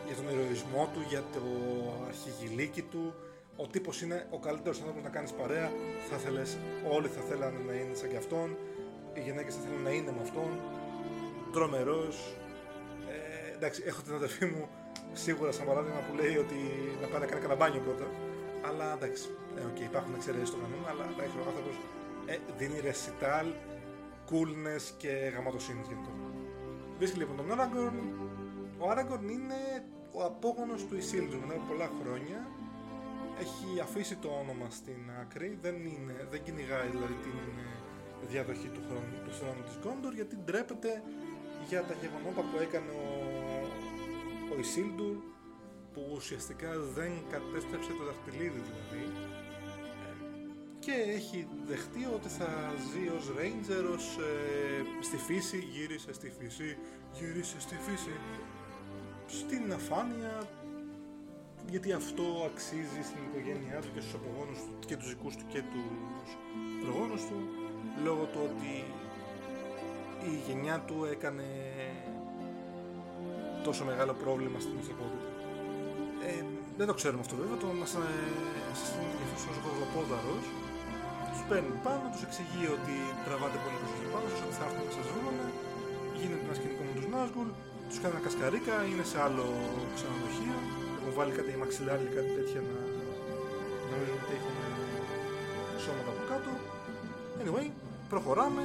για 0.06 0.14
τον 0.16 0.26
ηρωισμό 0.32 0.90
του, 0.92 1.00
για 1.08 1.22
το 1.32 1.42
αρχιγυλίκι 2.08 2.82
του. 2.82 3.14
Ο 3.56 3.66
τύπος 3.66 4.02
είναι 4.02 4.26
ο 4.30 4.38
καλύτερος 4.38 4.78
άνθρωπος 4.78 5.02
να 5.02 5.08
κάνεις 5.08 5.32
παρέα. 5.32 5.70
Θα 6.08 6.16
θέλες, 6.16 6.58
όλοι 6.90 7.08
θα 7.08 7.20
θέλανε 7.20 7.58
να 7.66 7.72
είναι 7.72 7.94
σαν 7.94 8.08
κι 8.08 8.16
αυτόν. 8.16 8.56
Οι 9.14 9.20
γυναίκες 9.20 9.54
θα 9.54 9.60
θέλουν 9.60 9.82
να 9.82 9.90
είναι 9.90 10.12
με 10.16 10.22
αυτόν. 10.22 10.50
Τρομερός. 11.52 12.36
Ε, 13.08 13.54
εντάξει, 13.56 13.82
έχω 13.86 14.00
την 14.02 14.14
αδερφή 14.14 14.46
μου 14.46 14.68
σίγουρα 15.12 15.52
σαν 15.52 15.66
παράδειγμα 15.66 16.00
που 16.06 16.14
λέει 16.20 16.36
ότι 16.36 16.58
να 17.00 17.06
πάει 17.06 17.20
να 17.20 17.26
κάνει 17.26 17.40
κανένα 17.40 17.58
μπάνιο 17.60 17.80
πρώτα. 17.80 18.06
Αλλά 18.68 18.92
εντάξει, 18.92 19.24
ε, 19.56 19.60
okay, 19.68 19.84
υπάρχουν 19.90 20.14
εξαιρέσεις 20.14 20.48
στο 20.48 20.58
κανόνα, 20.62 20.88
αλλά 20.92 21.04
εντάξει, 21.14 21.36
ο 21.42 21.44
άνθρωπος 21.50 21.74
ε, 22.26 22.36
δίνει 22.58 22.80
ρεσιτάλ, 22.80 23.46
coolness 24.30 24.84
και 24.96 25.08
γαματοσύνη 25.34 25.82
γενικότερα. 25.88 26.31
Βρίσκει 27.02 27.20
λοιπόν 27.22 27.36
τον 27.36 27.52
Άραγκορν. 27.52 27.98
Ο 28.78 28.90
Άραγκορν 28.90 29.28
είναι 29.28 29.60
ο 30.18 30.20
απόγονος 30.30 30.80
του 30.86 30.96
Ισίλντου 30.96 31.36
μετά 31.40 31.54
από 31.54 31.64
πολλά 31.70 31.88
χρόνια. 32.00 32.38
Έχει 33.44 33.80
αφήσει 33.86 34.16
το 34.24 34.28
όνομα 34.42 34.66
στην 34.70 35.00
άκρη, 35.20 35.58
δεν, 35.64 35.76
είναι, 35.94 36.14
δεν 36.30 36.42
κυνηγάει 36.42 36.88
δηλαδή 36.94 37.16
την 37.26 37.38
διαδοχή 38.32 38.68
του, 38.74 38.82
χρόνου, 38.88 39.16
του 39.24 39.32
θρόνου 39.38 39.62
της 39.68 39.76
Γκόντορ 39.80 40.12
γιατί 40.20 40.34
ντρέπεται 40.44 41.02
για 41.68 41.80
τα 41.88 41.94
γεγονότα 42.02 42.42
που 42.48 42.56
έκανε 42.66 42.92
ο, 43.04 43.08
ο 44.52 44.54
Ισίλντουρ 44.64 45.16
που 45.92 46.02
ουσιαστικά 46.16 46.70
δεν 46.96 47.12
κατέστρεψε 47.32 47.92
το 47.98 48.04
δαχτυλίδι 48.08 48.60
δηλαδή 48.68 49.04
και 50.92 51.12
έχει 51.18 51.46
δεχτεί 51.66 52.02
ότι 52.14 52.28
θα 52.28 52.50
ζει 52.90 53.04
ως 53.16 53.24
Ranger, 53.38 53.84
ως, 53.96 54.06
ε, 54.16 54.82
στη 55.00 55.16
φύση, 55.16 55.58
γύρισε 55.74 56.12
στη 56.12 56.32
φύση, 56.38 56.76
γύρισε 57.18 57.60
στη 57.60 57.76
φύση, 57.86 58.14
στην 59.26 59.72
αφάνεια, 59.72 60.34
γιατί 61.70 61.92
αυτό 61.92 62.24
αξίζει 62.50 63.02
στην 63.08 63.22
οικογένειά 63.28 63.78
του 63.80 63.90
και 63.94 64.00
στους 64.00 64.14
απογόνους 64.14 64.58
του 64.58 64.74
και 64.86 64.96
τους 64.96 65.08
δικούς 65.08 65.36
του 65.36 65.46
και 65.52 65.62
τους 65.72 66.28
προγόνους 66.82 67.22
του, 67.28 67.38
λόγω 68.04 68.24
του 68.32 68.40
ότι 68.48 68.74
η 70.30 70.32
γενιά 70.46 70.76
του 70.86 70.96
έκανε 71.14 71.46
τόσο 73.64 73.84
μεγάλο 73.84 74.12
πρόβλημα 74.22 74.58
στην 74.60 74.76
ανθρωπότητα. 74.80 75.28
Ε, 76.26 76.44
δεν 76.78 76.86
το 76.86 76.94
ξέρουμε 76.94 77.20
αυτό 77.20 77.34
βέβαια, 77.36 77.56
το 77.56 77.66
μας 77.80 77.94
ε, 77.94 77.98
σας 78.74 79.42
ως 79.50 79.56
γοδοπόδαρος 79.64 80.46
τους 81.32 81.44
παίρνει 81.48 81.74
πάνω, 81.86 82.04
τους 82.12 82.22
εξηγεί 82.26 82.64
ότι 82.76 82.94
τραβάτε 83.26 83.58
πολύ 83.64 83.78
προσοχή 83.82 84.06
πάνω 84.14 84.26
σας, 84.32 84.40
ότι 84.46 84.54
θα 84.58 84.64
έρθουν 84.68 84.84
να 84.90 84.94
σας 84.98 85.06
βρουν. 85.14 85.36
Γίνεται 86.18 86.44
ένα 86.46 86.54
σκηνικό 86.58 86.82
με 86.88 86.92
τους 86.96 87.06
Νάσγκουλ, 87.12 87.50
τους 87.88 87.98
κάνει 88.02 88.14
ένα 88.16 88.22
κασκαρίκα, 88.26 88.74
είναι 88.90 89.04
σε 89.12 89.18
άλλο 89.26 89.46
ξενοδοχείο. 89.96 90.58
Έχουν 90.96 91.12
βάλει 91.18 91.32
κάτι 91.38 91.50
μαξιλάρι 91.62 92.04
ή 92.08 92.12
κάτι 92.16 92.30
τέτοια 92.38 92.60
να 92.68 92.76
νομίζουν 93.90 94.18
ότι 94.24 94.32
έχουν 94.38 94.56
σώματα 95.84 96.10
από 96.14 96.22
κάτω. 96.30 96.50
Anyway, 97.40 97.66
προχωράμε, 98.12 98.62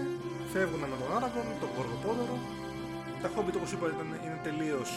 φεύγουν 0.54 0.82
με 0.94 0.98
τον 1.02 1.10
Άραγκον, 1.16 1.48
τον 1.62 1.70
Γοργοπόδωρο. 1.76 2.38
Τα 3.22 3.30
Hobbit 3.34 3.56
όπως 3.60 3.72
είπα 3.74 3.86
είναι 4.26 4.40
τελείως 4.48 4.92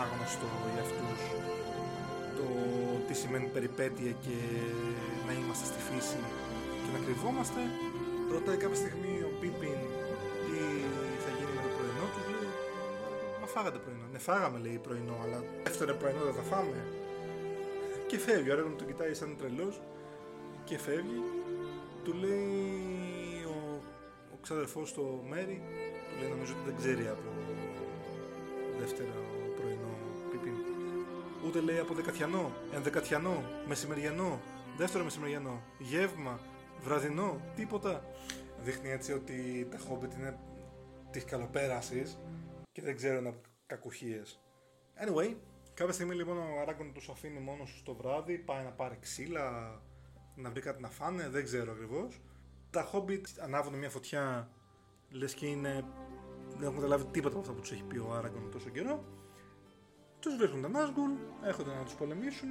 άγνωστο 0.00 0.48
για 0.74 0.82
αυτούς 0.86 1.20
το 2.36 2.46
τι 3.06 3.14
σημαίνει 3.14 3.48
περιπέτεια 3.56 4.12
και 4.24 4.36
να 5.26 5.32
είμαστε 5.38 5.64
στη 5.70 5.80
φύση 5.88 6.18
και 6.86 6.92
να 6.98 7.04
κρυβόμαστε. 7.04 7.60
Ρωτάει 8.34 8.58
κάποια 8.62 8.78
στιγμή 8.82 9.14
ο 9.28 9.30
Πίπιν 9.40 9.80
τι 10.44 10.58
θα 11.24 11.30
γίνει 11.36 11.52
με 11.56 11.60
το 11.66 11.70
πρωινό 11.76 12.06
του. 12.12 12.20
Λέει, 12.32 12.50
Μα 13.40 13.46
φάγατε 13.54 13.78
πρωινό. 13.84 14.06
Ναι, 14.12 14.18
φάγαμε 14.28 14.58
λέει 14.64 14.78
πρωινό, 14.86 15.16
αλλά 15.24 15.38
δεύτερο 15.66 15.92
πρωινό 16.00 16.22
δεν 16.28 16.34
θα 16.40 16.44
φάμε. 16.50 16.78
Και 18.08 18.18
φεύγει. 18.18 18.48
Ο 18.50 18.52
Άραγκον 18.52 18.76
τον 18.76 18.86
κοιτάει 18.86 19.14
σαν 19.14 19.36
τρελός 19.38 19.74
και 20.68 20.78
φεύγει. 20.78 21.20
Του 22.04 22.12
λέει 22.22 23.44
ο, 23.54 23.58
ο 24.34 24.36
ξαδερφός 24.42 24.92
του 24.92 25.24
Μέρι, 25.30 25.58
του 26.08 26.14
λέει 26.20 26.30
νομίζω 26.34 26.52
ότι 26.56 26.64
δεν 26.68 26.76
ξέρει 26.80 27.04
από 27.14 27.28
δεύτερο 28.80 29.20
πρωινό 29.58 29.92
Πίπιν. 30.30 30.56
Ούτε 31.46 31.60
λέει 31.60 31.78
από 31.78 31.94
δεκατιανό, 31.94 32.52
ενδεκατιανό, 32.74 33.36
μεσημεριανό, 33.68 34.40
δεύτερο 34.76 35.04
μεσημεριανό, 35.04 35.62
γεύμα, 35.78 36.40
βραδινό, 36.80 37.40
τίποτα. 37.54 38.04
Δείχνει 38.62 38.90
έτσι 38.90 39.12
ότι 39.12 39.68
τα 39.70 39.78
Hobbit 39.78 40.14
είναι 40.18 40.38
της 41.10 41.24
καλοπέρασης 41.24 42.18
και 42.72 42.82
δεν 42.82 42.96
ξέρουν 42.96 43.26
από 43.26 43.40
κακουχίες. 43.66 44.40
Anyway, 45.04 45.36
κάποια 45.74 45.92
στιγμή 45.92 46.14
λοιπόν 46.14 46.38
ο 46.38 46.60
Αράγκον 46.60 46.92
τους 46.92 47.08
αφήνει 47.08 47.38
μόνος 47.38 47.78
στο 47.78 47.94
βράδυ, 47.94 48.38
πάει 48.38 48.64
να 48.64 48.70
πάρει 48.70 48.96
ξύλα, 49.00 49.80
να 50.34 50.50
βρει 50.50 50.60
κάτι 50.60 50.82
να 50.82 50.88
φάνε, 50.88 51.28
δεν 51.28 51.44
ξέρω 51.44 51.72
ακριβώς. 51.72 52.20
Τα 52.70 52.90
Hobbit 52.92 53.24
ανάβουν 53.40 53.74
μια 53.74 53.90
φωτιά, 53.90 54.50
λες 55.10 55.34
και 55.34 55.46
είναι... 55.46 55.84
δεν 56.56 56.62
έχουν 56.62 56.74
καταλάβει 56.74 57.04
τίποτα 57.04 57.32
από 57.34 57.40
αυτά 57.40 57.52
που 57.52 57.60
τους 57.60 57.72
έχει 57.72 57.84
πει 57.84 57.98
ο 57.98 58.12
Άραγκον 58.12 58.50
τόσο 58.50 58.68
καιρό. 58.68 59.04
Τους 60.18 60.36
βρίσκουν 60.36 60.62
τα 60.62 60.68
Nazgûl, 60.68 61.44
έρχονται 61.44 61.74
να 61.74 61.84
τους 61.84 61.94
πολεμήσουν. 61.94 62.48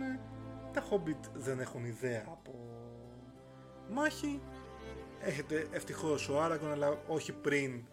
Τα 0.73 0.83
Hobbit 0.89 1.29
δεν 1.33 1.59
έχουν 1.59 1.85
ιδέα 1.85 2.23
από 2.27 2.74
μάχη. 3.93 4.41
Έχετε 5.19 5.67
ευτυχώς 5.71 6.29
ο 6.29 6.41
Άραγκον, 6.41 6.71
αλλά 6.71 6.97
όχι 7.07 7.31
πριν 7.31 7.83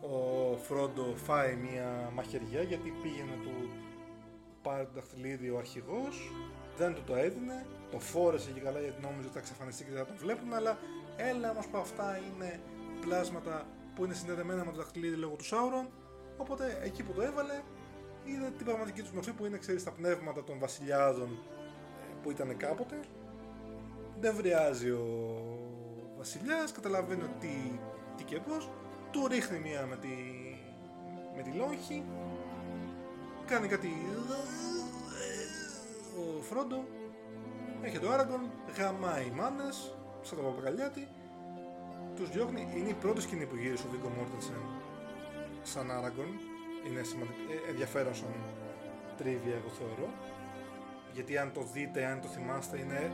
ο 0.00 0.56
Φρόντο 0.56 1.14
φάει 1.16 1.54
μια 1.54 2.10
μαχαιριά 2.14 2.62
γιατί 2.62 2.92
πήγαινε 3.02 3.38
του 3.42 3.70
πάρει 4.62 4.84
το 4.84 4.90
δαχτυλίδι 4.94 5.50
ο 5.50 5.58
αρχηγός. 5.58 6.32
Δεν 6.76 6.94
του 6.94 7.02
το 7.06 7.16
έδινε, 7.16 7.66
το 7.90 7.98
φόρεσε 7.98 8.50
και 8.50 8.60
καλά 8.60 8.80
γιατί 8.80 9.02
νόμιζε 9.02 9.22
ότι 9.22 9.32
θα 9.32 9.38
εξαφανιστεί 9.38 9.84
και 9.84 9.90
δεν 9.90 9.98
θα 9.98 10.06
τον 10.06 10.16
βλέπουν 10.16 10.52
αλλά 10.54 10.78
έλα 11.16 11.50
όμως 11.50 11.66
που 11.66 11.78
αυτά 11.78 12.18
είναι 12.18 12.60
πλάσματα 13.00 13.66
που 13.94 14.04
είναι 14.04 14.14
συνδεδεμένα 14.14 14.64
με 14.64 14.70
το 14.70 14.76
δαχτυλίδι 14.76 15.16
λόγω 15.16 15.34
του 15.34 15.44
Σάουρον. 15.44 15.88
Οπότε 16.36 16.80
εκεί 16.82 17.02
που 17.02 17.12
το 17.12 17.22
έβαλε 17.22 17.62
είδε 18.24 18.50
την 18.56 18.66
πραγματική 18.66 19.02
του 19.02 19.10
μορφή 19.14 19.32
που 19.32 19.46
είναι 19.46 19.58
ξέρεις 19.58 19.84
τα 19.84 19.90
πνεύματα 19.90 20.44
των 20.44 20.58
βασιλιάδων 20.58 21.28
ε, 21.30 22.14
που 22.22 22.30
ήταν 22.30 22.56
κάποτε 22.56 23.00
δεν 24.20 24.34
βριάζει 24.34 24.90
ο 24.90 25.06
βασιλιάς 26.16 26.72
καταλαβαίνει 26.72 27.22
ότι 27.22 27.80
τι 28.16 28.24
και 28.24 28.40
πώς. 28.40 28.70
Του 29.10 29.26
ρίχνει 29.26 29.58
μία 29.58 29.86
με 29.86 29.96
τη, 29.96 30.08
με 31.36 31.42
τη 31.42 31.50
λόγχη. 31.50 32.04
Κάνει 33.46 33.68
κάτι 33.68 33.88
ο 36.18 36.42
Φρόντο. 36.42 36.84
Έχει 37.82 37.98
το 37.98 38.10
Άραγκον 38.10 38.50
γαμάει 38.78 39.30
μάνες 39.30 39.94
σαν 40.22 40.38
το 40.38 40.44
παπαγαλιάτι 40.44 41.08
τους 42.16 42.30
διώχνει. 42.30 42.68
Είναι 42.76 42.88
η 42.88 42.94
πρώτη 42.94 43.20
σκηνή 43.20 43.46
που 43.46 43.56
γύρισε 43.56 43.86
ο 43.86 43.90
Βίγκο 43.90 44.08
Μόρτενσεν 44.08 44.62
σαν 45.62 45.90
Άραγκον 45.90 46.40
είναι 46.86 47.02
σημαντικό, 47.02 47.38
ε, 47.52 47.70
ενδιαφέρον 47.70 48.14
σαν 48.14 48.34
τρίβια 49.16 49.54
εγώ 49.54 49.68
θεωρώ. 49.78 50.08
Γιατί 51.12 51.38
αν 51.38 51.52
το 51.52 51.62
δείτε, 51.72 52.04
αν 52.04 52.20
το 52.20 52.28
θυμάστε 52.28 52.78
είναι 52.78 53.12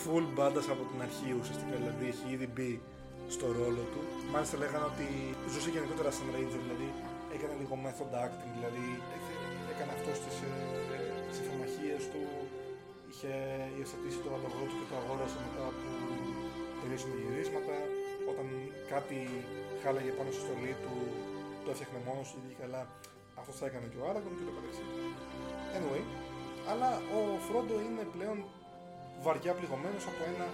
full 0.00 0.26
μπάντας 0.34 0.66
από 0.74 0.82
την 0.90 0.98
αρχή 1.06 1.28
ουσιαστικά 1.40 1.74
δηλαδή 1.80 2.04
έχει 2.12 2.26
ήδη 2.34 2.48
μπει 2.54 2.72
στο 3.34 3.46
ρόλο 3.58 3.82
του. 3.92 4.00
Μάλιστα 4.32 4.54
λέγανε 4.62 4.86
ότι 4.92 5.06
ζούσε 5.52 5.70
γενικότερα 5.74 6.10
σαν 6.16 6.26
Ranger, 6.34 6.60
δηλαδή 6.64 6.88
έκανε 7.34 7.54
λίγο 7.60 7.74
method 7.84 8.12
acting, 8.24 8.52
δηλαδή 8.58 8.86
έκανε 9.72 9.90
αυτό 9.96 10.10
στις, 10.20 10.36
ε, 10.48 10.52
του, 12.12 12.22
είχε 13.08 13.32
υιοθετήσει 13.76 14.18
το 14.24 14.30
αλογό 14.36 14.62
του 14.68 14.76
και 14.80 14.88
το 14.90 14.96
αγόρασε 15.00 15.38
μετά 15.44 15.62
από 15.72 15.88
τελείωσαν 16.80 17.10
τα 17.12 17.18
γυρίσματα. 17.22 17.76
Όταν 18.30 18.46
κάτι 18.92 19.18
χάλαγε 19.82 20.12
πάνω 20.18 20.30
στη 20.34 20.40
στολή 20.46 20.74
του, 20.82 20.94
το 21.64 21.68
έφτιαχνε 21.72 21.98
μόνος 22.08 22.26
του 22.32 22.38
και 22.48 22.56
καλά. 22.62 22.82
Αυτός 23.40 23.54
θα 23.60 23.64
έκανε 23.70 23.86
και 23.92 23.98
ο 24.02 24.04
Άραγκον 24.08 24.32
και 24.38 24.46
το 24.48 24.52
καθεξής. 24.56 24.88
Anyway, 25.76 26.04
αλλά 26.70 26.90
ο 27.18 27.20
Φρόντο 27.46 27.76
είναι 27.86 28.04
πλέον 28.14 28.38
βαριά 29.22 29.52
πληγωμένος 29.58 30.04
από 30.10 30.22
ένα 30.32 30.46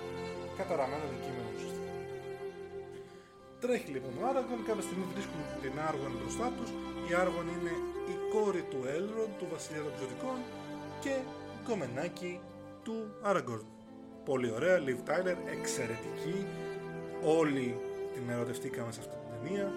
καταραμένο 0.58 1.04
αντικείμενο 1.08 1.48
ουσιαστικά. 1.54 1.92
Τρέχει 3.62 3.90
λοιπόν 3.96 4.12
ο 4.20 4.22
Άραγκον, 4.28 4.60
κάποια 4.68 4.84
στιγμή 4.88 5.06
βρίσκουν 5.14 5.40
την 5.62 5.74
Άργον 5.88 6.12
μπροστά 6.18 6.46
τους. 6.56 6.70
Η 7.08 7.10
Άργον 7.22 7.46
είναι 7.54 7.74
η 8.12 8.14
κόρη 8.32 8.62
του 8.70 8.80
Έλρον, 8.96 9.30
του 9.38 9.46
βασιλιά 9.52 9.82
των 9.86 9.92
Ξωτικών 9.96 10.38
και 11.04 11.14
κομμενάκι 11.68 12.32
του 12.84 12.96
Άραγκορν. 13.28 13.66
Πολύ 14.24 14.50
ωραία, 14.56 14.76
Liv 14.86 15.00
Tyler, 15.08 15.36
εξαιρετική. 15.56 16.36
Όλοι 17.40 17.80
την 18.14 18.24
ερωτευτήκαμε 18.34 18.92
σε 18.92 19.00
αυτή 19.00 19.14
την 19.16 19.28
ταινία. 19.32 19.72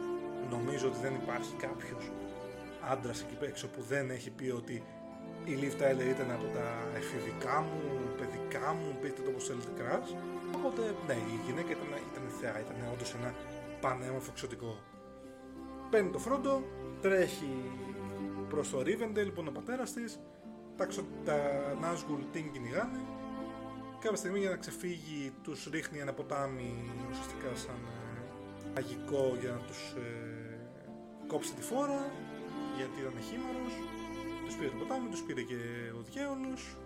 Νομίζω 0.50 0.88
ότι 0.88 1.00
δεν 1.06 1.14
υπάρχει 1.22 1.54
κάποιος 1.66 2.12
άντρας 2.92 3.22
εκεί 3.22 3.46
έξω 3.46 3.68
που 3.68 3.82
δεν 3.82 4.10
έχει 4.10 4.30
πει 4.30 4.50
ότι 4.50 4.84
η 5.46 5.54
Liv 5.62 5.74
Tyler 5.82 6.08
ήταν 6.16 6.32
από 6.32 6.48
τα 6.56 6.66
εφηβικά 7.00 7.62
μου, 7.62 7.80
παιδικά 8.18 8.74
μου, 8.74 8.98
πείτε 9.02 9.22
το 9.22 9.30
όπως 9.30 9.46
θέλετε 9.48 9.72
κράς. 9.80 10.16
Οπότε 10.56 10.82
ναι, 11.08 11.14
η 11.14 11.38
γυναίκα 11.46 11.72
ήταν, 11.78 11.90
ήταν 12.12 12.24
θεά, 12.40 12.56
ήταν 12.64 12.76
όντως 12.94 13.14
ένα 13.14 13.34
πανέμορφο 13.82 14.30
εξωτικό. 14.32 14.78
Παίρνει 15.90 16.10
το 16.10 16.20
φρόντο, 16.20 16.64
τρέχει 17.02 17.54
προς 18.50 18.70
το 18.70 18.78
Rivendell 18.80 19.30
που 19.34 19.40
είναι 19.40 19.50
ο 19.50 19.52
πατέρας 19.60 19.94
της, 19.94 20.20
τα, 20.78 20.88
τα 21.26 21.38
Nazgûl 21.82 22.22
την 22.32 22.52
κυνηγάνε. 22.52 23.02
Κάποια 24.00 24.18
στιγμή 24.18 24.40
για 24.40 24.50
να 24.50 24.56
ξεφύγει 24.56 25.34
τους 25.44 25.68
ρίχνει 25.72 26.00
ένα 26.00 26.14
ποτάμι 26.14 26.92
ουσιαστικά 27.10 27.56
σαν 27.56 27.76
ε, 27.76 28.72
μαγικό 28.76 29.38
για 29.40 29.50
να 29.50 29.58
τους 29.68 29.94
ε, 29.98 30.60
κόψει 31.28 31.54
τη 31.54 31.62
φόρα 31.62 32.12
γιατί 32.78 33.00
ήταν 33.02 33.16
χήμαρος 33.28 33.74
τους 34.54 34.62
πήρε 34.62 34.72
το 34.72 34.86
ποτάμι, 34.86 35.10
τους 35.10 35.22
πήρε 35.22 35.42
και 35.42 35.56
ο 36.00 36.02
διάολος 36.12 36.78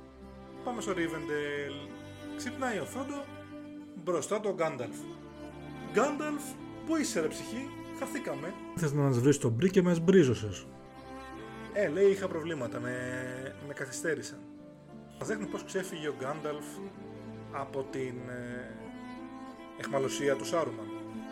πάμε 0.63 0.81
στο 0.81 0.91
Rivendell 0.91 1.89
ξυπνάει 2.37 2.79
ο 2.79 2.85
Φρόντο 2.85 3.23
μπροστά 4.03 4.39
του 4.39 4.49
ο 4.51 4.55
Γκάνταλφ 4.55 4.97
Γκάνταλφ 5.93 6.43
Πού 6.87 6.95
είσαι 6.95 7.19
ρε 7.19 7.27
ψυχή, 7.27 7.69
χαθήκαμε. 7.99 8.53
Θες 8.75 8.93
να 8.93 9.01
μας 9.01 9.19
βρεις 9.19 9.37
τον 9.37 9.51
μπρι 9.51 9.69
και 9.69 9.81
μας 9.81 9.99
μπρίζωσες. 9.99 10.65
Ε, 11.73 11.87
λέει 11.87 12.09
είχα 12.09 12.27
προβλήματα, 12.27 12.79
με, 12.79 12.95
με 13.67 13.73
καθυστέρησαν. 13.73 14.39
Μας 15.19 15.27
δείχνει 15.27 15.45
πως 15.45 15.63
ξέφυγε 15.63 16.07
ο 16.07 16.15
Γκάνταλφ 16.19 16.65
από 17.51 17.83
την 17.91 18.15
ε, 18.29 18.75
εχμαλωσία 19.79 20.35
του 20.35 20.45
Σάρουμαν. 20.45 20.89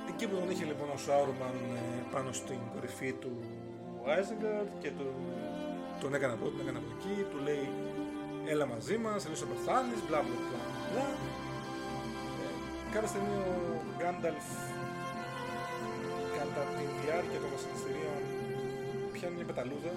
Εκεί 0.09 0.27
που 0.27 0.36
τον 0.36 0.49
είχε 0.49 0.65
λοιπόν 0.65 0.89
ο 0.89 0.97
Σάρουμαν 0.97 1.55
ε, 1.75 2.03
πάνω 2.11 2.31
στην 2.31 2.59
κορυφή 2.73 3.13
του 3.13 3.31
Άιζεγκαρτ 4.05 4.69
και 4.79 4.91
του, 4.97 5.07
τον 6.01 6.11
έκανε 6.17 6.33
από 6.33 6.43
εδώ, 6.45 6.51
τον 6.57 6.63
έκανε 6.65 6.79
από 6.81 6.89
εκεί, 6.95 7.15
του 7.31 7.39
λέει 7.47 7.65
έλα 8.53 8.65
μαζί 8.73 8.97
μας, 9.03 9.19
εμείς 9.27 9.39
θα 9.43 9.47
πεθάνεις, 9.51 9.99
μπλα 10.05 10.19
μπλα 10.25 10.37
μπλα. 10.89 11.07
Ε, 12.43 12.49
κάποια 12.93 13.09
στιγμή 13.13 13.35
ο 13.51 13.55
Γκάνταλφ 13.97 14.47
κατά 16.37 16.63
τη 16.75 16.83
διάρκεια 17.01 17.39
των 17.43 17.49
βασανιστήριων 17.55 18.21
πιάνει 19.13 19.35
μια 19.37 19.47
πεταλούδα 19.49 19.93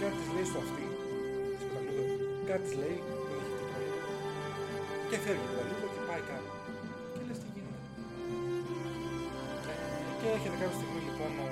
κάτι 0.00 0.16
της 0.20 0.28
λέει 0.34 0.46
στο 0.50 0.58
αυτή 0.64 0.86
της 1.56 1.64
πεταλούδας 1.68 2.10
κάτι 2.48 2.62
της 2.66 2.74
λέει 2.80 2.98
δεν 3.28 3.38
έχει 3.42 3.54
τίποτα 3.58 3.80
και 5.08 5.16
φεύγει 5.24 5.46
η 5.48 5.50
πεταλούδα 5.52 5.86
και 5.94 6.02
πάει 6.08 6.22
κάτω 6.30 6.50
και 7.14 7.22
λες 7.28 7.38
τι 7.42 7.48
γίνεται; 7.54 7.80
Και 10.18 10.26
έρχεται 10.34 10.56
κάποια 10.60 10.76
στιγμή 10.80 11.00
λοιπόν 11.08 11.32
ο... 11.44 11.46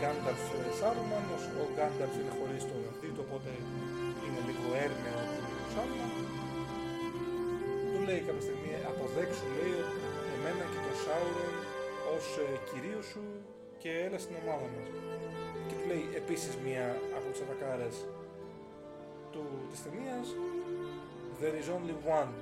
Γκάνταλφ 0.00 0.42
Σάρουμαν 0.78 1.24
ο 1.64 1.66
Γκάνταλφ 1.74 2.14
είναι 2.20 2.32
χωρίς 2.38 2.62
το 2.70 2.76
αυτή 2.92 3.08
του 3.14 3.22
οπότε 3.26 3.50
είναι 4.24 4.40
λίγο 4.48 4.68
έρμεο 4.86 5.20
του 5.34 5.44
Σάρουμαν 5.74 6.10
του 7.90 8.00
λέει 8.08 8.20
κάποια 8.28 8.44
στιγμή 8.46 8.72
αποδέξου 8.90 9.46
λέει 9.56 9.74
εμένα 10.34 10.64
και 10.72 10.80
τον 10.86 10.96
Σάουρον 11.04 11.54
ως 12.14 12.26
ε, 12.44 12.46
κυρίου 12.68 13.02
σου 13.10 13.24
και 13.82 13.90
έλα 14.04 14.18
στην 14.24 14.34
ομάδα 14.42 14.66
μας. 14.74 14.88
Και 15.66 15.74
του 15.78 15.84
λέει 15.90 16.04
επίσης 16.20 16.52
μία 16.66 16.86
από 17.16 17.26
τις 17.32 17.40
ατακάρες 17.44 17.96
του, 19.32 19.42
της 19.70 19.82
ταινίας 19.82 20.26
There 21.40 21.56
is 21.62 21.68
only 21.76 21.96
one 22.18 22.32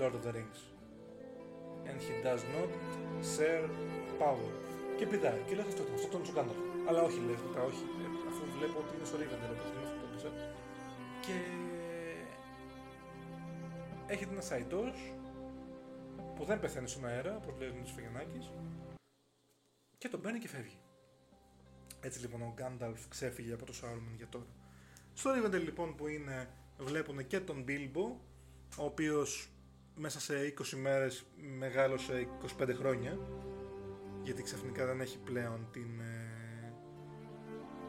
Lord 0.00 0.14
of 0.18 0.22
the 0.26 0.32
Rings 0.38 0.60
and 1.88 1.96
he 2.06 2.14
does 2.26 2.42
not 2.54 2.70
share 3.34 3.66
power. 4.22 4.50
Και 4.96 5.06
πηδάει 5.06 5.40
και 5.46 5.54
λέει 5.54 5.64
αυτό, 5.68 5.82
αυτό 5.94 6.08
τον 6.08 6.22
Γκάνταλφ. 6.34 6.71
Αλλά 6.92 7.02
όχι 7.02 7.20
λέει 7.26 7.34
αυτά, 7.34 7.62
όχι. 7.62 7.84
Ε, 8.02 8.06
αφού 8.28 8.42
βλέπω 8.58 8.78
ότι 8.78 8.96
είναι 8.96 9.04
στο 9.04 9.16
Rivendell 9.20 9.52
όπως 9.54 9.68
είναι 9.70 9.86
αυτό 9.88 10.28
το 10.28 10.30
και 11.24 11.36
έχετε 14.06 14.32
ένα 14.32 14.40
σαϊτός 14.40 15.14
που 16.36 16.44
δεν 16.44 16.60
πεθαίνει 16.60 16.88
στον 16.88 17.06
αέρα, 17.06 17.36
όπως 17.36 17.54
λέει 17.58 17.68
ο 17.68 17.86
Φεγενάκης, 17.94 18.50
και 19.98 20.08
τον 20.08 20.20
παίρνει 20.20 20.38
και 20.38 20.48
φεύγει. 20.48 20.78
Έτσι 22.00 22.20
λοιπόν 22.20 22.42
ο 22.42 22.52
Γκάνταλφ 22.56 23.08
ξέφυγε 23.08 23.52
από 23.52 23.64
το 23.64 23.72
Σάουρμεν 23.72 24.14
για 24.16 24.28
τώρα. 24.28 24.46
Στο 25.14 25.30
Rivendell 25.30 25.62
λοιπόν 25.62 25.94
που 25.94 26.08
είναι, 26.08 26.48
βλέπουν 26.78 27.26
και 27.26 27.40
τον 27.40 27.62
Μπίλμπο, 27.62 28.20
ο 28.78 28.84
οποίος 28.84 29.48
μέσα 29.96 30.20
σε 30.20 30.54
20 30.58 30.76
μέρες 30.76 31.24
μεγάλωσε 31.58 32.28
25 32.58 32.74
χρόνια, 32.74 33.18
γιατί 34.22 34.42
ξαφνικά 34.42 34.86
δεν 34.86 35.00
έχει 35.00 35.18
πλέον 35.18 35.68
την, 35.72 36.00
ε, 36.00 36.31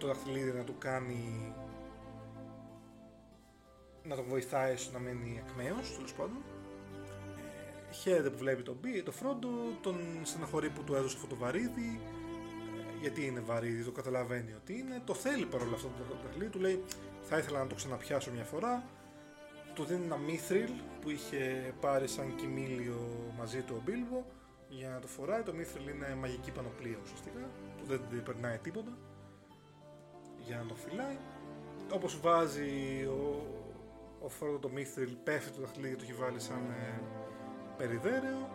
το 0.03 0.09
δαχτυλίδι 0.09 0.51
να 0.51 0.63
του 0.63 0.75
κάνει 0.77 1.53
να 4.03 4.15
τον 4.15 4.25
βοηθάει 4.27 4.75
στο 4.75 4.91
να 4.91 4.99
μένει 4.99 5.43
ακμαίος, 5.45 5.95
τέλος 5.95 6.13
πάντων. 6.13 6.37
Ε, 7.89 7.93
χαίρεται 7.93 8.29
που 8.29 8.37
βλέπει 8.37 8.63
τον, 8.63 8.77
το 9.03 9.11
Φρόντο, 9.11 9.49
τον 9.81 9.99
στεναχωρεί 10.23 10.69
που 10.69 10.83
του 10.83 10.95
έδωσε 10.95 11.15
αυτό 11.15 11.27
το 11.27 11.35
βαρύδι, 11.35 11.99
ε, 12.95 12.99
γιατί 13.01 13.25
είναι 13.25 13.39
βαρύδι, 13.39 13.83
το 13.83 13.91
καταλαβαίνει 13.91 14.53
ότι 14.53 14.73
είναι. 14.77 15.01
Το 15.05 15.13
θέλει 15.13 15.45
παρόλα 15.45 15.73
αυτά 15.73 15.87
το 15.87 16.15
δαχτυλίδι, 16.23 16.51
του 16.51 16.59
λέει 16.59 16.83
θα 17.21 17.37
ήθελα 17.37 17.59
να 17.59 17.67
το 17.67 17.75
ξαναπιάσω 17.75 18.31
μια 18.31 18.43
φορά. 18.43 18.83
Του 19.73 19.83
δίνει 19.83 20.05
ένα 20.05 20.17
μύθριλ 20.17 20.71
που 21.01 21.09
είχε 21.09 21.73
πάρει 21.79 22.07
σαν 22.07 22.35
κοιμήλιο 22.35 23.31
μαζί 23.37 23.61
του 23.61 23.75
ο 23.77 23.81
Μπίλβο 23.85 24.25
για 24.69 24.89
να 24.89 24.99
το 24.99 25.07
φοράει. 25.07 25.41
Το 25.41 25.53
μύθριλ 25.53 25.87
είναι 25.87 26.15
μαγική 26.19 26.51
πανοπλία 26.51 26.97
ουσιαστικά 27.03 27.49
που 27.77 27.85
δεν 27.85 28.23
περνάει 28.23 28.57
τίποτα 28.57 28.91
για 30.45 30.57
να 30.57 30.65
το 30.65 30.75
φυλάει. 30.75 31.17
Όπως 31.93 32.19
βάζει 32.19 33.03
ο, 33.05 33.45
ο 34.21 34.29
Φρόντο 34.29 34.57
το 34.57 34.69
Μύθριλ 34.69 35.15
πέφτει 35.23 35.51
το 35.51 35.61
δαχτυλίδι 35.61 35.95
και 35.95 36.03
το 36.03 36.07
έχει 36.09 36.21
βάλει 36.21 36.39
σαν 36.39 36.63
ε, 36.69 37.01
περιδέρεο. 37.77 38.49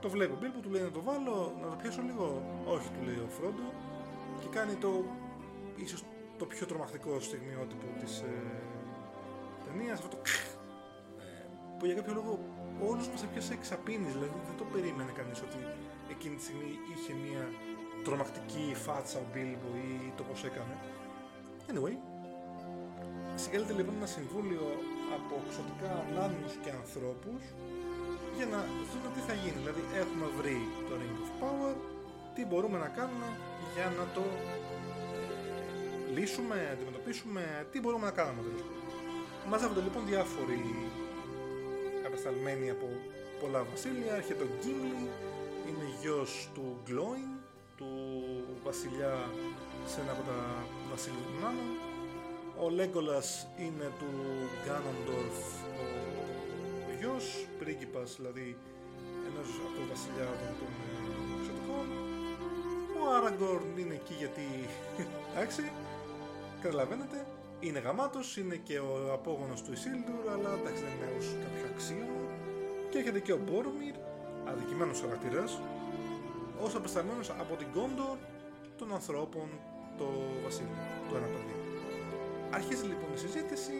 Το 0.00 0.08
βλέπει 0.08 0.32
ο 0.32 0.38
Μπίλμπο, 0.40 0.58
του 0.58 0.70
λέει 0.70 0.82
να 0.82 0.90
το 0.90 1.02
βάλω, 1.02 1.54
να 1.60 1.68
το 1.68 1.76
πιάσω 1.82 2.02
λίγο. 2.02 2.42
Όχι, 2.66 2.88
του 2.88 3.02
λέει 3.04 3.20
ο 3.26 3.28
Φρόντο. 3.28 3.72
Και 4.40 4.48
κάνει 4.50 4.74
το 4.74 5.04
ίσως 5.76 6.04
το 6.38 6.44
πιο 6.46 6.66
τρομακτικό 6.66 7.20
στιγμιότυπο 7.20 7.86
της 8.00 8.20
ε, 8.20 8.32
ταινίας, 9.64 9.98
αυτό 9.98 10.08
το 10.08 10.18
ε, 10.22 10.30
που 11.78 11.84
για 11.86 11.94
κάποιο 11.94 12.14
λόγο 12.14 12.38
όλους 12.90 13.08
μας 13.08 13.22
έπιασε 13.22 13.52
εξαπίνης, 13.52 14.12
δηλαδή 14.12 14.38
δεν 14.46 14.56
το 14.56 14.64
περίμενε 14.64 15.12
κανείς 15.12 15.40
ότι 15.40 15.60
εκείνη 16.10 16.34
τη 16.36 16.42
στιγμή 16.42 16.70
είχε 16.92 17.12
μια 17.12 17.44
τρομακτική 18.04 18.74
φάτσα 18.84 19.18
ο 19.18 19.26
Μπίλμπο 19.32 19.70
ή 19.76 20.12
το 20.16 20.22
πώς 20.22 20.44
έκανε. 20.44 20.74
Anyway, 21.70 21.96
συγκαλείται 23.34 23.72
λοιπόν 23.72 23.94
ένα 24.00 24.06
συμβούλιο 24.16 24.64
από 25.16 25.34
ξωτικά 25.50 25.92
νάνους 26.14 26.52
και 26.62 26.70
ανθρώπους 26.80 27.42
για 28.36 28.46
να 28.54 28.60
δούμε 28.90 29.08
τι 29.14 29.20
θα 29.28 29.34
γίνει. 29.42 29.58
Δηλαδή 29.62 29.82
έχουμε 30.02 30.26
βρει 30.38 30.58
το 30.88 30.94
Ring 31.00 31.16
of 31.24 31.30
Power, 31.40 31.74
τι 32.34 32.42
μπορούμε 32.48 32.78
να 32.84 32.88
κάνουμε 32.98 33.28
για 33.74 33.86
να 33.98 34.04
το 34.16 34.24
ε, 34.50 34.54
λύσουμε, 36.16 36.56
αντιμετωπίσουμε, 36.74 37.42
τι 37.70 37.80
μπορούμε 37.80 38.04
να 38.10 38.14
κάνουμε 38.20 38.40
τέλος 38.46 38.62
Μαζεύονται 39.50 39.82
λοιπόν 39.86 40.02
διάφοροι 40.12 40.60
απεσταλμένοι 42.06 42.70
από 42.70 42.86
πολλά 43.40 43.60
βασίλεια, 43.70 44.14
έρχεται 44.20 44.42
ο 44.48 44.50
Gimli, 44.62 45.06
είναι 45.68 45.86
γιος 46.00 46.50
του 46.54 46.66
Glowing, 46.86 47.32
του 47.76 47.90
βασιλιά 48.64 49.14
σε 49.90 50.00
ένα 50.00 50.12
από 50.12 50.22
τα 50.30 50.38
βασίλεια 50.90 51.24
του 51.26 51.36
Νάνων, 51.42 51.70
ο 52.64 52.68
Λέγκολας 52.68 53.48
είναι 53.64 53.88
του 53.98 54.10
Γκάνοντορφ 54.62 55.38
ο 56.88 56.92
γιος, 56.98 57.46
πρίγκιπας 57.58 58.16
δηλαδή 58.16 58.56
ενός 59.28 59.48
από 59.64 59.72
τον 59.76 59.86
βασιλιά 59.92 60.28
των 60.58 60.70
εξωτικών. 61.38 61.86
Ο 63.00 63.02
Άραγκορν 63.16 63.70
είναι 63.78 63.94
εκεί 63.94 64.14
γιατί, 64.22 64.46
εντάξει, 65.32 65.62
καταλαβαίνετε, 66.60 67.26
είναι 67.60 67.78
γαμάτος, 67.78 68.36
είναι 68.36 68.56
και 68.56 68.78
ο 68.78 69.12
απόγονος 69.12 69.62
του 69.62 69.72
Ισίλντουρ, 69.72 70.22
αλλά 70.34 70.50
εντάξει 70.58 70.82
δεν 70.82 70.92
είναι 70.96 71.10
ως 71.18 71.26
κάποιο 71.44 71.64
αξίωμα. 71.72 72.24
Και 72.90 72.98
έρχεται 72.98 73.20
και 73.20 73.32
ο 73.32 73.40
Μπόρομιρ, 73.44 73.94
αδικημένος 74.50 75.00
χαρακτήρας, 75.00 75.60
ως 76.64 76.74
απεσταλμένος 76.74 77.30
από 77.30 77.54
την 77.60 77.66
Κόντορ 77.72 78.16
των 78.78 78.92
ανθρώπων 78.92 79.48
το 79.98 80.08
βασίλειο, 80.44 80.76
το 81.08 81.16
ένα 81.16 81.26
παιδί. 81.34 81.56
Αρχίζει 82.50 82.84
λοιπόν 82.86 83.10
η 83.14 83.18
συζήτηση. 83.26 83.78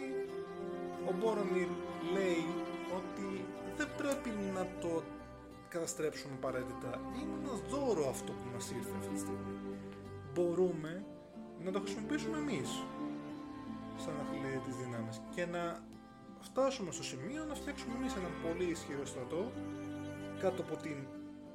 Ο 1.08 1.12
Μπόρομιρ 1.18 1.68
λέει 2.16 2.46
ότι 2.98 3.28
δεν 3.76 3.88
πρέπει 3.96 4.30
να 4.54 4.66
το 4.80 5.02
καταστρέψουμε 5.68 6.34
απαραίτητα. 6.40 6.90
Είναι 7.18 7.34
ένα 7.42 7.54
δώρο 7.72 8.08
αυτό 8.08 8.32
που 8.32 8.46
μας 8.54 8.70
ήρθε 8.70 8.94
αυτή 9.00 9.12
τη 9.14 9.20
στιγμή. 9.24 9.54
Μπορούμε 10.34 11.04
να 11.64 11.70
το 11.70 11.78
χρησιμοποιήσουμε 11.80 12.36
εμείς 12.44 12.70
σαν 14.02 14.14
αθλητή 14.22 14.58
της 14.66 14.74
δύναμης 14.76 15.20
και 15.34 15.46
να 15.46 15.62
φτάσουμε 16.40 16.90
στο 16.92 17.04
σημείο 17.10 17.44
να 17.44 17.54
φτιάξουμε 17.54 17.94
εμείς 17.98 18.12
έναν 18.20 18.32
πολύ 18.44 18.66
ισχυρό 18.70 19.06
στρατό 19.06 19.52
κάτω 20.42 20.62
από 20.62 20.76
την 20.84 20.98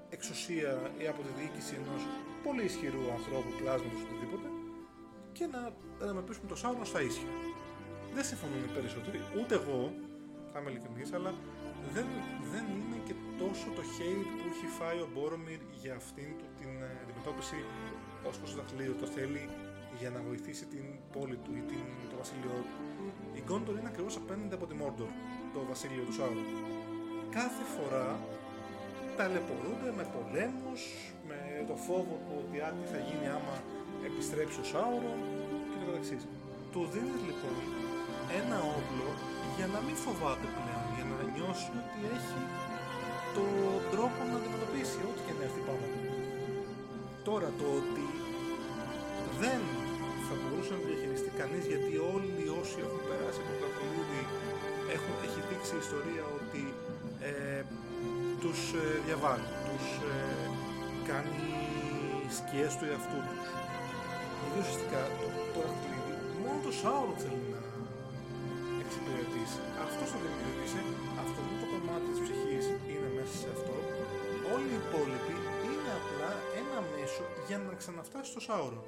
εξουσία 0.09 0.71
ή 1.03 1.07
από 1.07 1.21
τη 1.25 1.31
διοίκηση 1.39 1.73
ενός 1.81 2.01
πολύ 2.43 2.63
ισχυρού 2.63 3.03
ανθρώπου, 3.17 3.51
πλάσματος 3.59 4.01
οτιδήποτε 4.05 4.47
και 5.37 5.45
να 5.53 5.61
αντιμετωπίσουμε 6.03 6.47
το 6.47 6.55
Σάουρον 6.61 6.85
στα 6.85 7.01
ίσια. 7.09 7.31
Δεν 8.15 8.23
συμφωνούν 8.31 8.61
οι 8.67 8.71
περισσότεροι, 8.77 9.19
ούτε 9.39 9.53
εγώ, 9.61 9.81
θα 10.51 10.57
είμαι 10.59 10.69
ειλικρινής, 10.71 11.09
αλλά 11.17 11.31
δεν, 11.95 12.07
δεν 12.53 12.65
είναι 12.77 12.99
και 13.07 13.15
τόσο 13.41 13.67
το 13.77 13.83
hate 13.95 14.29
που 14.39 14.45
έχει 14.53 14.67
φάει 14.77 14.99
ο 15.05 15.07
Μπόρομιρ 15.13 15.59
για 15.81 15.93
αυτήν 16.01 16.29
του 16.39 16.47
την 16.59 16.71
ε, 16.87 16.91
αντιμετώπιση 17.03 17.59
ως 18.27 18.35
προς 18.39 18.49
το 18.51 18.55
δαχτυλίδιο. 18.59 18.95
Το 19.03 19.07
θέλει 19.15 19.43
για 19.99 20.09
να 20.15 20.19
βοηθήσει 20.27 20.65
την 20.73 20.85
πόλη 21.13 21.37
του 21.43 21.51
ή 21.59 21.63
την, 21.71 21.85
το 22.11 22.15
βασίλειό 22.21 22.57
του. 22.69 22.77
Η 23.39 23.41
Γκόντορ 23.45 23.73
είναι 23.79 23.91
ακριβώς 23.93 24.15
απέναντι 24.21 24.53
από 24.59 24.65
τη 24.69 24.75
Μόρντορ, 24.81 25.11
το 25.53 25.59
βασίλειο 25.71 26.03
του 26.07 26.13
Σάουρον. 26.17 26.47
Κάθε 27.37 27.63
φορά 27.75 28.07
ταλαιπωρούνται 29.17 29.91
με 29.97 30.03
πολέμους, 30.15 30.81
με 31.29 31.39
το 31.69 31.75
φόβο 31.85 32.15
του 32.25 32.33
ότι 32.41 32.57
τι 32.79 32.85
θα 32.93 32.99
γίνει 33.07 33.27
άμα 33.37 33.55
επιστρέψει 34.09 34.57
ο 34.63 34.65
Σάουρον 34.71 35.19
και 35.69 35.75
το 35.79 35.85
καθεξή. 35.87 36.17
Του 36.71 36.81
δίνεις 36.93 37.21
λοιπόν 37.27 37.57
ένα 38.41 38.57
όπλο 38.77 39.09
για 39.57 39.67
να 39.73 39.79
μην 39.85 39.95
φοβάται 40.03 40.47
πλέον, 40.57 40.85
για 40.95 41.05
να 41.11 41.17
νιώσει 41.33 41.69
ότι 41.81 41.99
έχει 42.17 42.41
τον 43.35 43.79
τρόπο 43.93 44.19
να 44.29 44.35
αντιμετωπίσει 44.39 44.99
ό,τι 45.09 45.21
και 45.25 45.33
να 45.37 45.43
έρθει 45.47 45.61
πάνω 45.67 45.85
του. 45.93 46.01
Τώρα 47.27 47.49
το 47.59 47.67
ότι 47.79 48.05
δεν 49.41 49.61
θα 50.25 50.33
μπορούσε 50.39 50.71
να 50.77 50.81
διαχειριστεί 50.87 51.31
κανείς 51.41 51.63
γιατί 51.71 51.93
όλοι 52.15 52.43
όσοι 52.61 52.77
έχουν 52.85 53.01
περάσει 53.09 53.39
από 53.43 53.53
το 53.61 53.67
παιχνίδι 53.75 54.21
έχουν, 54.95 55.15
έχει 55.27 55.39
δείξει 55.49 55.73
η 55.77 55.81
ιστορία 55.85 56.23
ότι 56.39 56.63
ε, 57.29 57.61
τους 58.41 58.59
ε, 58.81 58.85
διαβάλλει, 59.05 59.49
τους 59.67 59.85
ε, 60.13 60.17
κάνει 61.09 61.47
σκιές 62.37 62.71
του 62.77 62.85
εαυτού 62.91 63.19
τους 63.27 63.47
γιατί 64.53 64.67
ουσιαστικά 64.69 65.01
το, 65.19 65.27
το 65.53 65.59
δαχτυλίδι 65.65 66.13
μόνο 66.43 66.59
το 66.67 66.71
Σάουρο 66.81 67.13
θέλει 67.23 67.45
να 67.55 67.61
εξυπηρετήσει. 68.83 69.61
Αυτός 69.85 70.07
το 70.13 70.17
δημιουργήσε, 70.25 70.81
αυτό 71.23 71.39
το 71.61 71.65
κομμάτι 71.71 72.05
της 72.11 72.19
ψυχής 72.25 72.65
είναι 72.91 73.09
μέσα 73.17 73.35
σε 73.41 73.49
αυτό. 73.55 73.75
Όλοι 74.53 74.69
οι 74.73 74.79
υπόλοιποι 74.85 75.35
είναι 75.67 75.91
απλά 75.99 76.31
ένα 76.61 76.77
μέσο 76.93 77.23
για 77.47 77.57
να 77.65 77.71
ξαναφτάσει 77.81 78.27
στο 78.33 78.41
Σάουρο. 78.47 78.81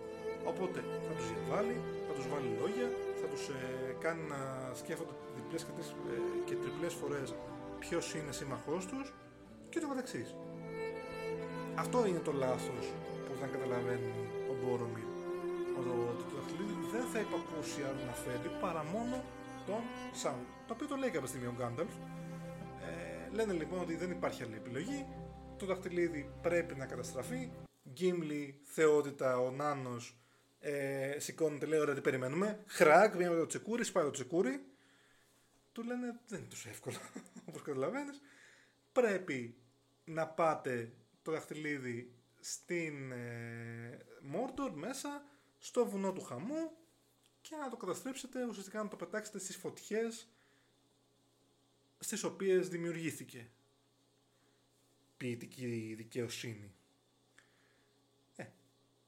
Οπότε 0.51 0.79
θα 1.05 1.13
τους 1.17 1.27
διαβάλει, 1.31 1.77
θα 2.07 2.13
τους 2.17 2.25
βάλει 2.31 2.49
λόγια, 2.61 2.87
θα 3.21 3.27
τους 3.31 3.43
ε, 3.57 3.59
κάνει 4.03 4.23
να 4.33 4.39
σκέφτονται 4.81 5.15
διπλές 5.37 5.61
ε, 5.63 6.17
και 6.47 6.55
τριπλές 6.61 6.93
φορές 6.99 7.27
ποιος 7.81 8.05
είναι 8.17 8.31
σύμμαχός 8.39 8.83
τους 8.91 9.07
και 9.71 9.79
το 9.83 9.87
καταξύ. 9.91 10.23
Αυτό 11.83 11.97
είναι 12.09 12.21
το 12.27 12.33
λάθος 12.43 12.85
που 13.25 13.33
δεν 13.39 13.49
καταλαβαίνει 13.55 14.11
ο 14.51 14.53
Μπόρομιρ 14.59 15.14
ότι 15.79 16.23
το 16.23 16.35
δαχτυλίδι 16.35 16.73
δεν 16.91 17.05
θα 17.05 17.19
υπακούσει 17.19 17.81
άλλο 17.81 18.03
να 18.05 18.13
φέρει 18.13 18.49
παρά 18.61 18.83
μόνο 18.83 19.23
τον 19.65 19.83
Σάουρ. 20.13 20.45
Το 20.67 20.73
οποίο 20.73 20.87
το 20.87 20.95
λέει 20.95 21.09
κάποια 21.09 21.27
στιγμή 21.27 21.47
ο 21.47 21.55
Γκάνταλφ. 21.57 21.93
Ε, 22.81 23.35
λένε 23.35 23.53
λοιπόν 23.53 23.79
ότι 23.79 23.95
δεν 23.95 24.11
υπάρχει 24.11 24.43
άλλη 24.43 24.55
επιλογή. 24.55 25.07
Το 25.57 25.65
δαχτυλίδι 25.65 26.31
πρέπει 26.41 26.75
να 26.75 26.85
καταστραφεί. 26.85 27.51
Γκίμλι, 27.89 28.59
θεότητα, 28.63 29.37
ο 29.39 29.51
Νάνος 29.51 30.19
ε, 30.59 31.15
σηκώνεται, 31.19 31.65
λέει: 31.65 31.79
Ωραία, 31.79 31.95
τι 31.95 32.01
περιμένουμε. 32.01 32.63
Χρακ, 32.65 33.15
βγαίνει 33.15 33.33
με 33.33 33.39
το 33.39 33.45
τσεκούρι, 33.45 33.83
σπάει 33.83 34.03
το 34.03 34.11
τσεκούρι. 34.11 34.65
Του 35.71 35.83
λένε: 35.83 36.19
Δεν 36.27 36.39
είναι 36.39 36.47
τόσο 36.49 36.69
εύκολο, 36.69 36.95
όπως 37.49 37.61
καταλαβαίνεις. 37.61 38.21
Πρέπει 38.91 39.57
να 40.03 40.27
πάτε 40.27 40.93
το 41.21 41.31
δαχτυλίδι 41.31 42.13
στην 42.39 43.11
ε, 43.11 44.05
Μόρτορ 44.21 44.71
μέσα 44.71 45.23
στο 45.65 45.85
βουνό 45.85 46.13
του 46.13 46.21
χαμού 46.21 46.71
και 47.41 47.55
να 47.55 47.69
το 47.69 47.77
καταστρέψετε 47.77 48.45
ουσιαστικά 48.45 48.83
να 48.83 48.89
το 48.89 48.95
πετάξετε 48.95 49.39
στις 49.39 49.55
φωτιές 49.55 50.27
στις 51.99 52.23
οποίες 52.23 52.69
δημιουργήθηκε 52.69 53.49
ποιητική 55.17 55.93
δικαιοσύνη. 55.97 56.73
Ε, 58.35 58.45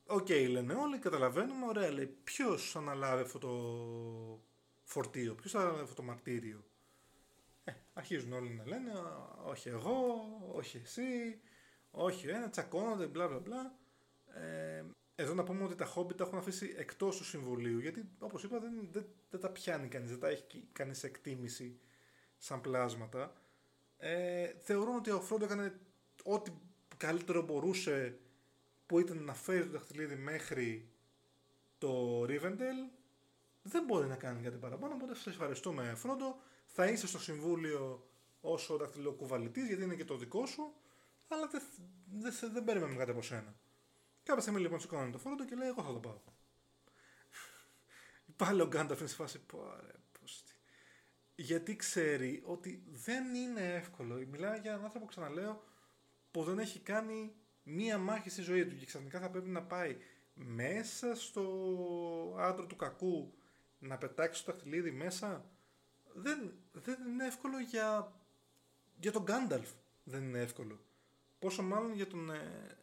οκ, 0.05 0.25
okay, 0.29 0.47
λένε 0.49 0.73
όλοι, 0.73 0.97
καταλαβαίνουμε, 0.97 1.65
ωραία 1.65 1.91
λέει, 1.91 2.17
ποιος 2.23 2.75
αναλάβει 2.75 3.21
αυτό 3.21 3.39
το 3.39 3.51
φορτίο, 4.83 5.35
ποιος 5.35 5.55
αναλάβει 5.55 5.81
αυτό 5.81 5.95
το 5.95 6.03
μαρτύριο. 6.03 6.63
Ε, 7.63 7.73
αρχίζουν 7.93 8.33
όλοι 8.33 8.49
να 8.49 8.67
λένε, 8.67 8.91
όχι 9.45 9.69
εγώ, 9.69 10.27
όχι 10.51 10.77
εσύ, 10.77 11.41
όχι 11.91 12.27
ένας, 12.27 12.49
τσακώνονται, 12.49 13.07
μπλα 13.07 13.27
μπλα 13.27 13.39
μπλα. 13.39 13.75
Ε, 14.41 14.85
εδώ 15.19 15.33
να 15.33 15.43
πούμε 15.43 15.63
ότι 15.63 15.75
τα 15.75 15.85
χόμπι 15.85 16.13
τα 16.13 16.23
έχουν 16.23 16.37
αφήσει 16.37 16.75
εκτός 16.77 17.17
του 17.17 17.23
συμβουλίου, 17.23 17.79
γιατί 17.79 18.09
όπως 18.19 18.43
είπα 18.43 18.59
δεν, 18.59 18.87
δεν, 18.91 19.05
δεν 19.29 19.39
τα 19.39 19.49
πιάνει 19.49 19.87
κανείς, 19.87 20.09
δεν 20.09 20.19
τα 20.19 20.27
έχει 20.27 20.67
κανείς 20.71 21.03
εκτίμηση 21.03 21.79
σαν 22.37 22.61
πλάσματα. 22.61 23.33
Ε, 23.97 24.47
θεωρούν 24.61 24.95
ότι 24.95 25.11
ο 25.11 25.21
Φρόντο 25.21 25.45
έκανε 25.45 25.79
ό,τι 26.23 26.51
καλύτερο 26.97 27.41
μπορούσε 27.41 28.19
που 28.85 28.99
ήταν 28.99 29.23
να 29.23 29.33
φέρει 29.33 29.65
το 29.65 29.71
δαχτυλίδι 29.71 30.15
μέχρι 30.15 30.89
το 31.77 32.21
Rivendell 32.23 32.91
δεν 33.61 33.83
μπορεί 33.83 34.07
να 34.07 34.15
κάνει 34.15 34.41
κάτι 34.41 34.57
παραπάνω, 34.57 34.93
οπότε 34.93 35.15
σας 35.15 35.25
ευχαριστούμε 35.25 35.93
Φρόντο, 35.95 36.39
θα 36.65 36.85
είσαι 36.85 37.07
στο 37.07 37.19
συμβούλιο 37.19 38.09
όσο 38.41 38.77
δαχτυλοκουβαλητής 38.77 39.67
γιατί 39.67 39.83
είναι 39.83 39.95
και 39.95 40.05
το 40.05 40.17
δικό 40.17 40.45
σου, 40.45 40.73
αλλά 41.27 41.47
δεν, 41.47 41.61
δεν, 42.19 42.33
δεν 42.53 42.63
περιμένουμε 42.63 42.97
κάτι 42.97 43.11
από 43.11 43.21
σένα. 43.21 43.55
Κάποια 44.27 44.41
στιγμή 44.41 44.61
λοιπόν 44.61 44.79
σηκώνει 44.79 45.11
το 45.11 45.17
Φρόντο 45.17 45.45
και 45.45 45.55
λέει 45.55 45.67
εγώ 45.67 45.83
θα 45.83 45.93
το 45.93 45.99
πάω. 45.99 46.19
Πάλι 48.35 48.61
ο 48.61 48.67
Γκάνταφ 48.67 48.99
είναι 48.99 49.07
σε 49.07 49.15
φάση, 49.15 49.39
πω, 49.39 49.59
γιατί 51.35 51.75
ξέρει 51.75 52.43
ότι 52.45 52.83
δεν 52.87 53.35
είναι 53.35 53.73
εύκολο. 53.73 54.15
Μιλάει 54.15 54.59
για 54.59 54.71
έναν 54.71 54.83
άνθρωπο, 54.83 55.05
ξαναλέω, 55.05 55.63
που 56.31 56.43
δεν 56.43 56.59
έχει 56.59 56.79
κάνει 56.79 57.35
μία 57.63 57.97
μάχη 57.97 58.29
στη 58.29 58.41
ζωή 58.41 58.65
του 58.65 58.75
και 58.75 58.85
ξαφνικά 58.85 59.19
θα 59.19 59.29
πρέπει 59.29 59.49
να 59.49 59.63
πάει 59.63 59.97
μέσα 60.33 61.15
στο 61.15 61.43
άντρο 62.39 62.65
του 62.65 62.75
κακού 62.75 63.33
να 63.79 63.97
πετάξει 63.97 64.45
το 64.45 64.51
δαχτυλίδι 64.51 64.91
μέσα. 64.91 65.49
Δεν, 66.13 66.53
δεν 66.71 67.07
είναι 67.07 67.25
εύκολο 67.25 67.59
για, 67.59 68.13
για 68.99 69.11
τον 69.11 69.23
Γκάνταλφ. 69.23 69.69
Δεν 70.03 70.23
είναι 70.23 70.39
εύκολο. 70.39 70.79
Πόσο 71.39 71.63
μάλλον 71.63 71.93
για 71.93 72.07
τον 72.07 72.29
ε, 72.29 72.77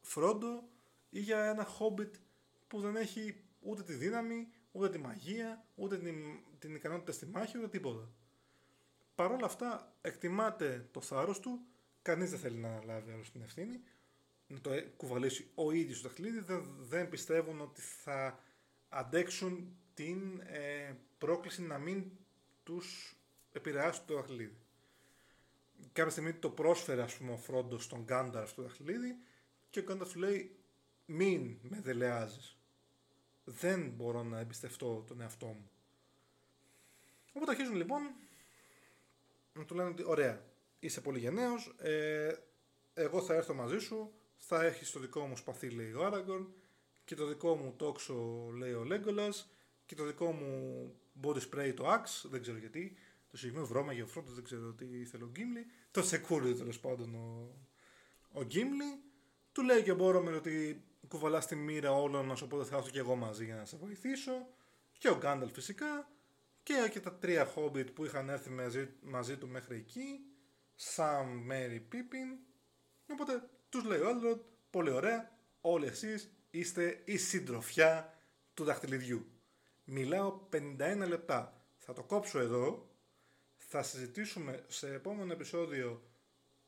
Φρόντο 0.00 0.68
ή 1.14 1.20
για 1.20 1.44
ένα 1.44 1.64
Χόμπιτ 1.64 2.14
που 2.66 2.80
δεν 2.80 2.96
έχει 2.96 3.44
ούτε 3.60 3.82
τη 3.82 3.92
δύναμη, 3.92 4.48
ούτε 4.72 4.90
τη 4.90 4.98
μαγεία, 4.98 5.66
ούτε 5.74 5.98
την, 5.98 6.16
την 6.58 6.74
ικανότητα 6.74 7.12
στη 7.12 7.26
μάχη, 7.26 7.58
ούτε 7.58 7.68
τίποτα. 7.68 8.08
Παρ' 9.14 9.30
όλα 9.30 9.46
αυτά 9.46 9.96
εκτιμάται 10.00 10.88
το 10.90 11.00
θάρρος 11.00 11.40
του, 11.40 11.66
κανείς 12.02 12.30
δεν 12.30 12.38
θέλει 12.38 12.56
να 12.56 12.68
αναλάβει 12.68 13.12
άλλο 13.12 13.22
την 13.32 13.42
ευθύνη, 13.42 13.82
να 14.46 14.60
το 14.60 14.70
κουβαλήσει 14.96 15.50
ο 15.54 15.70
ίδιος 15.70 16.00
το 16.00 16.08
δαχτυλίδι, 16.08 16.40
δεν, 16.40 16.76
δεν 16.78 17.08
πιστεύουν 17.08 17.60
ότι 17.60 17.80
θα 17.80 18.38
αντέξουν 18.88 19.76
την 19.94 20.40
ε, 20.40 20.96
πρόκληση 21.18 21.62
να 21.62 21.78
μην 21.78 22.10
τους 22.62 23.16
επηρεάσει 23.52 24.02
το 24.06 24.14
δαχτυλίδι. 24.14 24.58
Κάποια 25.92 26.10
στιγμή 26.10 26.32
το 26.32 26.50
πρόσφερε 26.50 27.02
ας 27.02 27.16
πούμε 27.16 27.32
ο 27.32 27.36
Φρόντος 27.36 27.84
στον 27.84 28.02
Γκάνταρ 28.02 28.52
το 28.52 28.62
δαχτυλίδι 28.62 29.18
και 29.70 29.80
ο 29.80 29.82
Γκάνταρ 29.82 30.08
του 30.08 30.18
λέει 30.18 30.58
μην 31.06 31.58
με 31.62 31.80
δελεάζεις 31.80 32.58
δεν 33.44 33.90
μπορώ 33.90 34.22
να 34.22 34.38
εμπιστευτώ 34.38 35.04
τον 35.06 35.20
εαυτό 35.20 35.46
μου. 35.46 35.70
Οπότε 37.32 37.50
αρχίζουν 37.50 37.76
λοιπόν 37.76 38.00
να 39.52 39.64
του 39.64 39.74
λένε 39.74 39.88
ότι 39.88 40.02
ωραία, 40.06 40.44
είσαι 40.78 41.00
πολύ 41.00 41.18
γενναίος, 41.18 41.74
ε, 41.78 42.34
εγώ 42.94 43.22
θα 43.22 43.34
έρθω 43.34 43.54
μαζί 43.54 43.78
σου, 43.78 44.12
θα 44.36 44.64
έχεις 44.64 44.90
το 44.90 45.00
δικό 45.00 45.26
μου 45.26 45.36
σπαθί 45.36 45.70
λέει 45.70 45.92
ο 45.92 46.04
Άραγκορν 46.04 46.52
και 47.04 47.14
το 47.14 47.26
δικό 47.26 47.54
μου 47.54 47.74
τόξο 47.76 48.48
λέει 48.56 48.72
ο 48.72 48.84
Λέγκολας 48.84 49.50
και 49.86 49.94
το 49.94 50.04
δικό 50.04 50.32
μου 50.32 50.92
body 51.22 51.40
spray 51.50 51.72
το 51.76 51.92
Axe, 51.92 52.28
δεν 52.30 52.40
ξέρω 52.40 52.58
γιατί, 52.58 52.96
το 53.30 53.36
συγκεκριμένο 53.36 53.68
βρώμα 53.68 53.92
για 53.92 54.06
φρόντο, 54.06 54.32
δεν 54.32 54.44
ξέρω 54.44 54.72
τι 54.72 54.84
ήθελε 54.84 55.24
ο 55.24 55.28
Γκίμλι, 55.30 55.66
το 55.90 56.02
Σεκούρι 56.02 56.54
τέλος 56.54 56.80
πάντων 56.80 57.14
ο, 57.14 57.54
ο 58.32 58.42
Γκίμλι, 58.42 59.02
του 59.52 59.62
λέει 59.62 59.82
και 59.82 59.92
ο 59.92 59.94
Μπόρομερ 59.94 60.34
ότι 60.34 60.84
κουβαλάς 61.14 61.46
τη 61.46 61.56
μοίρα 61.56 61.92
όλων 61.92 62.26
μα, 62.26 62.36
οπότε 62.42 62.64
θα 62.64 62.76
έρθω 62.76 62.90
και 62.90 62.98
εγώ 62.98 63.14
μαζί 63.14 63.44
για 63.44 63.54
να 63.54 63.64
σε 63.64 63.76
βοηθήσω. 63.76 64.32
Και 64.98 65.08
ο 65.08 65.16
Γκάνταλ 65.16 65.50
φυσικά. 65.50 66.08
Και, 66.62 66.88
και 66.92 67.00
τα 67.00 67.14
τρία 67.14 67.52
Hobbit 67.54 67.94
που 67.94 68.04
είχαν 68.04 68.28
έρθει 68.28 68.50
μαζί, 68.50 68.88
μαζί 69.02 69.36
του 69.36 69.48
μέχρι 69.48 69.76
εκεί. 69.76 70.20
Σαμ, 70.74 71.28
Μέρι, 71.28 71.80
Πίπιν. 71.80 72.38
Οπότε 73.12 73.48
τους 73.68 73.84
λέει 73.84 73.98
ο 73.98 74.08
Άλροντ, 74.08 74.40
πολύ 74.70 74.90
ωραία, 74.90 75.30
όλοι 75.60 75.86
εσείς 75.86 76.30
είστε 76.50 77.02
η 77.04 77.16
συντροφιά 77.16 78.18
του 78.54 78.64
δαχτυλιδιού. 78.64 79.26
Μιλάω 79.84 80.40
51 80.52 81.04
λεπτά. 81.08 81.64
Θα 81.78 81.92
το 81.92 82.02
κόψω 82.02 82.38
εδώ. 82.38 82.88
Θα 83.56 83.82
συζητήσουμε 83.82 84.64
σε 84.68 84.94
επόμενο 84.94 85.32
επεισόδιο 85.32 86.02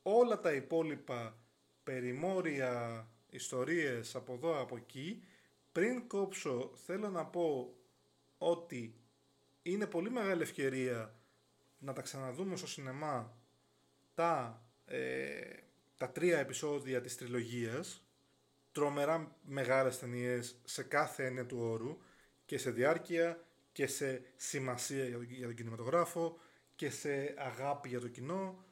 όλα 0.02 0.40
τα 0.40 0.52
υπόλοιπα 0.52 1.38
περιμόρια 1.82 3.06
ιστορίες 3.30 4.14
από 4.14 4.32
εδώ 4.32 4.60
από 4.60 4.76
εκεί. 4.76 5.22
Πριν 5.72 6.08
κόψω 6.08 6.72
θέλω 6.84 7.08
να 7.08 7.26
πω 7.26 7.74
ότι 8.38 9.00
είναι 9.62 9.86
πολύ 9.86 10.10
μεγάλη 10.10 10.42
ευκαιρία 10.42 11.14
να 11.78 11.92
τα 11.92 12.02
ξαναδούμε 12.02 12.56
στο 12.56 12.66
σινεμά 12.66 13.36
τα, 14.14 14.62
ε, 14.84 15.38
τα 15.96 16.10
τρία 16.10 16.38
επεισόδια 16.38 17.00
της 17.00 17.16
τριλογίας 17.16 18.06
τρομερά 18.72 19.36
μεγάλες 19.44 19.98
ταινίες 19.98 20.60
σε 20.64 20.82
κάθε 20.82 21.26
έννοια 21.26 21.46
του 21.46 21.58
όρου 21.60 21.98
και 22.44 22.58
σε 22.58 22.70
διάρκεια 22.70 23.44
και 23.72 23.86
σε 23.86 24.22
σημασία 24.36 25.04
για 25.04 25.16
τον, 25.16 25.26
για 25.30 25.46
τον 25.46 25.54
κινηματογράφο 25.54 26.38
και 26.76 26.90
σε 26.90 27.34
αγάπη 27.38 27.88
για 27.88 28.00
το 28.00 28.08
κοινό 28.08 28.64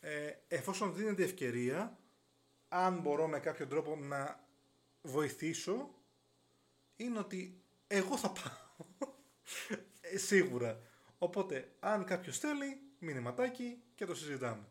ε, 0.00 0.32
εφόσον 0.48 0.94
δίνεται 0.94 1.22
ευκαιρία 1.22 1.97
αν 2.68 3.00
μπορώ 3.00 3.28
με 3.28 3.38
κάποιο 3.38 3.66
τρόπο 3.66 3.96
να 3.96 4.44
βοηθήσω 5.02 5.94
είναι 6.96 7.18
ότι 7.18 7.62
εγώ 7.86 8.16
θα 8.16 8.30
πάω. 8.30 8.86
Ε, 10.00 10.18
σίγουρα. 10.18 10.80
Οπότε, 11.18 11.72
αν 11.80 12.04
κάποιος 12.04 12.38
θέλει, 12.38 12.80
μηνυματάκι 12.98 13.82
και 13.94 14.04
το 14.04 14.14
συζητάμε. 14.14 14.68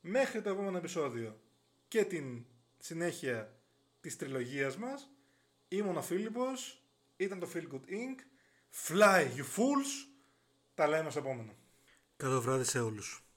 Μέχρι 0.00 0.42
το 0.42 0.50
επόμενο 0.50 0.78
επεισόδιο 0.78 1.40
και 1.88 2.04
την 2.04 2.46
συνέχεια 2.78 3.60
της 4.00 4.16
τριλογίας 4.16 4.76
μας, 4.76 5.10
ήμουν 5.68 5.96
ο 5.96 6.02
Φίλιππος, 6.02 6.82
ήταν 7.16 7.38
το 7.38 7.48
Feel 7.54 7.66
Good 7.72 7.90
Inc. 7.90 8.18
Fly, 8.88 9.22
you 9.22 9.44
fools! 9.56 10.08
Τα 10.74 10.86
λέμε 10.86 11.10
στο 11.10 11.18
επόμενο. 11.18 11.54
Καλό 12.16 12.40
βράδυ 12.40 12.64
σε 12.64 12.80
όλους. 12.80 13.27